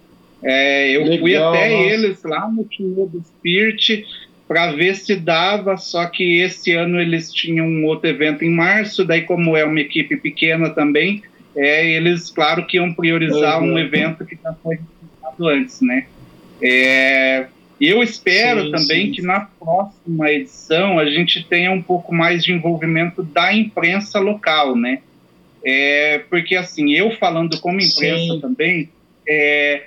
É, 0.45 0.97
eu 0.97 1.03
Legal, 1.03 1.19
fui 1.19 1.37
até 1.37 1.71
nossa. 1.71 1.91
eles 1.91 2.23
lá 2.23 2.49
no 2.49 2.65
Tio 2.65 3.11
do 3.13 3.21
Spirit 3.21 4.07
para 4.47 4.73
ver 4.73 4.95
se 4.95 5.17
dava, 5.17 5.77
só 5.77 6.07
que 6.07 6.41
esse 6.41 6.73
ano 6.73 7.01
eles 7.01 7.33
tinham 7.33 7.67
um 7.67 7.85
outro 7.87 8.09
evento 8.09 8.45
em 8.45 8.51
março, 8.51 9.05
daí 9.05 9.23
como 9.23 9.57
é 9.57 9.65
uma 9.65 9.81
equipe 9.81 10.17
pequena 10.17 10.71
também, 10.71 11.23
é, 11.57 11.91
eles, 11.93 12.31
claro, 12.31 12.67
que 12.67 12.77
iam 12.77 12.93
priorizar 12.93 13.63
uhum. 13.63 13.75
um 13.75 13.79
evento 13.79 14.25
que 14.25 14.39
já 14.43 14.53
foi 14.55 14.77
realizado 14.77 15.49
antes, 15.49 15.81
né? 15.81 16.07
É, 16.63 17.47
eu 17.81 18.03
espero 18.03 18.65
sim, 18.65 18.71
também 18.71 19.07
sim. 19.07 19.13
que 19.13 19.23
na 19.23 19.41
próxima 19.41 20.31
edição 20.31 20.99
a 20.99 21.07
gente 21.07 21.45
tenha 21.45 21.71
um 21.71 21.83
pouco 21.83 22.15
mais 22.15 22.45
de 22.45 22.53
envolvimento 22.53 23.23
da 23.23 23.53
imprensa 23.53 24.19
local, 24.19 24.77
né? 24.77 25.01
É, 25.65 26.19
porque, 26.29 26.57
assim, 26.57 26.93
eu 26.93 27.11
falando 27.13 27.59
como 27.61 27.81
imprensa 27.81 28.35
sim. 28.35 28.41
também, 28.41 28.91
é, 29.29 29.83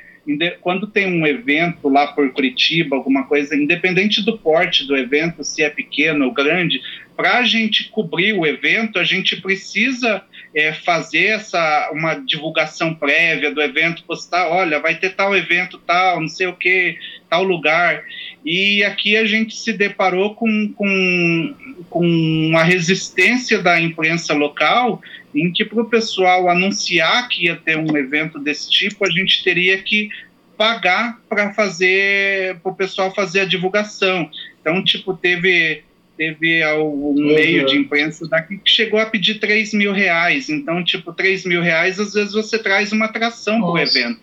quando 0.62 0.88
tem 0.88 1.08
um 1.08 1.26
evento 1.26 1.88
lá 1.88 2.08
por 2.08 2.30
Curitiba, 2.32 2.96
alguma 2.96 3.26
coisa, 3.26 3.56
independente 3.56 4.24
do 4.24 4.38
porte 4.38 4.86
do 4.86 4.98
evento, 4.98 5.44
se 5.44 5.62
é 5.62 5.70
pequeno 5.70 6.26
ou 6.26 6.34
grande, 6.34 6.82
para 7.16 7.38
a 7.38 7.44
gente 7.44 7.90
cobrir 7.90 8.34
o 8.34 8.46
evento, 8.46 9.00
a 9.00 9.04
gente 9.04 9.40
precisa 9.40 10.24
é, 10.58 10.74
fazer 10.74 11.26
essa 11.26 11.92
uma 11.94 12.16
divulgação 12.16 12.92
prévia 12.92 13.54
do 13.54 13.62
evento, 13.62 14.04
postar, 14.08 14.48
olha, 14.48 14.80
vai 14.80 14.96
ter 14.96 15.12
tal 15.12 15.38
evento, 15.38 15.78
tal, 15.78 16.20
não 16.20 16.28
sei 16.28 16.48
o 16.48 16.56
que, 16.56 16.98
tal 17.30 17.44
lugar. 17.44 18.04
E 18.44 18.84
aqui 18.84 19.16
a 19.16 19.24
gente 19.24 19.56
se 19.56 19.72
deparou 19.72 20.34
com, 20.34 20.74
com, 20.76 21.54
com 21.92 22.08
uma 22.50 22.64
resistência 22.64 23.62
da 23.62 23.80
imprensa 23.80 24.34
local, 24.34 25.00
em 25.36 25.52
que 25.52 25.64
para 25.64 25.80
o 25.80 25.90
pessoal 25.90 26.50
anunciar 26.50 27.30
que 27.30 27.46
ia 27.46 27.56
ter 27.56 27.78
um 27.78 27.96
evento 27.96 28.40
desse 28.40 28.68
tipo, 28.68 29.06
a 29.06 29.12
gente 29.12 29.44
teria 29.44 29.78
que 29.78 30.10
pagar 30.58 31.20
para 31.30 31.54
fazer, 31.54 32.58
para 32.64 32.72
o 32.72 32.76
pessoal 32.76 33.14
fazer 33.14 33.42
a 33.42 33.46
divulgação. 33.46 34.28
Então, 34.60 34.84
tipo, 34.84 35.14
teve 35.14 35.84
teve 36.18 36.66
um 36.74 36.82
uhum. 36.82 37.14
meio 37.14 37.66
de 37.66 37.78
imprensa 37.78 38.28
daqui 38.28 38.58
que 38.58 38.70
chegou 38.70 39.00
a 39.00 39.06
pedir 39.06 39.40
3 39.40 39.74
mil 39.74 39.94
reais. 39.94 40.50
Então, 40.50 40.84
tipo, 40.84 41.14
3 41.14 41.46
mil 41.46 41.62
reais, 41.62 42.00
às 42.00 42.14
vezes 42.14 42.34
você 42.34 42.58
traz 42.58 42.92
uma 42.92 43.06
atração 43.06 43.60
para 43.60 43.72
o 43.72 43.78
evento. 43.78 44.20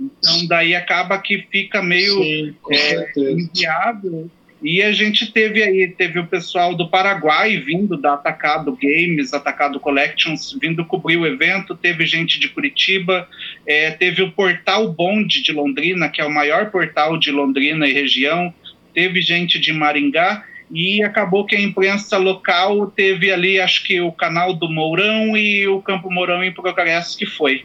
Então, 0.00 0.46
daí 0.48 0.74
acaba 0.74 1.18
que 1.18 1.46
fica 1.50 1.82
meio 1.82 2.14
Sim, 2.14 2.54
é, 2.70 3.12
inviável. 3.16 4.30
E 4.62 4.82
a 4.82 4.92
gente 4.92 5.30
teve 5.30 5.62
aí, 5.62 5.86
teve 5.88 6.18
o 6.18 6.26
pessoal 6.26 6.74
do 6.74 6.88
Paraguai 6.88 7.58
vindo 7.58 7.98
da 7.98 8.14
Atacado 8.14 8.76
Games, 8.80 9.34
Atacado 9.34 9.78
Collections, 9.78 10.56
vindo 10.58 10.86
cobrir 10.86 11.18
o 11.18 11.26
evento, 11.26 11.76
teve 11.76 12.06
gente 12.06 12.40
de 12.40 12.48
Curitiba, 12.48 13.28
é, 13.66 13.90
teve 13.90 14.22
o 14.22 14.32
Portal 14.32 14.90
Bond 14.90 15.42
de 15.42 15.52
Londrina, 15.52 16.08
que 16.08 16.18
é 16.18 16.24
o 16.24 16.32
maior 16.32 16.70
portal 16.70 17.18
de 17.18 17.30
Londrina 17.30 17.86
e 17.86 17.92
região, 17.92 18.54
teve 18.94 19.20
gente 19.20 19.58
de 19.58 19.70
Maringá, 19.70 20.42
e 20.70 21.02
acabou 21.02 21.44
que 21.46 21.54
a 21.54 21.60
imprensa 21.60 22.16
local 22.16 22.86
teve 22.88 23.32
ali, 23.32 23.60
acho 23.60 23.84
que 23.84 24.00
o 24.00 24.12
canal 24.12 24.54
do 24.54 24.68
Mourão 24.70 25.36
e 25.36 25.66
o 25.68 25.80
Campo 25.80 26.10
Mourão 26.10 26.42
em 26.42 26.52
progresso 26.52 27.16
que 27.16 27.26
foi. 27.26 27.64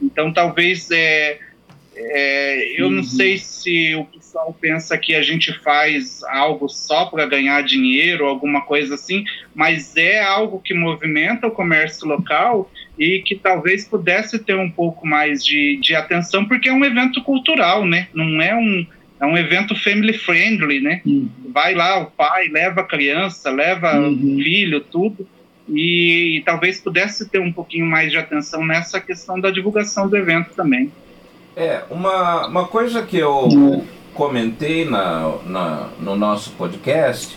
Então, 0.00 0.32
talvez, 0.32 0.90
é, 0.90 1.38
é, 1.94 2.80
eu 2.80 2.86
uhum. 2.86 2.92
não 2.92 3.02
sei 3.02 3.38
se 3.38 3.94
o 3.96 4.04
pessoal 4.04 4.56
pensa 4.58 4.96
que 4.96 5.14
a 5.14 5.22
gente 5.22 5.52
faz 5.60 6.22
algo 6.24 6.68
só 6.68 7.06
para 7.06 7.26
ganhar 7.26 7.60
dinheiro, 7.62 8.26
alguma 8.26 8.62
coisa 8.62 8.94
assim, 8.94 9.24
mas 9.54 9.96
é 9.96 10.22
algo 10.22 10.60
que 10.60 10.72
movimenta 10.72 11.48
o 11.48 11.50
comércio 11.50 12.06
local 12.06 12.70
e 12.96 13.20
que 13.20 13.34
talvez 13.34 13.86
pudesse 13.86 14.38
ter 14.38 14.56
um 14.56 14.70
pouco 14.70 15.06
mais 15.06 15.44
de, 15.44 15.76
de 15.80 15.94
atenção, 15.94 16.44
porque 16.44 16.68
é 16.68 16.72
um 16.72 16.84
evento 16.84 17.22
cultural, 17.22 17.84
né? 17.84 18.08
Não 18.14 18.40
é 18.40 18.54
um, 18.54 18.86
é 19.20 19.26
um 19.26 19.36
evento 19.36 19.74
family 19.74 20.12
friendly, 20.12 20.80
né? 20.80 21.00
Uhum. 21.04 21.28
Vai 21.52 21.74
lá 21.74 21.98
o 21.98 22.06
pai, 22.06 22.48
leva 22.48 22.82
a 22.82 22.84
criança, 22.84 23.50
leva 23.50 23.98
uhum. 23.98 24.12
o 24.12 24.42
filho, 24.42 24.80
tudo. 24.80 25.26
E, 25.68 26.38
e, 26.38 26.42
talvez 26.44 26.80
pudesse 26.80 27.28
ter 27.28 27.40
um 27.40 27.52
pouquinho 27.52 27.84
mais 27.84 28.10
de 28.10 28.16
atenção 28.16 28.64
nessa 28.64 29.00
questão 29.00 29.38
da 29.38 29.50
divulgação 29.50 30.08
do 30.08 30.16
evento 30.16 30.54
também. 30.54 30.90
É, 31.54 31.82
uma, 31.90 32.46
uma 32.46 32.66
coisa 32.66 33.02
que 33.02 33.18
eu 33.18 33.48
uhum. 33.48 33.84
comentei 34.14 34.84
na, 34.84 35.36
na, 35.44 35.88
no 36.00 36.16
nosso 36.16 36.52
podcast 36.52 37.36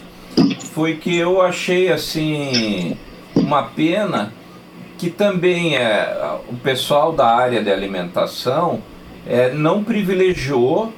foi 0.74 0.96
que 0.96 1.18
eu 1.18 1.42
achei 1.42 1.92
assim 1.92 2.96
uma 3.36 3.64
pena 3.64 4.32
que 4.98 5.10
também 5.10 5.76
é, 5.76 6.38
o 6.48 6.56
pessoal 6.56 7.12
da 7.12 7.26
área 7.26 7.62
de 7.64 7.72
alimentação 7.72 8.82
é, 9.28 9.52
não 9.52 9.84
privilegiou 9.84 10.94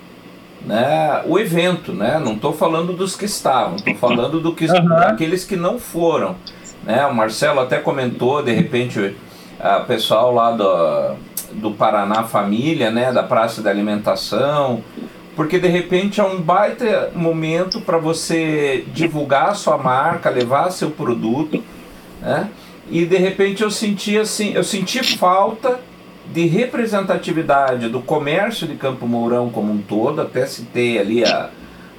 né, 0.66 1.22
o 1.26 1.38
evento, 1.38 1.92
né? 1.94 2.20
Não 2.24 2.34
estou 2.34 2.54
falando 2.54 2.94
dos 2.94 3.16
que 3.16 3.26
estavam, 3.26 3.76
estou 3.76 3.96
falando 3.96 4.40
do 4.40 4.54
que, 4.54 4.66
uhum. 4.66 4.88
daqueles 4.88 5.44
que 5.44 5.56
não 5.56 5.78
foram. 5.78 6.36
Né? 6.84 7.06
O 7.06 7.14
Marcelo 7.14 7.60
até 7.60 7.78
comentou, 7.78 8.42
de 8.42 8.54
repente, 8.54 9.16
o 9.60 9.86
pessoal 9.86 10.34
lá 10.34 10.52
do, 10.52 11.16
do 11.54 11.72
Paraná 11.72 12.24
Família, 12.24 12.90
né, 12.92 13.12
da 13.12 13.24
Praça 13.24 13.62
da 13.62 13.70
Alimentação, 13.70 14.84
porque 15.36 15.60
de 15.60 15.68
repente 15.68 16.22
é 16.22 16.24
um 16.24 16.40
baita 16.40 17.12
momento 17.16 17.82
para 17.82 17.98
você 17.98 18.86
divulgar 18.94 19.50
a 19.50 19.56
sua 19.56 19.78
marca, 19.78 20.30
levar 20.30 20.70
seu 20.70 20.92
produto, 20.92 21.64
né? 22.22 22.50
E 22.90 23.06
de 23.06 23.18
repente 23.18 23.64
eu 23.64 23.72
senti 23.72 24.18
assim, 24.18 24.54
eu 24.54 24.64
senti 24.64 25.02
falta 25.18 25.80
de 26.32 26.46
representatividade 26.48 27.90
do 27.90 28.02
comércio 28.02 28.68
de 28.68 28.76
Campo 28.76 29.06
Mourão 29.08 29.50
como 29.50 29.72
um 29.72 29.80
todo, 29.80 30.22
até 30.22 30.46
citei 30.46 30.98
ali 30.98 31.24
a, 31.24 31.50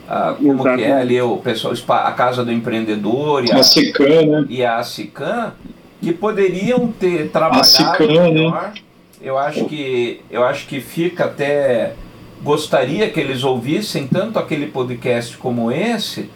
a 0.09 0.35
como 0.35 0.63
que 0.63 0.83
é 0.83 0.93
ali 0.93 1.21
o 1.21 1.37
pessoal, 1.39 1.75
a 1.89 2.13
Casa 2.13 2.45
do 2.45 2.53
Empreendedor 2.53 3.45
e 3.45 3.53
a, 3.53 3.57
a 3.57 3.59
né? 3.59 4.47
e 4.49 4.65
a 4.65 4.83
Cican, 4.83 5.53
que 6.01 6.13
poderiam 6.13 6.89
ter 6.89 7.31
trabalhado 7.31 7.67
Cican, 7.67 8.07
né? 8.07 8.21
melhor. 8.31 8.63
Né? 8.63 8.73
Eu 9.21 9.39
acho 9.39 9.65
que 9.67 10.21
eu 10.31 10.45
acho 10.45 10.67
que 10.67 10.81
fica 10.81 11.25
até 11.25 11.95
gostaria 12.43 13.09
que 13.09 13.19
eles 13.19 13.43
ouvissem 13.43 14.07
tanto 14.07 14.39
aquele 14.39 14.67
podcast 14.67 15.37
como 15.39 15.73
esse, 15.73 16.29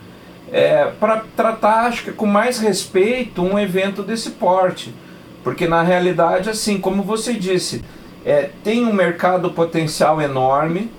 é, 0.50 0.90
para 0.98 1.22
tratar, 1.36 1.86
acho 1.86 2.04
que 2.04 2.12
com 2.12 2.24
mais 2.24 2.58
respeito, 2.58 3.42
um 3.42 3.58
evento 3.58 4.02
desse 4.02 4.30
porte. 4.30 4.94
Porque 5.48 5.66
na 5.66 5.80
realidade, 5.80 6.50
assim, 6.50 6.76
como 6.76 7.02
você 7.02 7.32
disse, 7.32 7.82
é, 8.22 8.50
tem 8.62 8.84
um 8.84 8.92
mercado 8.92 9.50
potencial 9.50 10.20
enorme. 10.20 10.90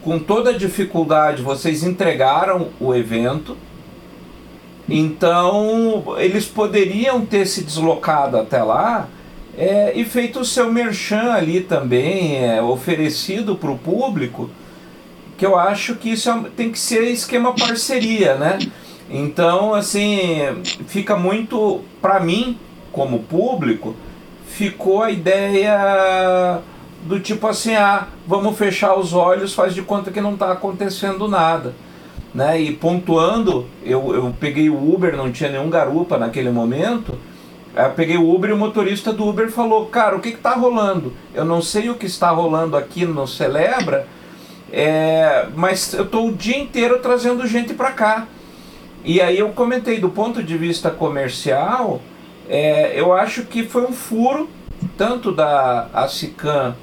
Com 0.00 0.18
toda 0.18 0.48
a 0.48 0.56
dificuldade, 0.56 1.42
vocês 1.42 1.82
entregaram 1.84 2.68
o 2.80 2.94
evento. 2.94 3.54
Então, 4.88 6.16
eles 6.16 6.46
poderiam 6.46 7.26
ter 7.26 7.44
se 7.44 7.62
deslocado 7.62 8.38
até 8.38 8.62
lá 8.62 9.06
é, 9.54 9.92
e 9.94 10.02
feito 10.06 10.40
o 10.40 10.44
seu 10.46 10.72
merchan 10.72 11.34
ali 11.34 11.60
também, 11.60 12.42
é, 12.42 12.62
oferecido 12.62 13.54
para 13.54 13.70
o 13.70 13.76
público, 13.76 14.48
que 15.36 15.44
eu 15.44 15.58
acho 15.58 15.96
que 15.96 16.12
isso 16.12 16.30
é, 16.30 16.44
tem 16.56 16.72
que 16.72 16.78
ser 16.78 17.02
esquema 17.02 17.54
parceria, 17.54 18.34
né? 18.34 18.58
Então, 19.10 19.74
assim, 19.74 20.38
fica 20.86 21.14
muito, 21.14 21.82
para 22.00 22.18
mim, 22.18 22.58
como 22.92 23.20
público, 23.20 23.96
ficou 24.46 25.02
a 25.02 25.10
ideia 25.10 26.60
do 27.02 27.18
tipo 27.18 27.46
assim, 27.46 27.74
ah, 27.74 28.06
vamos 28.26 28.56
fechar 28.56 28.94
os 28.96 29.12
olhos, 29.12 29.54
faz 29.54 29.74
de 29.74 29.82
conta 29.82 30.10
que 30.10 30.20
não 30.20 30.34
está 30.34 30.52
acontecendo 30.52 31.26
nada. 31.26 31.74
Né? 32.34 32.60
E 32.60 32.72
pontuando, 32.72 33.66
eu, 33.84 34.14
eu 34.14 34.34
peguei 34.38 34.70
o 34.70 34.94
Uber, 34.94 35.16
não 35.16 35.32
tinha 35.32 35.50
nenhum 35.50 35.68
garupa 35.68 36.16
naquele 36.16 36.50
momento, 36.50 37.18
eu 37.74 37.90
peguei 37.90 38.16
o 38.18 38.34
Uber 38.34 38.50
e 38.50 38.52
o 38.52 38.56
motorista 38.56 39.12
do 39.12 39.26
Uber 39.26 39.50
falou: 39.50 39.86
Cara, 39.86 40.16
o 40.16 40.20
que 40.20 40.28
está 40.28 40.54
rolando? 40.54 41.12
Eu 41.34 41.44
não 41.44 41.62
sei 41.62 41.88
o 41.88 41.94
que 41.94 42.04
está 42.04 42.30
rolando 42.30 42.76
aqui 42.76 43.06
no 43.06 43.26
Celebra, 43.26 44.06
é, 44.70 45.46
mas 45.56 45.94
eu 45.94 46.04
estou 46.04 46.28
o 46.28 46.32
dia 46.32 46.58
inteiro 46.58 46.98
trazendo 46.98 47.46
gente 47.46 47.72
para 47.72 47.92
cá. 47.92 48.26
E 49.02 49.22
aí 49.22 49.38
eu 49.38 49.48
comentei: 49.50 49.98
do 49.98 50.10
ponto 50.10 50.42
de 50.42 50.56
vista 50.56 50.90
comercial, 50.90 52.02
é, 52.48 52.98
eu 52.98 53.12
acho 53.12 53.44
que 53.44 53.64
foi 53.64 53.82
um 53.82 53.92
furo, 53.92 54.48
tanto 54.96 55.32
da 55.32 55.88
ACICAM 55.92 56.74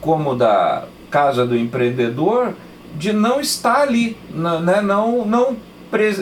como 0.00 0.34
da 0.34 0.84
Casa 1.10 1.46
do 1.46 1.56
Empreendedor, 1.56 2.54
de 2.94 3.12
não 3.12 3.40
estar 3.40 3.82
ali, 3.82 4.16
né? 4.30 4.80
não, 4.80 5.24
não, 5.24 5.56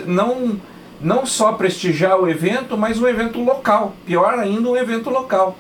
não 0.07 0.61
não 1.01 1.27
só 1.27 1.53
prestigiar 1.53 2.19
o 2.19 2.29
evento, 2.29 2.77
mas 2.77 3.01
um 3.01 3.07
evento 3.07 3.39
local. 3.43 3.95
Pior 4.07 4.39
ainda, 4.39 4.69
um 4.69 4.77
evento 4.77 5.11
local. 5.11 5.57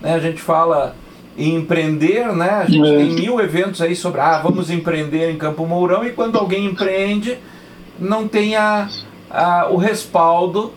Né? 0.00 0.14
A 0.14 0.18
gente 0.18 0.40
fala 0.40 0.94
em 1.36 1.56
empreender, 1.56 2.32
né? 2.32 2.50
A 2.50 2.66
gente 2.66 2.88
é. 2.88 2.96
tem 2.96 3.12
mil 3.12 3.40
eventos 3.40 3.82
aí 3.82 3.94
sobre, 3.94 4.20
ah, 4.20 4.38
vamos 4.38 4.70
empreender 4.70 5.30
em 5.30 5.36
Campo 5.36 5.66
Mourão, 5.66 6.04
e 6.04 6.12
quando 6.12 6.38
alguém 6.38 6.66
empreende, 6.66 7.36
não 7.98 8.26
tem 8.26 8.56
a, 8.56 8.88
a, 9.30 9.68
o 9.70 9.76
respaldo 9.76 10.72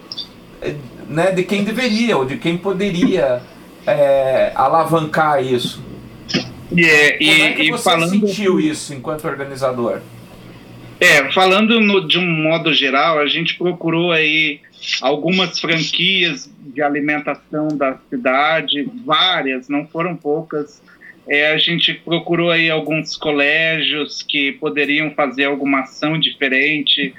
né, 1.10 1.32
de 1.32 1.44
quem 1.44 1.64
deveria, 1.64 2.16
ou 2.16 2.24
de 2.24 2.38
quem 2.38 2.58
poderia 2.58 3.42
é, 3.86 4.52
alavancar 4.56 5.44
isso. 5.44 5.84
E, 6.72 6.86
é, 6.86 7.18
Como 7.18 7.32
é 7.32 7.52
que 7.54 7.72
você 7.72 7.84
falando... 7.84 8.10
sentiu 8.12 8.60
isso 8.60 8.94
enquanto 8.94 9.26
organizador? 9.26 10.02
É, 11.00 11.32
falando 11.32 11.80
no, 11.80 12.08
de 12.08 12.20
um 12.20 12.28
modo 12.28 12.74
geral, 12.74 13.20
a 13.20 13.26
gente 13.26 13.58
procurou 13.58 14.12
aí 14.12 14.60
algumas 15.02 15.60
franquias 15.60 16.50
de 16.60 16.82
alimentação 16.82 17.70
da 17.70 17.98
cidade, 18.10 18.88
várias, 19.06 19.68
não 19.68 19.88
foram 19.88 20.16
poucas. 20.16 20.82
É, 21.28 21.54
a 21.54 21.58
gente 21.58 21.94
procurou 21.94 22.52
aí 22.52 22.70
alguns 22.70 23.16
colégios 23.16 24.22
que 24.22 24.52
poderiam 24.54 25.12
fazer 25.12 25.46
alguma 25.46 25.82
ação 25.82 26.20
diferente, 26.20 27.14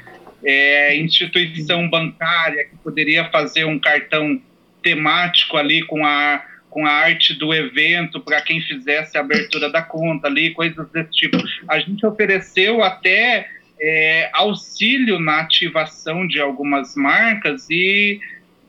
é, 0.44 0.96
instituição 0.96 1.88
bancária 1.88 2.64
que 2.64 2.76
poderia 2.76 3.24
fazer 3.30 3.64
um 3.64 3.78
cartão 3.78 4.40
temático 4.82 5.56
ali 5.56 5.82
com 5.82 6.04
a 6.04 6.44
com 6.70 6.86
a 6.86 6.90
arte 6.90 7.34
do 7.34 7.52
evento 7.52 8.20
para 8.20 8.40
quem 8.40 8.60
fizesse 8.60 9.18
a 9.18 9.20
abertura 9.20 9.68
da 9.68 9.82
conta 9.82 10.28
ali, 10.28 10.52
coisas 10.52 10.88
desse 10.90 11.10
tipo. 11.10 11.36
A 11.68 11.80
gente 11.80 12.06
ofereceu 12.06 12.82
até 12.82 13.48
é, 13.80 14.30
auxílio 14.32 15.18
na 15.18 15.40
ativação 15.40 16.26
de 16.26 16.40
algumas 16.40 16.94
marcas 16.94 17.68
e 17.68 18.20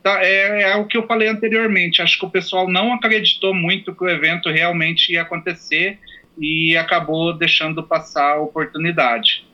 tá, 0.01 0.19
é, 0.23 0.63
é, 0.63 0.75
o 0.77 0.85
que 0.85 0.97
eu 0.97 1.05
falei 1.05 1.27
anteriormente. 1.27 2.01
Acho 2.01 2.17
que 2.17 2.25
o 2.25 2.29
pessoal 2.29 2.67
não 2.67 2.93
acreditou 2.93 3.53
muito 3.53 3.93
que 3.93 4.03
o 4.03 4.09
evento 4.09 4.49
realmente 4.49 5.13
ia 5.13 5.21
acontecer 5.21 5.99
e 6.37 6.75
acabou 6.75 7.33
deixando 7.33 7.83
passar 7.83 8.33
a 8.33 8.41
oportunidade. 8.41 9.45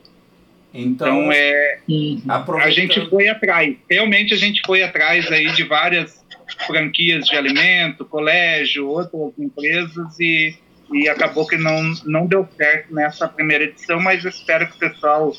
Então, 0.73 1.23
então 1.23 1.31
é, 1.31 1.79
a 2.61 2.69
gente 2.69 3.09
foi 3.09 3.27
atrás. 3.29 3.75
Realmente 3.89 4.33
a 4.33 4.37
gente 4.37 4.61
foi 4.65 4.83
atrás 4.83 5.31
aí 5.31 5.51
de 5.53 5.63
várias 5.63 6.25
franquias 6.65 7.25
de 7.25 7.35
alimento, 7.35 8.05
colégio, 8.05 8.87
outras 8.87 9.33
empresas 9.39 10.19
e 10.19 10.55
e 10.91 11.09
acabou 11.09 11.45
que 11.45 11.57
não, 11.57 11.93
não 12.05 12.25
deu 12.25 12.47
certo 12.55 12.93
nessa 12.93 13.27
primeira 13.27 13.65
edição, 13.65 13.99
mas 13.99 14.23
espero 14.23 14.67
que 14.67 14.75
o 14.75 14.79
pessoal, 14.79 15.33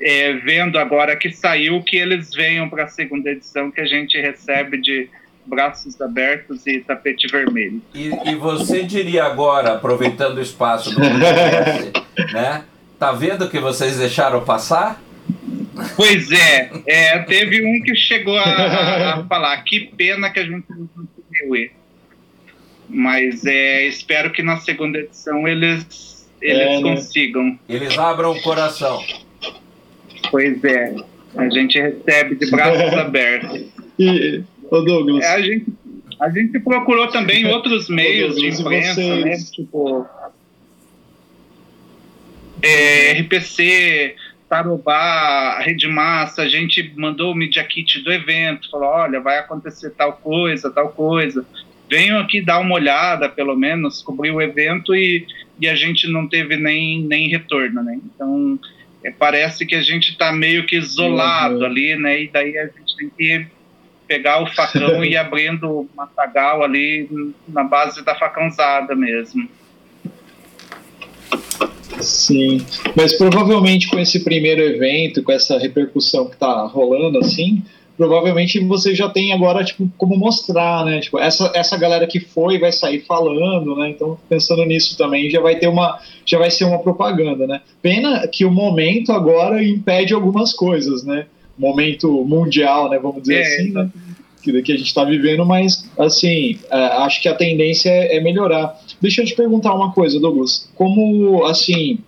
é, 0.00 0.32
vendo 0.34 0.78
agora 0.78 1.16
que 1.16 1.32
saiu, 1.32 1.82
que 1.82 1.96
eles 1.96 2.30
venham 2.30 2.68
para 2.68 2.84
a 2.84 2.88
segunda 2.88 3.30
edição, 3.30 3.70
que 3.70 3.80
a 3.80 3.86
gente 3.86 4.20
recebe 4.20 4.80
de 4.80 5.08
braços 5.46 6.00
abertos 6.00 6.66
e 6.66 6.80
tapete 6.80 7.26
vermelho. 7.28 7.80
E, 7.94 8.10
e 8.30 8.34
você 8.34 8.82
diria 8.82 9.24
agora, 9.24 9.74
aproveitando 9.74 10.38
o 10.38 10.42
espaço 10.42 10.90
do 10.90 11.00
podcast, 11.00 11.92
né? 12.34 12.64
Tá 13.00 13.12
vendo 13.12 13.48
que 13.48 13.58
vocês 13.58 13.96
deixaram 13.96 14.44
passar? 14.44 15.02
Pois 15.96 16.30
é, 16.30 16.70
é 16.86 17.18
teve 17.20 17.64
um 17.64 17.82
que 17.82 17.96
chegou 17.96 18.36
a, 18.36 19.14
a 19.14 19.24
falar, 19.26 19.56
que 19.62 19.86
pena 19.96 20.28
que 20.28 20.38
a 20.38 20.44
gente 20.44 20.66
não 20.68 20.86
conseguiu 20.86 21.56
ir. 21.56 21.72
Mas 22.86 23.46
é, 23.46 23.86
espero 23.86 24.30
que 24.30 24.42
na 24.42 24.58
segunda 24.58 24.98
edição 24.98 25.48
eles, 25.48 26.28
eles 26.42 26.60
é, 26.60 26.80
né? 26.80 26.82
consigam. 26.82 27.58
Eles 27.66 27.96
abram 27.96 28.32
o 28.32 28.42
coração. 28.42 29.02
Pois 30.30 30.62
é. 30.62 30.94
A 31.36 31.48
gente 31.48 31.80
recebe 31.80 32.34
de 32.34 32.50
braços 32.50 32.92
abertos. 32.98 33.64
E, 33.98 34.42
ô 34.70 34.82
Douglas. 34.82 35.24
É, 35.24 35.28
a, 35.36 35.40
gente, 35.40 35.66
a 36.20 36.28
gente 36.28 36.60
procurou 36.60 37.08
também 37.08 37.46
outros 37.48 37.88
meios 37.88 38.34
Douglas, 38.34 38.56
de 38.56 38.62
imprensa, 38.62 39.16
né? 39.16 39.38
Tipo. 39.50 40.06
É, 42.62 43.12
RPC, 43.12 44.16
Tarobá, 44.48 45.58
Rede 45.60 45.88
Massa, 45.88 46.42
a 46.42 46.48
gente 46.48 46.92
mandou 46.96 47.32
o 47.32 47.34
Media 47.34 47.64
Kit 47.64 48.00
do 48.00 48.12
evento, 48.12 48.70
falou, 48.70 48.88
olha, 48.88 49.20
vai 49.20 49.38
acontecer 49.38 49.90
tal 49.90 50.14
coisa, 50.14 50.70
tal 50.70 50.90
coisa 50.90 51.46
venham 51.90 52.20
aqui 52.20 52.40
dar 52.40 52.60
uma 52.60 52.76
olhada, 52.76 53.28
pelo 53.28 53.56
menos, 53.56 54.00
cobrir 54.00 54.30
o 54.30 54.40
evento 54.40 54.94
e, 54.94 55.26
e 55.58 55.68
a 55.68 55.74
gente 55.74 56.06
não 56.06 56.28
teve 56.28 56.56
nem, 56.56 57.02
nem 57.02 57.28
retorno, 57.28 57.82
né? 57.82 57.98
Então, 58.04 58.56
é, 59.02 59.10
parece 59.10 59.66
que 59.66 59.74
a 59.74 59.82
gente 59.82 60.12
está 60.12 60.32
meio 60.32 60.64
que 60.64 60.76
isolado 60.76 61.58
uhum. 61.58 61.64
ali, 61.64 61.96
né? 61.96 62.22
E 62.22 62.28
daí 62.28 62.56
a 62.56 62.66
gente 62.66 62.96
tem 62.96 63.10
que 63.10 63.46
pegar 64.06 64.40
o 64.40 64.46
facão 64.46 65.04
e 65.04 65.10
ir 65.10 65.16
abrindo 65.18 65.68
o 65.68 65.90
matagal 65.96 66.62
ali 66.62 67.34
na 67.48 67.64
base 67.64 68.04
da 68.04 68.14
facãozada 68.14 68.94
mesmo. 68.94 69.48
Sim, 72.02 72.64
mas 72.96 73.12
provavelmente 73.12 73.88
com 73.88 73.98
esse 73.98 74.20
primeiro 74.20 74.62
evento, 74.62 75.22
com 75.22 75.32
essa 75.32 75.58
repercussão 75.58 76.26
que 76.26 76.34
está 76.34 76.66
rolando 76.66 77.18
assim, 77.18 77.62
provavelmente 78.00 78.58
você 78.60 78.94
já 78.94 79.10
tem 79.10 79.30
agora, 79.30 79.62
tipo, 79.62 79.86
como 79.98 80.16
mostrar, 80.16 80.86
né? 80.86 81.00
Tipo, 81.00 81.18
essa, 81.18 81.52
essa 81.54 81.76
galera 81.76 82.06
que 82.06 82.18
foi 82.18 82.58
vai 82.58 82.72
sair 82.72 83.00
falando, 83.00 83.76
né? 83.76 83.90
Então, 83.90 84.18
pensando 84.26 84.64
nisso 84.64 84.96
também, 84.96 85.28
já 85.28 85.38
vai 85.38 85.56
ter 85.56 85.68
uma, 85.68 85.98
já 86.24 86.38
vai 86.38 86.50
ser 86.50 86.64
uma 86.64 86.78
propaganda, 86.78 87.46
né? 87.46 87.60
Pena 87.82 88.26
que 88.26 88.46
o 88.46 88.50
momento 88.50 89.12
agora 89.12 89.62
impede 89.62 90.14
algumas 90.14 90.54
coisas, 90.54 91.04
né? 91.04 91.26
Momento 91.58 92.24
mundial, 92.24 92.88
né? 92.88 92.98
Vamos 92.98 93.20
dizer 93.20 93.34
é, 93.34 93.42
assim, 93.42 93.70
né? 93.70 93.90
Que, 94.42 94.62
que 94.62 94.72
a 94.72 94.76
gente 94.78 94.86
está 94.86 95.04
vivendo, 95.04 95.44
mas, 95.44 95.86
assim, 95.98 96.58
é, 96.70 96.76
acho 97.04 97.20
que 97.20 97.28
a 97.28 97.34
tendência 97.34 97.90
é, 97.90 98.16
é 98.16 98.20
melhorar. 98.20 98.80
Deixa 98.98 99.20
eu 99.20 99.26
te 99.26 99.34
perguntar 99.34 99.74
uma 99.74 99.92
coisa, 99.92 100.18
Douglas. 100.18 100.59
Como, 100.80 101.44
assim, 101.44 101.98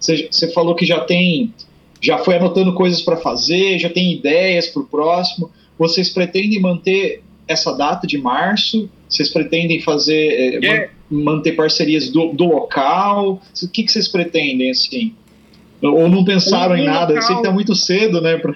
você 0.00 0.46
é, 0.46 0.52
falou 0.52 0.74
que 0.74 0.84
já 0.84 0.98
tem 0.98 1.54
já 2.00 2.18
foi 2.18 2.34
anotando 2.34 2.74
coisas 2.74 3.00
para 3.00 3.16
fazer, 3.16 3.78
já 3.78 3.88
tem 3.88 4.12
ideias 4.12 4.66
para 4.66 4.82
o 4.82 4.84
próximo. 4.84 5.48
Vocês 5.78 6.08
pretendem 6.08 6.58
manter 6.58 7.22
essa 7.46 7.72
data 7.72 8.04
de 8.04 8.18
março? 8.18 8.90
Vocês 9.08 9.28
pretendem 9.28 9.80
fazer 9.80 10.60
é, 10.60 10.66
é. 10.66 10.90
manter 11.08 11.52
parcerias 11.52 12.10
do, 12.10 12.32
do, 12.32 12.46
local? 12.46 13.40
O 13.62 13.68
que, 13.68 13.84
que 13.84 13.92
vocês 13.92 14.08
pretendem 14.08 14.72
assim? 14.72 15.14
Ou 15.80 16.08
não 16.08 16.24
pensaram 16.24 16.76
em 16.76 16.84
nada? 16.84 17.14
Local... 17.14 17.16
Eu 17.16 17.22
sei 17.22 17.36
que 17.36 17.42
está 17.42 17.52
muito 17.52 17.76
cedo, 17.76 18.20
né? 18.20 18.38
Pra... 18.38 18.54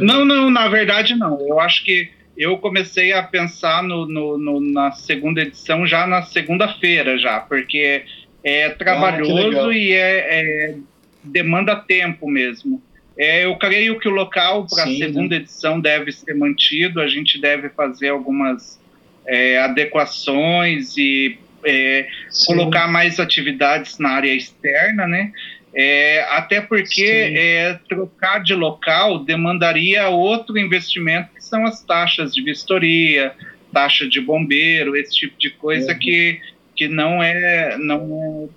não, 0.00 0.24
não, 0.24 0.50
na 0.50 0.66
verdade 0.66 1.14
não. 1.14 1.40
Eu 1.46 1.60
acho 1.60 1.84
que 1.84 2.10
eu 2.42 2.58
comecei 2.58 3.12
a 3.12 3.22
pensar 3.22 3.82
no, 3.82 4.06
no, 4.06 4.38
no 4.38 4.60
na 4.60 4.92
segunda 4.92 5.40
edição 5.40 5.86
já 5.86 6.06
na 6.06 6.22
segunda-feira 6.22 7.18
já, 7.18 7.40
porque 7.40 8.04
é 8.44 8.66
ah, 8.66 8.74
trabalhoso 8.74 9.68
ah, 9.68 9.76
e 9.76 9.92
é, 9.92 10.70
é 10.70 10.74
demanda 11.22 11.76
tempo 11.76 12.28
mesmo. 12.28 12.82
É, 13.16 13.44
eu 13.44 13.56
creio 13.56 13.98
que 13.98 14.08
o 14.08 14.12
local 14.12 14.66
para 14.66 14.84
a 14.84 14.86
segunda 14.86 15.36
edição 15.36 15.78
deve 15.78 16.10
ser 16.12 16.34
mantido, 16.34 17.00
a 17.00 17.06
gente 17.06 17.40
deve 17.40 17.68
fazer 17.68 18.08
algumas 18.08 18.80
é, 19.26 19.58
adequações 19.58 20.96
e 20.96 21.38
é, 21.64 22.08
colocar 22.46 22.88
mais 22.88 23.20
atividades 23.20 23.98
na 23.98 24.10
área 24.10 24.34
externa, 24.34 25.06
né? 25.06 25.32
É, 25.74 26.26
até 26.30 26.60
porque 26.60 27.02
é, 27.02 27.78
trocar 27.88 28.42
de 28.42 28.54
local 28.54 29.20
demandaria 29.20 30.08
outro 30.08 30.58
investimento, 30.58 31.30
que 31.34 31.42
são 31.42 31.64
as 31.64 31.82
taxas 31.82 32.34
de 32.34 32.42
vistoria, 32.42 33.32
taxa 33.72 34.06
de 34.06 34.20
bombeiro, 34.20 34.94
esse 34.94 35.12
tipo 35.12 35.38
de 35.38 35.48
coisa 35.50 35.92
uhum. 35.92 35.98
que, 35.98 36.40
que 36.76 36.88
não 36.88 37.22
é 37.22 37.78
não 37.78 38.50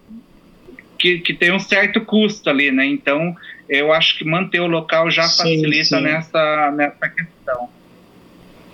que, 1.00 1.20
que 1.20 1.34
tem 1.34 1.52
um 1.52 1.60
certo 1.60 2.02
custo 2.02 2.50
ali, 2.50 2.72
né? 2.72 2.86
Então, 2.86 3.36
eu 3.70 3.94
acho 3.94 4.18
que 4.18 4.26
manter 4.26 4.60
o 4.60 4.68
local 4.68 5.10
já 5.10 5.24
sim, 5.24 5.38
facilita 5.38 5.98
sim. 5.98 6.02
Nessa, 6.02 6.72
nessa 6.72 7.10
questão. 7.10 7.70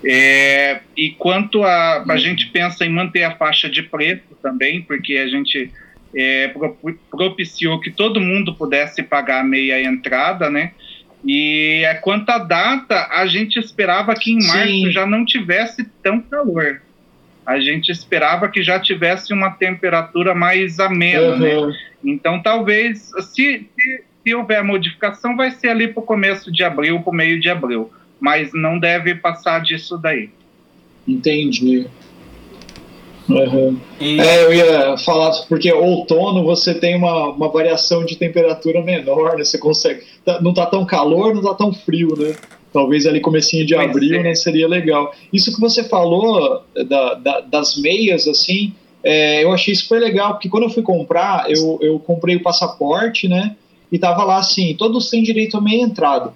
É, 0.04 0.80
e 0.96 1.10
quanto 1.10 1.62
a. 1.62 2.04
A 2.08 2.16
gente 2.16 2.46
pensa 2.46 2.84
em 2.84 2.90
manter 2.90 3.22
a 3.22 3.36
faixa 3.36 3.68
de 3.68 3.82
preço 3.82 4.36
também, 4.42 4.82
porque 4.82 5.16
a 5.16 5.28
gente 5.28 5.70
é, 6.14 6.54
propiciou 7.10 7.80
que 7.80 7.90
todo 7.90 8.20
mundo 8.20 8.54
pudesse 8.54 9.02
pagar 9.02 9.44
meia 9.44 9.82
entrada, 9.82 10.50
né? 10.50 10.72
E 11.24 11.82
é, 11.84 11.94
quanto 11.94 12.30
à 12.30 12.38
data, 12.38 13.08
a 13.10 13.26
gente 13.26 13.58
esperava 13.58 14.14
que 14.14 14.32
em 14.32 14.44
março 14.44 14.72
Sim. 14.72 14.90
já 14.90 15.06
não 15.06 15.24
tivesse 15.24 15.84
tão 16.02 16.20
calor. 16.20 16.82
A 17.46 17.58
gente 17.60 17.90
esperava 17.90 18.48
que 18.48 18.62
já 18.62 18.78
tivesse 18.78 19.32
uma 19.32 19.50
temperatura 19.50 20.34
mais 20.34 20.78
amena, 20.78 21.36
né? 21.36 21.56
uhum. 21.56 21.68
né? 21.68 21.76
Então, 22.04 22.40
talvez, 22.42 23.10
se, 23.32 23.68
se, 23.78 24.04
se 24.22 24.34
houver 24.34 24.62
modificação, 24.62 25.36
vai 25.36 25.50
ser 25.50 25.68
ali 25.68 25.88
para 25.88 26.02
o 26.02 26.06
começo 26.06 26.50
de 26.52 26.64
abril, 26.64 27.00
para 27.00 27.10
o 27.10 27.14
meio 27.14 27.40
de 27.40 27.48
abril. 27.48 27.92
Mas 28.20 28.52
não 28.52 28.78
deve 28.78 29.14
passar 29.14 29.60
disso 29.60 29.98
daí. 29.98 30.30
Entendi. 31.06 31.86
Uhum. 33.38 33.76
E... 34.00 34.20
É, 34.20 34.44
eu 34.44 34.52
ia 34.52 34.96
falar, 34.98 35.32
porque 35.48 35.72
outono 35.72 36.44
você 36.44 36.74
tem 36.74 36.96
uma, 36.96 37.28
uma 37.28 37.48
variação 37.48 38.04
de 38.04 38.16
temperatura 38.16 38.82
menor, 38.82 39.36
né? 39.36 39.44
Você 39.44 39.58
consegue. 39.58 40.02
Tá, 40.24 40.40
não 40.40 40.52
tá 40.52 40.66
tão 40.66 40.84
calor, 40.84 41.34
não 41.34 41.42
tá 41.42 41.54
tão 41.54 41.72
frio, 41.72 42.14
né? 42.16 42.34
Talvez 42.72 43.06
ali 43.06 43.20
comecinho 43.20 43.66
de 43.66 43.74
pois 43.74 43.88
abril, 43.88 44.20
é. 44.20 44.22
né? 44.22 44.34
Seria 44.34 44.66
legal. 44.66 45.12
Isso 45.32 45.54
que 45.54 45.60
você 45.60 45.84
falou 45.84 46.62
da, 46.88 47.14
da, 47.14 47.40
das 47.40 47.76
meias, 47.76 48.26
assim, 48.26 48.72
é, 49.02 49.42
eu 49.42 49.52
achei 49.52 49.74
super 49.74 50.00
legal, 50.00 50.32
porque 50.32 50.48
quando 50.48 50.64
eu 50.64 50.70
fui 50.70 50.82
comprar, 50.82 51.50
eu, 51.50 51.78
eu 51.82 51.98
comprei 51.98 52.36
o 52.36 52.42
passaporte, 52.42 53.28
né? 53.28 53.56
E 53.90 53.98
tava 53.98 54.24
lá 54.24 54.38
assim, 54.38 54.74
todos 54.74 55.10
têm 55.10 55.22
direito 55.22 55.56
a 55.56 55.60
meia 55.60 55.82
entrada. 55.82 56.32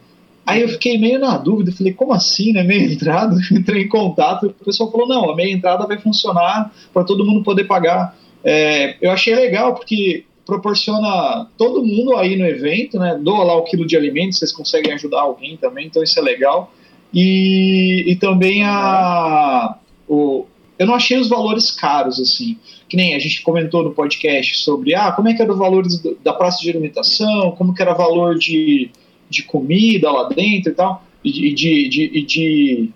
Aí 0.47 0.63
eu 0.63 0.69
fiquei 0.69 0.97
meio 0.97 1.19
na 1.19 1.37
dúvida, 1.37 1.73
falei, 1.73 1.93
como 1.93 2.13
assim, 2.13 2.53
né? 2.53 2.63
Meia 2.63 2.93
entrada? 2.93 3.37
Entrei 3.51 3.83
em 3.83 3.89
contato, 3.89 4.47
o 4.47 4.65
pessoal 4.65 4.91
falou, 4.93 5.09
não, 5.09 5.31
a 5.31 5.35
meia 5.35 5.53
entrada 5.53 5.87
vai 5.87 5.99
funcionar 5.99 6.73
para 6.95 7.03
todo 7.03 7.27
mundo 7.27 7.43
poder 7.43 7.65
pagar. 7.65 8.17
É, 8.45 8.97
eu 9.01 9.11
achei 9.11 9.35
legal, 9.35 9.75
porque 9.75 10.25
proporciona 10.47 11.49
todo 11.59 11.85
mundo 11.85 12.17
aí 12.17 12.37
no 12.37 12.47
evento, 12.47 12.97
né? 12.97 13.19
Doa 13.21 13.43
lá 13.43 13.57
o 13.57 13.65
quilo 13.65 13.85
de 13.85 13.97
alimentos, 13.97 14.39
vocês 14.39 14.53
conseguem 14.53 14.93
ajudar 14.93 15.23
alguém 15.23 15.57
também, 15.57 15.87
então 15.87 16.01
isso 16.01 16.17
é 16.21 16.23
legal. 16.23 16.73
E, 17.13 18.05
e 18.07 18.15
também 18.15 18.63
a, 18.63 19.77
o, 20.09 20.47
eu 20.79 20.87
não 20.87 20.95
achei 20.95 21.19
os 21.19 21.29
valores 21.29 21.73
caros, 21.73 22.21
assim. 22.21 22.57
Que 22.89 22.97
nem 22.97 23.17
a 23.17 23.19
gente 23.19 23.43
comentou 23.43 23.83
no 23.83 23.93
podcast 23.93 24.59
sobre 24.59 24.95
ah, 24.95 25.11
como 25.11 25.29
é 25.29 25.35
que 25.35 25.43
era 25.43 25.53
o 25.53 25.57
valor 25.57 25.85
da 26.23 26.33
praça 26.33 26.61
de 26.61 26.71
alimentação, 26.71 27.51
como 27.53 27.75
que 27.75 27.83
era 27.83 27.93
o 27.93 27.97
valor 27.97 28.39
de, 28.39 28.91
de 29.29 29.43
comida 29.43 30.11
lá 30.11 30.29
dentro 30.29 30.73
e 30.73 30.75
tal, 30.75 31.05
e 31.25 31.31
de, 31.31 31.55
de, 31.55 31.89
de, 31.89 32.23
de, 32.23 32.91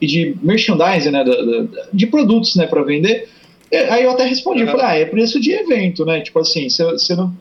e 0.00 0.06
de 0.06 0.36
merchandising, 0.42 1.10
né, 1.10 1.24
de 1.92 2.06
produtos, 2.06 2.56
né, 2.56 2.66
para 2.66 2.82
vender. 2.82 3.28
Aí 3.90 4.04
eu 4.04 4.10
até 4.10 4.24
respondi, 4.24 4.64
uhum. 4.64 4.70
falei, 4.70 4.86
ah, 4.86 4.98
é 4.98 5.04
preço 5.04 5.40
de 5.40 5.52
evento, 5.52 6.04
né, 6.04 6.20
tipo 6.20 6.38
assim, 6.38 6.68
você 6.68 7.14
não 7.14 7.32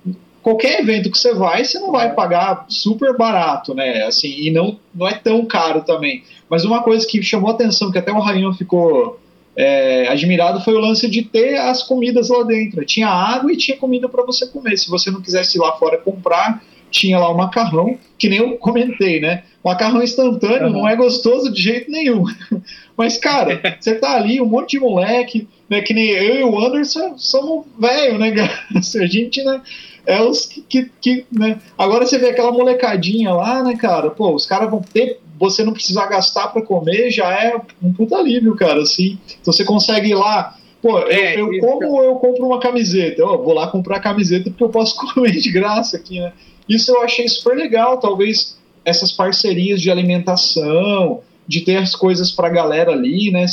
qualquer 0.42 0.80
evento 0.80 1.12
que 1.12 1.18
você 1.18 1.34
vai, 1.34 1.64
você 1.64 1.80
não 1.80 1.92
vai 1.92 2.14
pagar 2.14 2.66
super 2.70 3.16
barato, 3.18 3.74
né? 3.74 4.04
Assim, 4.04 4.30
e 4.30 4.52
não, 4.52 4.80
não 4.94 5.08
é 5.08 5.14
tão 5.14 5.46
caro 5.46 5.82
também. 5.82 6.24
Mas 6.50 6.66
uma 6.66 6.82
coisa 6.82 7.06
que 7.06 7.22
chamou 7.22 7.52
atenção, 7.52 7.92
que 7.92 7.98
até 7.98 8.12
o 8.12 8.20
Rainho 8.20 8.54
ficou 8.54 9.20
é, 9.56 10.08
admirado 10.08 10.62
foi 10.62 10.74
o 10.74 10.80
lance 10.80 11.10
de 11.10 11.22
ter 11.22 11.58
as 11.58 11.84
comidas 11.84 12.30
lá 12.30 12.44
dentro. 12.44 12.86
Tinha 12.86 13.08
água 13.08 13.52
e 13.52 13.58
tinha 13.58 13.78
comida 13.78 14.08
para 14.08 14.24
você 14.24 14.48
comer. 14.48 14.78
Se 14.78 14.90
você 14.90 15.12
não 15.12 15.22
quisesse 15.22 15.58
ir 15.58 15.62
lá 15.62 15.74
fora 15.74 15.98
comprar, 15.98 16.64
tinha 16.90 17.20
lá 17.20 17.30
o 17.30 17.38
macarrão, 17.38 17.98
que 18.18 18.30
nem 18.30 18.40
eu 18.40 18.58
comentei, 18.58 19.20
né? 19.20 19.44
macarrão 19.64 20.02
instantâneo 20.02 20.68
uhum. 20.68 20.74
não 20.74 20.88
é 20.88 20.96
gostoso 20.96 21.52
de 21.52 21.62
jeito 21.62 21.92
nenhum. 21.92 22.24
Mas, 22.98 23.18
cara, 23.18 23.62
você 23.80 23.96
tá 23.96 24.16
ali, 24.16 24.42
um 24.42 24.46
monte 24.46 24.72
de 24.72 24.80
moleque, 24.80 25.48
né? 25.70 25.82
Que 25.82 25.94
nem 25.94 26.10
eu 26.10 26.36
e 26.36 26.44
o 26.44 26.60
Anderson 26.60 27.18
somos 27.18 27.66
velho, 27.78 28.18
né, 28.18 28.34
A 28.76 29.06
gente, 29.06 29.44
né? 29.44 29.62
É 30.06 30.22
os 30.22 30.46
que, 30.46 30.62
que, 30.62 30.92
que, 31.00 31.26
né? 31.32 31.60
Agora 31.78 32.06
você 32.06 32.18
vê 32.18 32.30
aquela 32.30 32.52
molecadinha 32.52 33.32
lá, 33.34 33.64
né, 33.64 33.76
cara? 33.76 34.10
Pô, 34.10 34.34
os 34.34 34.46
caras 34.46 34.70
vão 34.70 34.82
ter 34.82 35.20
você 35.38 35.64
não 35.64 35.72
precisar 35.72 36.08
gastar 36.08 36.50
para 36.50 36.62
comer 36.62 37.12
já 37.12 37.32
é 37.32 37.56
um 37.82 37.94
puta 37.94 38.18
alívio, 38.18 38.56
cara, 38.56 38.82
assim. 38.82 39.18
Então 39.40 39.54
você 39.54 39.64
consegue 39.64 40.10
ir 40.10 40.16
lá, 40.16 40.58
pô, 40.82 40.99
é, 40.99 41.39
eu, 41.39 41.53
eu 41.53 41.61
como 41.61 42.01
eu 42.01 42.15
compro 42.15 42.45
uma 42.45 42.59
camiseta, 42.59 43.21
eu 43.21 43.43
vou 43.43 43.53
lá 43.53 43.67
comprar 43.67 43.97
a 43.97 44.01
camiseta 44.01 44.49
porque 44.49 44.63
eu 44.63 44.69
posso 44.69 44.95
comer 45.13 45.32
de 45.32 45.51
graça 45.51 45.97
aqui, 45.97 46.19
né? 46.19 46.34
Isso 46.67 46.91
eu 46.91 47.01
achei 47.01 47.27
super 47.27 47.55
legal, 47.55 47.97
talvez 47.97 48.57
essas 48.86 49.11
parcerias 49.11 49.82
de 49.82 49.89
alimentação, 49.89 51.21
de 51.47 51.61
ter 51.61 51.77
as 51.77 51.95
coisas 51.95 52.32
para 52.32 52.47
a 52.47 52.51
galera 52.51 52.91
ali, 52.91 53.32
né? 53.32 53.45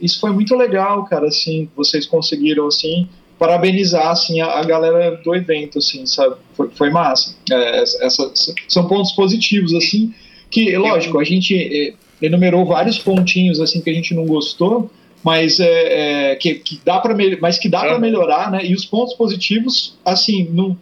Isso 0.00 0.20
foi 0.20 0.30
muito 0.30 0.54
legal, 0.54 1.04
cara, 1.04 1.26
assim, 1.26 1.68
vocês 1.76 2.06
conseguiram, 2.06 2.68
assim, 2.68 3.08
parabenizar, 3.38 4.08
assim, 4.08 4.40
a, 4.40 4.60
a 4.60 4.64
galera 4.64 5.16
do 5.16 5.34
evento, 5.34 5.78
assim, 5.78 6.06
sabe? 6.06 6.36
Foi, 6.54 6.70
foi 6.70 6.90
massa. 6.90 7.34
É, 7.50 7.82
essa, 7.82 8.32
são 8.68 8.86
pontos 8.86 9.12
positivos, 9.12 9.74
assim, 9.74 10.14
que, 10.50 10.76
lógico, 10.76 11.18
a 11.18 11.24
gente 11.24 11.54
eh, 11.56 11.94
enumerou 12.20 12.64
vários 12.66 12.98
pontinhos 12.98 13.60
assim 13.60 13.80
que 13.80 13.88
a 13.88 13.94
gente 13.94 14.14
não 14.14 14.26
gostou, 14.26 14.90
mas 15.22 15.60
é, 15.60 16.32
é 16.32 16.36
que, 16.36 16.54
que, 16.54 16.80
dá 16.84 16.98
para 16.98 17.14
mas 17.40 17.58
que 17.58 17.68
dá 17.68 17.80
para 17.80 17.98
melhorar, 17.98 18.50
né? 18.50 18.64
E 18.64 18.74
os 18.74 18.84
pontos 18.84 19.14
positivos, 19.14 19.96
assim, 20.04 20.48
não 20.50 20.76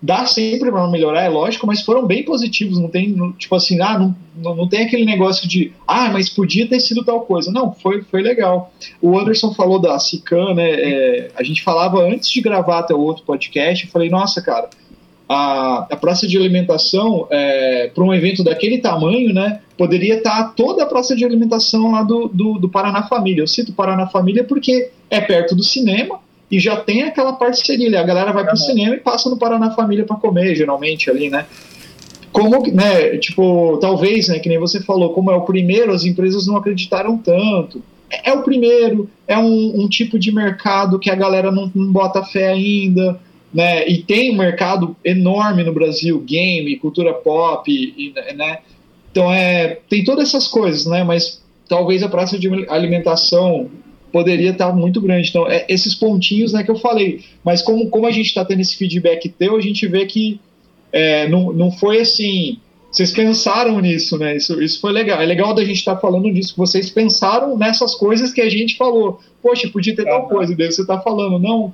dá 0.00 0.26
sempre 0.26 0.70
para 0.70 0.86
melhorar, 0.88 1.22
é 1.22 1.28
lógico, 1.28 1.66
mas 1.66 1.82
foram 1.82 2.06
bem 2.06 2.24
positivos. 2.24 2.78
Não 2.78 2.88
tem, 2.88 3.08
não, 3.08 3.32
tipo 3.32 3.54
assim, 3.54 3.80
ah, 3.80 3.98
não, 3.98 4.16
não, 4.36 4.54
não, 4.54 4.68
tem 4.68 4.84
aquele 4.84 5.04
negócio 5.04 5.48
de, 5.48 5.72
ah, 5.86 6.10
mas 6.10 6.28
podia 6.28 6.68
ter 6.68 6.80
sido 6.80 7.04
tal 7.04 7.22
coisa. 7.22 7.50
Não, 7.50 7.72
foi, 7.72 8.02
foi 8.02 8.22
legal. 8.22 8.72
O 9.00 9.18
Anderson 9.18 9.52
falou 9.54 9.80
da 9.80 9.98
Cican, 9.98 10.54
né? 10.54 10.70
É, 10.70 11.30
a 11.34 11.42
gente 11.42 11.62
falava 11.62 12.02
antes 12.02 12.30
de 12.30 12.40
gravar 12.40 12.80
até 12.80 12.94
o 12.94 13.00
outro 13.00 13.24
podcast. 13.24 13.84
Eu 13.84 13.90
falei, 13.90 14.08
nossa, 14.08 14.40
cara 14.40 14.68
a, 15.28 15.86
a 15.90 15.96
praça 15.96 16.26
de 16.26 16.36
alimentação, 16.36 17.26
é, 17.30 17.90
para 17.94 18.02
um 18.02 18.14
evento 18.14 18.42
daquele 18.42 18.78
tamanho, 18.78 19.32
né, 19.34 19.60
poderia 19.76 20.16
estar 20.16 20.54
toda 20.54 20.82
a 20.82 20.86
praça 20.86 21.14
de 21.14 21.24
alimentação 21.24 21.92
lá 21.92 22.02
do, 22.02 22.28
do, 22.28 22.58
do 22.58 22.68
Paraná 22.68 23.02
Família. 23.02 23.42
Eu 23.42 23.46
cito 23.46 23.72
Paraná 23.72 24.06
Família 24.06 24.44
porque 24.44 24.90
é 25.10 25.20
perto 25.20 25.54
do 25.54 25.62
cinema 25.62 26.18
e 26.50 26.58
já 26.58 26.76
tem 26.76 27.02
aquela 27.02 27.34
parceria. 27.34 28.00
A 28.00 28.04
galera 28.04 28.32
vai 28.32 28.44
para 28.44 28.54
o 28.54 28.56
cinema 28.56 28.94
e 28.94 29.00
passa 29.00 29.28
no 29.28 29.36
Paraná 29.36 29.70
Família 29.72 30.04
para 30.04 30.16
comer, 30.16 30.54
geralmente 30.54 31.10
ali, 31.10 31.28
né? 31.28 31.46
como, 32.32 32.62
né, 32.72 33.16
tipo, 33.18 33.78
talvez, 33.80 34.28
né, 34.28 34.38
que 34.38 34.48
nem 34.48 34.58
você 34.58 34.80
falou, 34.80 35.12
como 35.12 35.30
é 35.30 35.34
o 35.34 35.42
primeiro, 35.42 35.92
as 35.92 36.04
empresas 36.04 36.46
não 36.46 36.56
acreditaram 36.56 37.18
tanto. 37.18 37.82
É, 38.10 38.30
é 38.30 38.32
o 38.32 38.42
primeiro, 38.42 39.08
é 39.26 39.36
um, 39.36 39.82
um, 39.82 39.88
tipo 39.88 40.18
de 40.18 40.32
mercado 40.32 40.98
que 40.98 41.10
a 41.10 41.14
galera 41.14 41.50
não, 41.50 41.70
não 41.74 41.92
bota 41.92 42.22
fé 42.22 42.48
ainda, 42.48 43.18
né, 43.52 43.88
e 43.88 44.02
tem 44.02 44.32
um 44.32 44.36
mercado 44.36 44.96
enorme 45.04 45.64
no 45.64 45.72
Brasil, 45.72 46.20
game, 46.20 46.76
cultura 46.76 47.14
pop, 47.14 47.70
e, 47.70 48.12
né, 48.34 48.58
então 49.10 49.32
é, 49.32 49.78
tem 49.88 50.04
todas 50.04 50.28
essas 50.28 50.46
coisas, 50.46 50.86
né, 50.86 51.02
mas 51.02 51.42
talvez 51.68 52.02
a 52.02 52.08
praça 52.08 52.38
de 52.38 52.48
alimentação 52.68 53.70
poderia 54.12 54.50
estar 54.50 54.72
muito 54.72 55.00
grande. 55.00 55.28
Então, 55.28 55.46
é 55.46 55.64
esses 55.68 55.94
pontinhos 55.94 56.52
né, 56.52 56.62
que 56.62 56.70
eu 56.70 56.78
falei. 56.78 57.20
Mas 57.44 57.62
como, 57.62 57.88
como 57.90 58.06
a 58.06 58.10
gente 58.10 58.26
está 58.26 58.44
tendo 58.44 58.60
esse 58.60 58.76
feedback 58.76 59.28
teu, 59.28 59.56
a 59.56 59.60
gente 59.60 59.86
vê 59.86 60.06
que 60.06 60.40
é, 60.92 61.28
não, 61.28 61.52
não 61.52 61.70
foi 61.70 62.00
assim. 62.00 62.58
Vocês 62.90 63.10
pensaram 63.10 63.78
nisso, 63.80 64.16
né? 64.16 64.36
Isso, 64.36 64.62
isso 64.62 64.80
foi 64.80 64.92
legal. 64.92 65.20
É 65.20 65.26
legal 65.26 65.52
da 65.54 65.62
gente 65.62 65.76
estar 65.76 65.94
tá 65.94 66.00
falando 66.00 66.32
disso. 66.32 66.54
Vocês 66.56 66.88
pensaram 66.88 67.56
nessas 67.56 67.94
coisas 67.94 68.32
que 68.32 68.40
a 68.40 68.48
gente 68.48 68.76
falou. 68.76 69.20
Poxa, 69.42 69.68
podia 69.68 69.94
ter 69.94 70.04
tal 70.04 70.26
coisa. 70.26 70.56
Daí 70.56 70.72
você 70.72 70.80
está 70.80 70.98
falando, 70.98 71.38
não. 71.38 71.72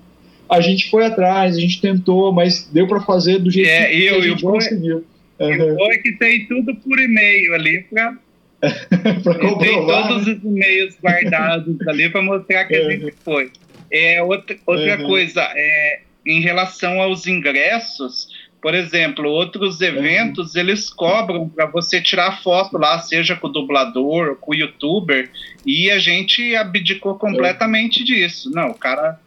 A 0.49 0.61
gente 0.61 0.91
foi 0.91 1.07
atrás, 1.07 1.57
a 1.57 1.61
gente 1.61 1.81
tentou, 1.81 2.33
mas 2.33 2.69
deu 2.73 2.87
para 2.87 3.01
fazer 3.01 3.39
do 3.39 3.51
jeito 3.51 3.69
é, 3.69 3.89
que, 3.89 4.05
eu, 4.05 4.19
a 4.19 4.21
gente 4.21 4.43
conseguiu. 4.43 5.05
Uhum. 5.39 5.51
E 5.51 5.75
foi 5.77 5.99
que 5.99 6.13
tem 6.13 6.47
tudo 6.47 6.75
por 6.77 6.99
e-mail 6.99 7.55
ali 7.55 7.83
para 7.91 8.17
tem 9.61 9.87
todos 9.87 10.27
os 10.27 10.43
e-mails 10.43 10.97
guardados 11.03 11.77
ali 11.89 12.09
para 12.09 12.23
mostrar 12.23 12.65
que 12.65 12.77
a 12.77 12.91
gente 12.91 13.15
foi. 13.25 13.51
É, 13.91 14.23
outra 14.23 14.57
outra 14.67 14.99
uhum. 15.01 15.07
coisa, 15.07 15.43
é, 15.55 16.01
em 16.27 16.41
relação 16.41 17.01
aos 17.01 17.27
ingressos, 17.27 18.29
por 18.63 18.75
exemplo, 18.75 19.29
outros 19.29 19.81
eventos 19.81 20.55
uhum. 20.55 20.61
eles 20.61 20.89
cobram 20.89 21.49
para 21.49 21.67
você 21.67 22.01
tirar 22.01 22.43
foto 22.43 22.79
lá, 22.79 22.99
seja 22.99 23.37
com 23.37 23.47
o 23.47 23.53
dublador, 23.53 24.37
com 24.37 24.53
o 24.53 24.55
youtuber, 24.55 25.31
e 25.67 25.91
a 25.91 25.99
gente 25.99 26.57
abdicou 26.57 27.17
completamente 27.17 28.01
uhum. 28.01 28.07
disso. 28.07 28.51
Não, 28.51 28.71
o 28.71 28.75
cara 28.75 29.21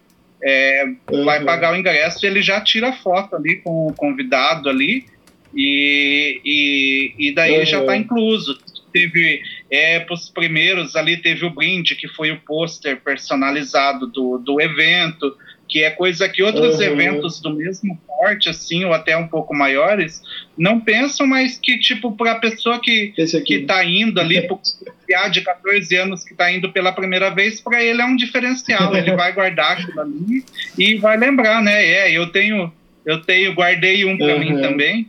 é, 0.43 0.85
vai 1.23 1.43
pagar 1.43 1.73
o 1.73 1.75
ingresso, 1.75 2.25
ele 2.25 2.41
já 2.41 2.61
tira 2.61 2.93
foto 2.93 3.35
ali 3.35 3.57
com 3.57 3.88
o 3.88 3.93
convidado 3.93 4.69
ali, 4.69 5.05
e, 5.53 6.41
e, 6.45 7.13
e 7.17 7.31
daí 7.33 7.65
já 7.65 7.81
está 7.81 7.95
incluso. 7.95 8.57
Teve 8.93 9.41
é, 9.69 9.99
para 9.99 10.13
os 10.13 10.29
primeiros 10.29 10.95
ali 10.95 11.17
teve 11.17 11.45
o 11.45 11.49
brinde 11.49 11.95
que 11.95 12.07
foi 12.07 12.31
o 12.31 12.39
pôster 12.39 13.01
personalizado 13.01 14.07
do, 14.07 14.38
do 14.38 14.61
evento 14.61 15.35
que 15.68 15.84
é 15.84 15.91
coisa 15.91 16.28
que 16.30 16.41
outros 16.41 16.78
uhum. 16.78 16.84
eventos 16.84 17.39
do 17.39 17.49
mesmo 17.49 17.99
porte 18.07 18.49
assim 18.49 18.86
ou 18.86 18.93
até 18.93 19.18
um 19.18 19.28
pouco 19.28 19.53
maiores 19.53 20.22
não 20.57 20.80
pensam 20.80 21.28
mas 21.28 21.57
que 21.57 21.78
tipo 21.80 22.11
para 22.15 22.34
a 22.34 22.39
pessoa 22.39 22.80
que 22.80 23.13
que 23.45 23.55
está 23.55 23.84
indo 23.84 24.20
ali 24.20 24.41
para 24.41 25.28
de 25.30 25.41
14 25.41 25.95
anos 25.95 26.24
que 26.24 26.32
está 26.32 26.51
indo 26.51 26.72
pela 26.72 26.91
primeira 26.91 27.30
vez 27.30 27.61
para 27.61 27.84
ele 27.84 28.01
é 28.01 28.05
um 28.05 28.15
diferencial 28.15 28.95
ele 28.95 29.15
vai 29.15 29.32
guardar 29.34 29.74
aquilo 29.74 30.01
ali 30.01 30.43
e 30.78 30.95
vai 30.95 31.18
lembrar 31.18 31.61
né 31.61 31.86
é 31.86 32.11
eu 32.11 32.28
tenho 32.28 32.72
eu 33.05 33.22
tenho 33.22 33.53
guardei 33.53 34.05
um 34.05 34.18
para 34.18 34.34
uhum. 34.34 34.39
mim 34.39 34.61
também 34.61 35.07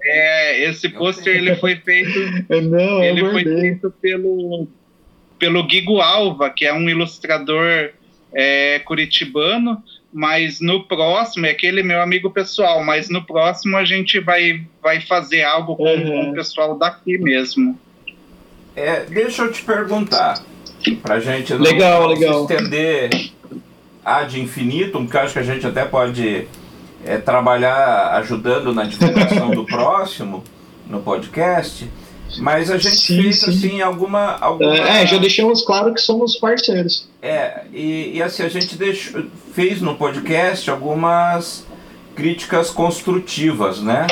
é, 0.00 0.64
esse 0.64 0.88
pôster 0.88 1.36
ele 1.36 1.56
foi 1.56 1.76
feito. 1.76 2.18
Não, 2.48 3.02
ele 3.02 3.20
foi 3.20 3.44
feito 3.44 3.92
pelo 4.00 4.68
pelo 5.38 5.62
Guigo 5.64 6.00
Alva, 6.00 6.50
que 6.50 6.66
é 6.66 6.72
um 6.72 6.88
ilustrador 6.88 7.90
é, 8.34 8.80
curitibano. 8.80 9.82
Mas 10.12 10.60
no 10.60 10.84
próximo, 10.84 11.46
é 11.46 11.50
aquele 11.50 11.82
meu 11.82 12.00
amigo 12.00 12.30
pessoal, 12.30 12.82
mas 12.82 13.10
no 13.10 13.24
próximo 13.24 13.76
a 13.76 13.84
gente 13.84 14.18
vai, 14.20 14.62
vai 14.82 15.00
fazer 15.02 15.42
algo 15.42 15.76
com, 15.76 15.84
uhum. 15.84 16.06
com 16.06 16.30
o 16.30 16.34
pessoal 16.34 16.78
daqui 16.78 17.18
mesmo. 17.18 17.78
É, 18.74 19.04
deixa 19.04 19.42
eu 19.42 19.52
te 19.52 19.62
perguntar, 19.62 20.42
pra 21.02 21.20
gente 21.20 21.52
não, 21.52 21.60
legal, 21.60 22.06
legal. 22.06 22.42
estender 22.42 23.10
ad 24.04 24.40
infinitum, 24.40 25.04
porque 25.04 25.18
acho 25.18 25.32
que 25.34 25.38
a 25.40 25.42
gente 25.42 25.66
até 25.66 25.84
pode 25.84 26.46
é, 27.04 27.18
trabalhar 27.18 28.12
ajudando 28.14 28.72
na 28.72 28.84
divulgação 28.84 29.50
do 29.50 29.64
próximo 29.66 30.42
no 30.86 31.00
podcast. 31.00 31.90
Mas 32.36 32.70
a 32.70 32.76
gente 32.76 32.96
sim, 32.96 33.22
fez 33.22 33.40
sim. 33.40 33.50
assim 33.50 33.80
alguma, 33.80 34.36
alguma. 34.38 34.76
É, 34.76 35.06
já 35.06 35.16
deixamos 35.18 35.62
claro 35.62 35.94
que 35.94 36.00
somos 36.00 36.36
parceiros. 36.36 37.08
É, 37.22 37.62
e, 37.72 38.12
e 38.16 38.22
assim, 38.22 38.42
a 38.42 38.48
gente 38.48 38.76
deixou, 38.76 39.24
fez 39.54 39.80
no 39.80 39.94
podcast 39.94 40.70
algumas 40.70 41.66
críticas 42.14 42.70
construtivas, 42.70 43.80
né? 43.80 44.06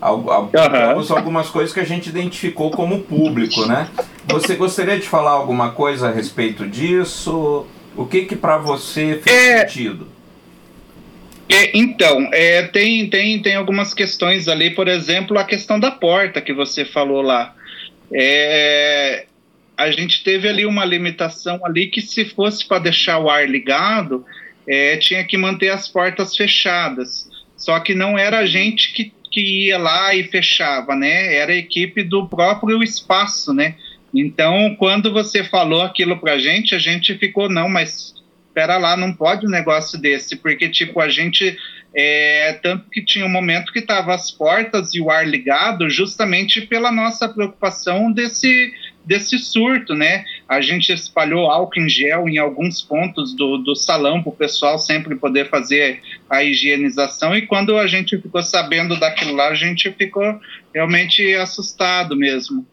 Algumas, 0.00 1.10
uhum. 1.10 1.16
algumas 1.16 1.50
coisas 1.50 1.74
que 1.74 1.80
a 1.80 1.84
gente 1.84 2.08
identificou 2.08 2.70
como 2.70 3.00
público, 3.00 3.66
né? 3.66 3.88
Você 4.28 4.54
gostaria 4.54 4.98
de 4.98 5.08
falar 5.08 5.32
alguma 5.32 5.72
coisa 5.72 6.08
a 6.08 6.10
respeito 6.12 6.66
disso? 6.66 7.66
O 7.96 8.06
que 8.06 8.24
que 8.24 8.36
para 8.36 8.58
você 8.58 9.20
fez 9.22 9.36
é... 9.36 9.66
sentido? 9.66 10.06
É, 11.48 11.76
então, 11.76 12.28
é, 12.32 12.62
tem, 12.62 13.08
tem, 13.08 13.40
tem 13.40 13.54
algumas 13.54 13.94
questões 13.94 14.48
ali, 14.48 14.70
por 14.70 14.86
exemplo, 14.86 15.38
a 15.38 15.44
questão 15.44 15.80
da 15.80 15.90
porta 15.90 16.42
que 16.42 16.52
você 16.52 16.84
falou 16.84 17.22
lá. 17.22 17.54
É, 18.12 19.26
a 19.76 19.90
gente 19.90 20.24
teve 20.24 20.48
ali 20.48 20.66
uma 20.66 20.84
limitação 20.84 21.64
ali 21.64 21.86
que 21.86 22.00
se 22.02 22.24
fosse 22.24 22.66
para 22.66 22.80
deixar 22.80 23.18
o 23.18 23.30
ar 23.30 23.48
ligado, 23.48 24.24
é, 24.66 24.96
tinha 24.96 25.24
que 25.24 25.36
manter 25.36 25.68
as 25.68 25.88
portas 25.88 26.36
fechadas. 26.36 27.28
Só 27.56 27.78
que 27.80 27.94
não 27.94 28.18
era 28.18 28.38
a 28.38 28.46
gente 28.46 28.92
que, 28.92 29.12
que 29.30 29.66
ia 29.66 29.78
lá 29.78 30.14
e 30.14 30.24
fechava, 30.24 30.94
né? 30.94 31.34
Era 31.34 31.52
a 31.52 31.56
equipe 31.56 32.02
do 32.02 32.28
próprio 32.28 32.82
espaço, 32.82 33.52
né? 33.52 33.74
Então, 34.14 34.74
quando 34.76 35.12
você 35.12 35.44
falou 35.44 35.82
aquilo 35.82 36.18
para 36.18 36.32
a 36.32 36.38
gente, 36.38 36.74
a 36.74 36.78
gente 36.78 37.14
ficou, 37.18 37.48
não, 37.48 37.68
mas 37.68 38.14
espera 38.58 38.76
lá, 38.76 38.96
não 38.96 39.12
pode 39.12 39.46
um 39.46 39.50
negócio 39.50 39.98
desse, 39.98 40.36
porque, 40.36 40.68
tipo, 40.68 41.00
a 41.00 41.08
gente. 41.08 41.56
É, 41.94 42.52
tanto 42.62 42.90
que 42.90 43.02
tinha 43.02 43.24
um 43.24 43.30
momento 43.30 43.72
que 43.72 43.80
tava 43.80 44.14
as 44.14 44.30
portas 44.30 44.94
e 44.94 45.00
o 45.00 45.10
ar 45.10 45.26
ligado, 45.26 45.88
justamente 45.88 46.60
pela 46.60 46.92
nossa 46.92 47.26
preocupação 47.26 48.12
desse, 48.12 48.74
desse 49.06 49.38
surto, 49.38 49.94
né? 49.94 50.22
A 50.46 50.60
gente 50.60 50.92
espalhou 50.92 51.50
álcool 51.50 51.80
em 51.80 51.88
gel 51.88 52.28
em 52.28 52.36
alguns 52.36 52.82
pontos 52.82 53.34
do, 53.34 53.56
do 53.56 53.74
salão 53.74 54.22
para 54.22 54.30
o 54.30 54.36
pessoal 54.36 54.78
sempre 54.78 55.16
poder 55.16 55.48
fazer 55.48 56.02
a 56.28 56.44
higienização. 56.44 57.34
E 57.34 57.46
quando 57.46 57.78
a 57.78 57.86
gente 57.86 58.18
ficou 58.18 58.42
sabendo 58.42 59.00
daquilo 59.00 59.34
lá, 59.34 59.48
a 59.48 59.54
gente 59.54 59.90
ficou 59.92 60.38
realmente 60.74 61.34
assustado 61.34 62.14
mesmo. 62.14 62.66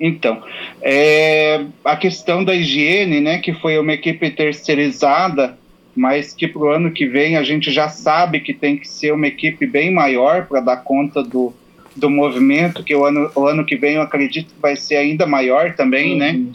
Então, 0.00 0.42
é, 0.80 1.62
a 1.84 1.94
questão 1.94 2.42
da 2.42 2.54
higiene, 2.54 3.20
né, 3.20 3.38
que 3.38 3.52
foi 3.52 3.78
uma 3.78 3.92
equipe 3.92 4.30
terceirizada, 4.30 5.58
mas 5.94 6.32
que 6.32 6.48
para 6.48 6.62
o 6.62 6.70
ano 6.70 6.90
que 6.90 7.06
vem 7.06 7.36
a 7.36 7.42
gente 7.42 7.70
já 7.70 7.88
sabe 7.90 8.40
que 8.40 8.54
tem 8.54 8.78
que 8.78 8.88
ser 8.88 9.12
uma 9.12 9.26
equipe 9.26 9.66
bem 9.66 9.92
maior 9.92 10.46
para 10.46 10.60
dar 10.60 10.78
conta 10.78 11.22
do, 11.22 11.52
do 11.94 12.08
movimento, 12.08 12.82
que 12.82 12.94
o 12.94 13.04
ano, 13.04 13.30
o 13.34 13.46
ano 13.46 13.66
que 13.66 13.76
vem 13.76 13.96
eu 13.96 14.02
acredito 14.02 14.54
que 14.54 14.60
vai 14.60 14.74
ser 14.74 14.96
ainda 14.96 15.26
maior 15.26 15.74
também, 15.74 16.16
né? 16.16 16.32
uhum. 16.32 16.44
né? 16.44 16.52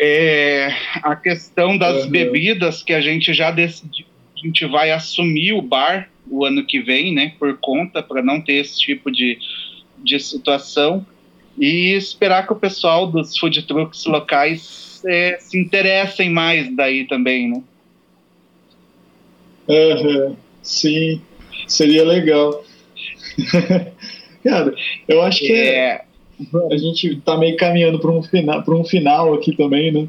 É, 0.00 0.72
a 1.02 1.14
questão 1.16 1.76
das 1.76 2.04
uhum. 2.04 2.10
bebidas, 2.10 2.82
que 2.82 2.92
a 2.92 3.00
gente 3.00 3.32
já 3.34 3.50
decidiu, 3.50 4.06
a 4.36 4.46
gente 4.46 4.64
vai 4.66 4.90
assumir 4.90 5.52
o 5.52 5.62
bar 5.62 6.08
o 6.30 6.44
ano 6.44 6.64
que 6.64 6.80
vem, 6.80 7.12
né, 7.12 7.32
por 7.38 7.56
conta, 7.58 8.02
para 8.02 8.22
não 8.22 8.40
ter 8.40 8.54
esse 8.54 8.78
tipo 8.78 9.10
de, 9.10 9.38
de 9.98 10.20
situação 10.20 11.06
e 11.58 11.94
esperar 11.94 12.46
que 12.46 12.52
o 12.52 12.56
pessoal 12.56 13.06
dos 13.06 13.36
food 13.36 13.62
trucks 13.62 14.04
locais 14.06 15.02
é, 15.06 15.38
se 15.40 15.58
interessem 15.58 16.30
mais 16.30 16.74
daí 16.74 17.06
também, 17.06 17.50
né? 17.50 17.62
Uhum, 19.68 20.36
sim, 20.62 21.20
seria 21.66 22.04
legal. 22.04 22.64
Cara, 24.42 24.74
eu 25.06 25.22
acho 25.22 25.40
que 25.40 25.52
é. 25.52 26.02
a 26.70 26.76
gente 26.76 27.16
tá 27.20 27.36
meio 27.36 27.56
caminhando 27.56 27.98
para 27.98 28.10
um, 28.10 28.22
final, 28.22 28.64
um 28.66 28.84
final 28.84 29.34
aqui 29.34 29.54
também, 29.54 29.92
né? 29.92 30.08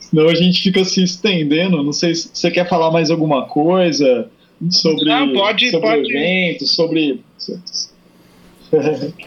Senão 0.00 0.28
a 0.28 0.34
gente 0.34 0.62
fica 0.62 0.84
se 0.84 1.02
estendendo. 1.02 1.82
Não 1.82 1.92
sei 1.92 2.14
se 2.14 2.30
você 2.32 2.50
quer 2.50 2.68
falar 2.68 2.90
mais 2.90 3.10
alguma 3.10 3.46
coisa 3.46 4.28
sobre, 4.70 5.04
Não, 5.04 5.32
pode, 5.32 5.70
sobre 5.70 5.88
pode. 5.88 6.02
o 6.02 6.06
evento, 6.06 6.66
sobre 6.66 7.20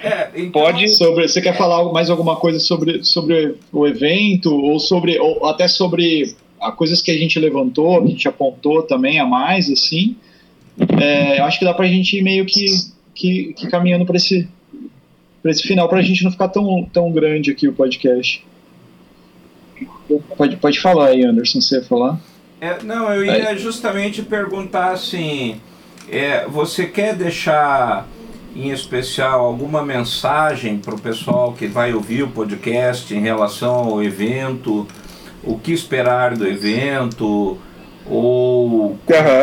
é, 0.04 0.30
então... 0.36 0.62
Pode. 0.62 0.88
Sobre, 0.90 1.28
você 1.28 1.42
quer 1.42 1.58
falar 1.58 1.92
mais 1.92 2.10
alguma 2.10 2.36
coisa 2.36 2.60
sobre, 2.60 3.04
sobre 3.04 3.56
o 3.72 3.88
evento 3.88 4.54
ou 4.54 4.80
sobre 4.80 5.20
ou 5.20 5.46
até 5.48 5.68
sobre 5.68 6.36
as 6.60 6.76
coisas 6.76 7.02
que 7.02 7.12
a 7.12 7.18
gente 7.18 7.40
levantou, 7.40 8.02
que 8.02 8.08
a 8.08 8.12
gente 8.12 8.28
apontou 8.28 8.84
também 8.84 9.20
a 9.20 9.26
mais 9.26 9.70
assim? 9.70 10.16
É, 11.00 11.40
acho 11.42 11.60
que 11.60 11.66
dá 11.66 11.74
para 11.74 11.86
a 11.86 11.90
gente 11.90 12.18
ir 12.18 12.22
meio 12.22 12.46
que, 12.46 12.66
que, 13.14 13.54
que 13.54 13.68
caminhando 13.68 14.06
para 14.06 14.18
esse 14.18 14.48
para 15.42 15.50
esse 15.50 15.64
final 15.64 15.90
para 15.90 16.00
a 16.00 16.04
gente 16.04 16.24
não 16.24 16.32
ficar 16.32 16.50
tão 16.50 16.88
tão 16.94 17.12
grande 17.12 17.52
aqui 17.52 17.68
o 17.68 17.74
podcast. 17.74 18.46
Pode, 20.38 20.58
pode 20.58 20.80
falar 20.80 21.10
aí, 21.10 21.24
Anderson, 21.24 21.62
você 21.62 21.78
ia 21.78 21.84
falar? 21.84 22.20
É, 22.60 22.84
não, 22.84 23.12
eu 23.12 23.26
ia 23.26 23.58
justamente 23.58 24.22
perguntar 24.22 24.92
assim: 24.92 25.60
é, 26.10 26.46
você 26.48 26.86
quer 26.86 27.16
deixar 27.16 28.08
em 28.56 28.70
especial, 28.70 29.46
alguma 29.46 29.84
mensagem 29.84 30.78
para 30.78 30.96
o 30.96 31.00
pessoal 31.00 31.54
que 31.54 31.68
vai 31.68 31.94
ouvir 31.94 32.24
o 32.24 32.28
podcast 32.28 33.14
em 33.14 33.22
relação 33.22 33.76
ao 33.76 34.04
evento, 34.04 34.88
o 35.44 35.58
que 35.58 35.72
esperar 35.72 36.36
do 36.36 36.48
evento, 36.48 37.58
ou 38.06 38.68
uhum. 38.68 38.98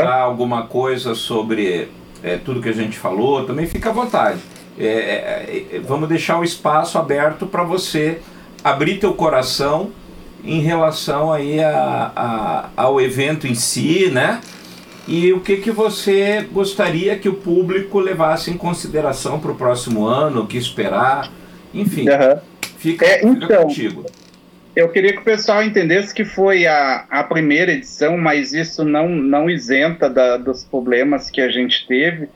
alguma 0.09 0.65
coisa 0.65 1.15
sobre 1.15 1.89
é, 2.23 2.37
tudo 2.37 2.61
que 2.61 2.69
a 2.69 2.75
gente 2.75 2.99
falou, 2.99 3.45
também 3.45 3.67
fica 3.67 3.91
à 3.91 3.93
vontade. 3.93 4.41
É, 4.79 4.87
é, 4.87 5.67
é 5.77 5.81
vamos 5.81 6.09
deixar 6.09 6.39
o 6.39 6.45
espaço 6.45 6.99
aberto 6.99 7.47
para 7.47 7.63
você 7.63 8.21
abrir 8.63 8.99
teu 8.99 9.15
coração 9.15 9.91
em 10.45 10.61
relação 10.61 11.33
aí 11.33 11.63
a, 11.63 12.13
a, 12.15 12.69
ao 12.77 13.01
evento 13.01 13.47
em 13.47 13.55
si, 13.55 14.11
né? 14.11 14.41
E 15.09 15.33
o 15.33 15.41
que, 15.41 15.57
que 15.57 15.71
você 15.71 16.47
gostaria 16.53 17.17
que 17.17 17.31
o 17.31 17.33
público 17.33 17.99
levasse 17.99 18.51
em 18.51 18.59
consideração 18.59 19.41
para 19.41 19.51
o 19.51 19.55
próximo 19.55 20.07
ano, 20.07 20.43
o 20.43 20.47
que 20.47 20.59
esperar, 20.59 21.33
enfim, 21.73 22.07
uhum. 22.11 22.39
fica, 22.77 23.07
é, 23.07 23.21
fica 23.21 23.27
então, 23.27 23.63
contigo. 23.63 24.05
Eu 24.77 24.91
queria 24.91 25.15
que 25.15 25.21
o 25.21 25.25
pessoal 25.25 25.63
entendesse 25.63 26.13
que 26.13 26.27
foi 26.27 26.67
a, 26.67 27.07
a 27.09 27.25
primeira 27.25 27.73
edição, 27.73 28.19
mas 28.19 28.53
isso 28.53 28.85
não, 28.85 29.09
não 29.09 29.49
isenta 29.49 30.11
da, 30.11 30.37
dos 30.37 30.63
problemas 30.63 31.31
que 31.31 31.41
a 31.41 31.49
gente 31.49 31.87
teve, 31.89 32.29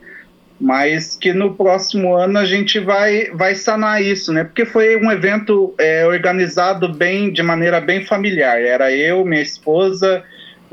mas 0.59 1.15
que 1.15 1.31
no 1.31 1.53
próximo 1.53 2.15
ano 2.15 2.39
a 2.39 2.45
gente 2.45 2.79
vai, 2.79 3.29
vai 3.35 3.53
sanar 3.53 4.01
isso, 4.01 4.33
né? 4.33 4.45
Porque 4.45 4.65
foi 4.65 4.97
um 4.97 5.11
evento 5.11 5.75
é, 5.77 6.07
organizado 6.07 6.91
bem, 6.91 7.31
de 7.31 7.43
maneira 7.43 7.79
bem 7.79 8.03
familiar. 8.03 8.59
Era 8.59 8.91
eu, 8.91 9.23
minha 9.23 9.43
esposa 9.43 10.23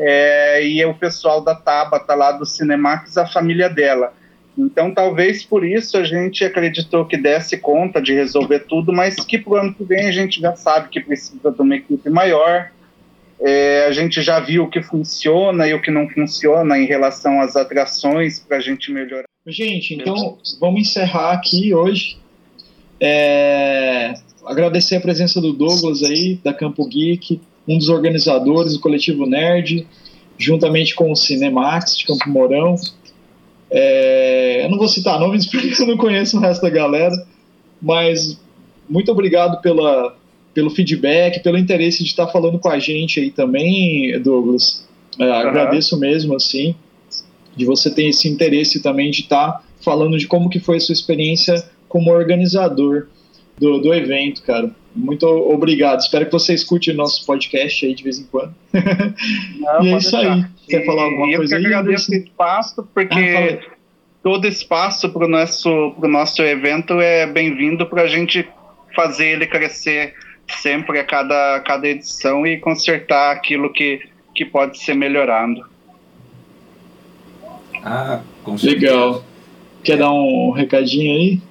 é, 0.02 0.66
e 0.66 0.82
o 0.86 0.94
pessoal 0.94 1.42
da 1.42 1.54
Tabata 1.54 2.14
lá 2.14 2.32
do 2.32 2.46
Cinemax, 2.46 3.18
a 3.18 3.26
família 3.26 3.68
dela. 3.68 4.14
Então, 4.56 4.92
talvez 4.92 5.44
por 5.44 5.64
isso 5.64 5.96
a 5.98 6.04
gente 6.04 6.42
acreditou 6.42 7.04
que 7.04 7.18
desse 7.18 7.58
conta 7.58 8.00
de 8.00 8.14
resolver 8.14 8.60
tudo, 8.60 8.92
mas 8.92 9.16
que 9.16 9.38
para 9.38 9.52
o 9.52 9.56
ano 9.56 9.74
que 9.74 9.84
vem 9.84 10.08
a 10.08 10.12
gente 10.12 10.40
já 10.40 10.56
sabe 10.56 10.88
que 10.88 11.00
precisa 11.00 11.50
de 11.50 11.60
uma 11.60 11.76
equipe 11.76 12.08
maior. 12.08 12.70
É, 13.42 13.86
a 13.86 13.92
gente 13.92 14.22
já 14.22 14.40
viu 14.40 14.64
o 14.64 14.70
que 14.70 14.82
funciona 14.82 15.68
e 15.68 15.74
o 15.74 15.80
que 15.80 15.90
não 15.90 16.08
funciona 16.08 16.78
em 16.78 16.86
relação 16.86 17.40
às 17.40 17.54
atrações 17.54 18.38
para 18.38 18.56
a 18.56 18.60
gente 18.60 18.90
melhorar. 18.90 19.28
Gente, 19.46 19.94
então 19.94 20.38
vamos 20.58 20.80
encerrar 20.80 21.32
aqui 21.32 21.74
hoje. 21.74 22.18
É, 22.98 24.14
agradecer 24.46 24.96
a 24.96 25.00
presença 25.00 25.40
do 25.40 25.52
Douglas 25.52 26.02
aí, 26.02 26.38
da 26.42 26.52
Campo 26.52 26.86
Geek, 26.86 27.40
um 27.66 27.78
dos 27.78 27.88
organizadores 27.88 28.74
do 28.74 28.80
Coletivo 28.80 29.26
Nerd, 29.26 29.86
juntamente 30.38 30.94
com 30.94 31.10
o 31.10 31.16
Cinemax 31.16 31.98
de 31.98 32.06
Campo 32.06 32.28
Mourão. 32.28 32.74
É, 33.70 34.64
eu 34.64 34.70
não 34.70 34.78
vou 34.78 34.88
citar 34.88 35.20
nomes 35.20 35.46
porque 35.50 35.80
eu 35.80 35.86
não 35.86 35.96
conheço 35.96 36.36
o 36.36 36.40
resto 36.40 36.62
da 36.62 36.70
galera, 36.70 37.14
mas 37.80 38.38
muito 38.88 39.12
obrigado 39.12 39.60
pela, 39.60 40.16
pelo 40.52 40.70
feedback, 40.70 41.42
pelo 41.42 41.58
interesse 41.58 42.02
de 42.02 42.10
estar 42.10 42.26
falando 42.26 42.58
com 42.58 42.68
a 42.68 42.78
gente 42.78 43.20
aí 43.20 43.30
também, 43.30 44.20
Douglas. 44.20 44.86
É, 45.18 45.24
uhum. 45.24 45.32
Agradeço 45.32 45.98
mesmo, 45.98 46.34
assim, 46.34 46.74
de 47.56 47.64
você 47.64 47.90
ter 47.90 48.06
esse 48.06 48.28
interesse 48.28 48.82
também 48.82 49.10
de 49.10 49.22
estar 49.22 49.64
falando 49.80 50.18
de 50.18 50.26
como 50.26 50.50
que 50.50 50.60
foi 50.60 50.76
a 50.76 50.80
sua 50.80 50.92
experiência 50.92 51.64
como 51.88 52.10
organizador 52.10 53.06
do, 53.58 53.78
do 53.78 53.94
evento, 53.94 54.42
cara. 54.42 54.74
Muito 54.94 55.24
obrigado. 55.26 56.00
Espero 56.00 56.26
que 56.26 56.32
você 56.32 56.52
escute 56.52 56.90
o 56.90 56.94
nosso 56.94 57.24
podcast 57.24 57.86
aí 57.86 57.94
de 57.94 58.02
vez 58.02 58.18
em 58.18 58.24
quando. 58.24 58.54
Não, 59.58 59.82
e 59.84 59.92
é 59.92 59.96
isso 59.96 60.10
deixar. 60.10 60.32
aí. 60.34 60.44
Quer 60.68 60.84
falar 60.84 61.04
alguma 61.04 61.28
e 61.28 61.36
coisa 61.36 61.56
aí? 61.56 61.62
Eu 61.62 61.68
agradeço 61.68 62.10
o 62.10 62.14
espaço, 62.14 62.88
porque 62.92 63.60
ah, 63.60 63.74
todo 64.22 64.46
espaço 64.46 65.08
para 65.10 65.26
o 65.26 65.28
nosso, 65.28 65.94
pro 65.98 66.08
nosso 66.08 66.42
evento 66.42 67.00
é 67.00 67.26
bem-vindo 67.26 67.86
para 67.86 68.02
a 68.02 68.08
gente 68.08 68.48
fazer 68.94 69.28
ele 69.28 69.46
crescer 69.46 70.14
sempre 70.48 70.98
a 70.98 71.04
cada, 71.04 71.56
a 71.56 71.60
cada 71.60 71.88
edição 71.88 72.44
e 72.44 72.58
consertar 72.58 73.32
aquilo 73.32 73.72
que, 73.72 74.00
que 74.34 74.44
pode 74.44 74.78
ser 74.78 74.94
melhorado. 74.94 75.64
Ah, 77.84 78.20
com 78.42 78.58
certeza. 78.58 78.92
Legal. 78.92 79.24
Quer 79.82 79.96
dar 79.98 80.12
um 80.12 80.50
recadinho 80.50 81.14
aí? 81.14 81.49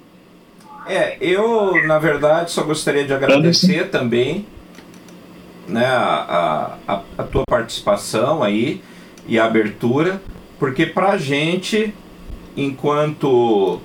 É, 0.90 1.18
eu, 1.22 1.86
na 1.86 2.00
verdade, 2.00 2.50
só 2.50 2.64
gostaria 2.64 3.06
de 3.06 3.14
agradecer 3.14 3.92
também 3.92 4.48
né, 5.68 5.86
a, 5.86 6.78
a, 6.88 7.02
a 7.16 7.24
tua 7.24 7.44
participação 7.48 8.42
aí 8.42 8.82
e 9.28 9.38
a 9.38 9.46
abertura, 9.46 10.20
porque 10.58 10.88
pra 10.88 11.16
gente, 11.16 11.94
enquanto 12.58 13.80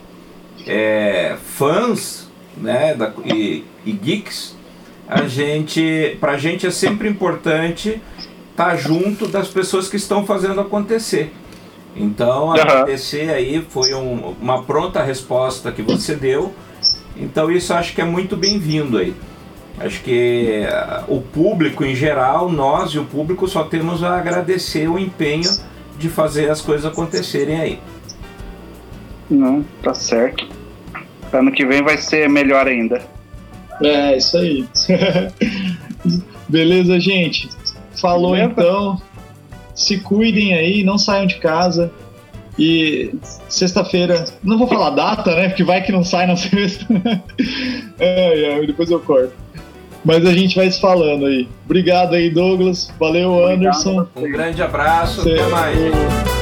é, 0.67 1.37
fãs 1.45 2.31
né, 2.57 2.95
da, 2.95 3.13
e, 3.23 3.65
e 3.85 3.93
geeks, 3.93 4.57
a 5.07 5.27
gente, 5.29 6.17
pra 6.19 6.39
gente 6.39 6.67
é 6.67 6.71
sempre 6.71 7.07
importante 7.07 8.01
estar 8.51 8.71
tá 8.71 8.77
junto 8.77 9.29
das 9.29 9.49
pessoas 9.49 9.91
que 9.91 9.97
estão 9.97 10.25
fazendo 10.25 10.59
acontecer. 10.59 11.35
Então, 11.95 12.51
agradecer 12.51 13.29
aí, 13.29 13.63
foi 13.69 13.93
um, 13.93 14.35
uma 14.41 14.63
pronta 14.63 15.03
resposta 15.03 15.71
que 15.71 15.83
você 15.83 16.17
deu 16.17 16.55
então 17.17 17.51
isso 17.51 17.73
acho 17.73 17.95
que 17.95 18.01
é 18.01 18.05
muito 18.05 18.37
bem-vindo 18.37 18.99
aí. 18.99 19.15
Acho 19.79 20.03
que 20.03 20.63
uh, 21.09 21.13
o 21.13 21.21
público 21.21 21.85
em 21.85 21.95
geral, 21.95 22.51
nós 22.51 22.91
e 22.93 22.99
o 22.99 23.05
público 23.05 23.49
só 23.49 23.65
temos 23.65 24.05
a 24.05 24.17
agradecer 24.17 24.89
o 24.89 24.99
empenho 24.99 25.51
de 25.99 26.09
fazer 26.09 26.51
as 26.51 26.61
coisas 26.61 26.87
acontecerem 26.87 27.61
aí. 27.61 27.81
Não, 29.29 29.65
tá 29.83 29.95
certo. 29.95 30.47
Ano 31.33 31.51
que 31.51 31.67
vem 31.67 31.83
vai 31.83 31.99
ser 31.99 32.29
melhor 32.29 32.69
ainda. 32.69 33.03
É, 33.83 34.17
isso 34.17 34.37
aí. 34.37 34.69
Beleza, 36.49 37.01
gente? 37.01 37.49
Falou 38.01 38.33
Beleza. 38.33 38.53
então. 38.53 39.03
Se 39.75 39.99
cuidem 39.99 40.55
aí, 40.55 40.85
não 40.85 40.97
saiam 40.97 41.27
de 41.27 41.37
casa. 41.39 41.91
E 42.59 43.13
sexta-feira, 43.49 44.25
não 44.43 44.59
vou 44.59 44.69
falar 44.69 44.91
data, 44.91 45.35
né? 45.35 45.49
Porque 45.49 45.65
vai 45.65 45.83
que 45.83 45.91
não 45.91 46.05
sai 46.05 46.27
na 46.27 46.37
sexta. 46.37 46.87
é, 47.99 48.59
é, 48.61 48.67
depois 48.67 48.91
eu 48.91 49.01
corto. 49.01 49.33
Mas 50.05 50.25
a 50.27 50.33
gente 50.35 50.55
vai 50.55 50.71
se 50.71 50.81
falando 50.81 51.27
aí. 51.27 51.49
Obrigado 51.65 52.15
aí, 52.15 52.29
Douglas. 52.31 52.93
Valeu, 53.01 53.33
Obrigado. 53.33 53.55
Anderson. 53.57 54.07
Um 54.15 54.31
grande 54.31 54.63
abraço. 54.63 55.23
Até 55.23 55.47
mais. 55.49 56.34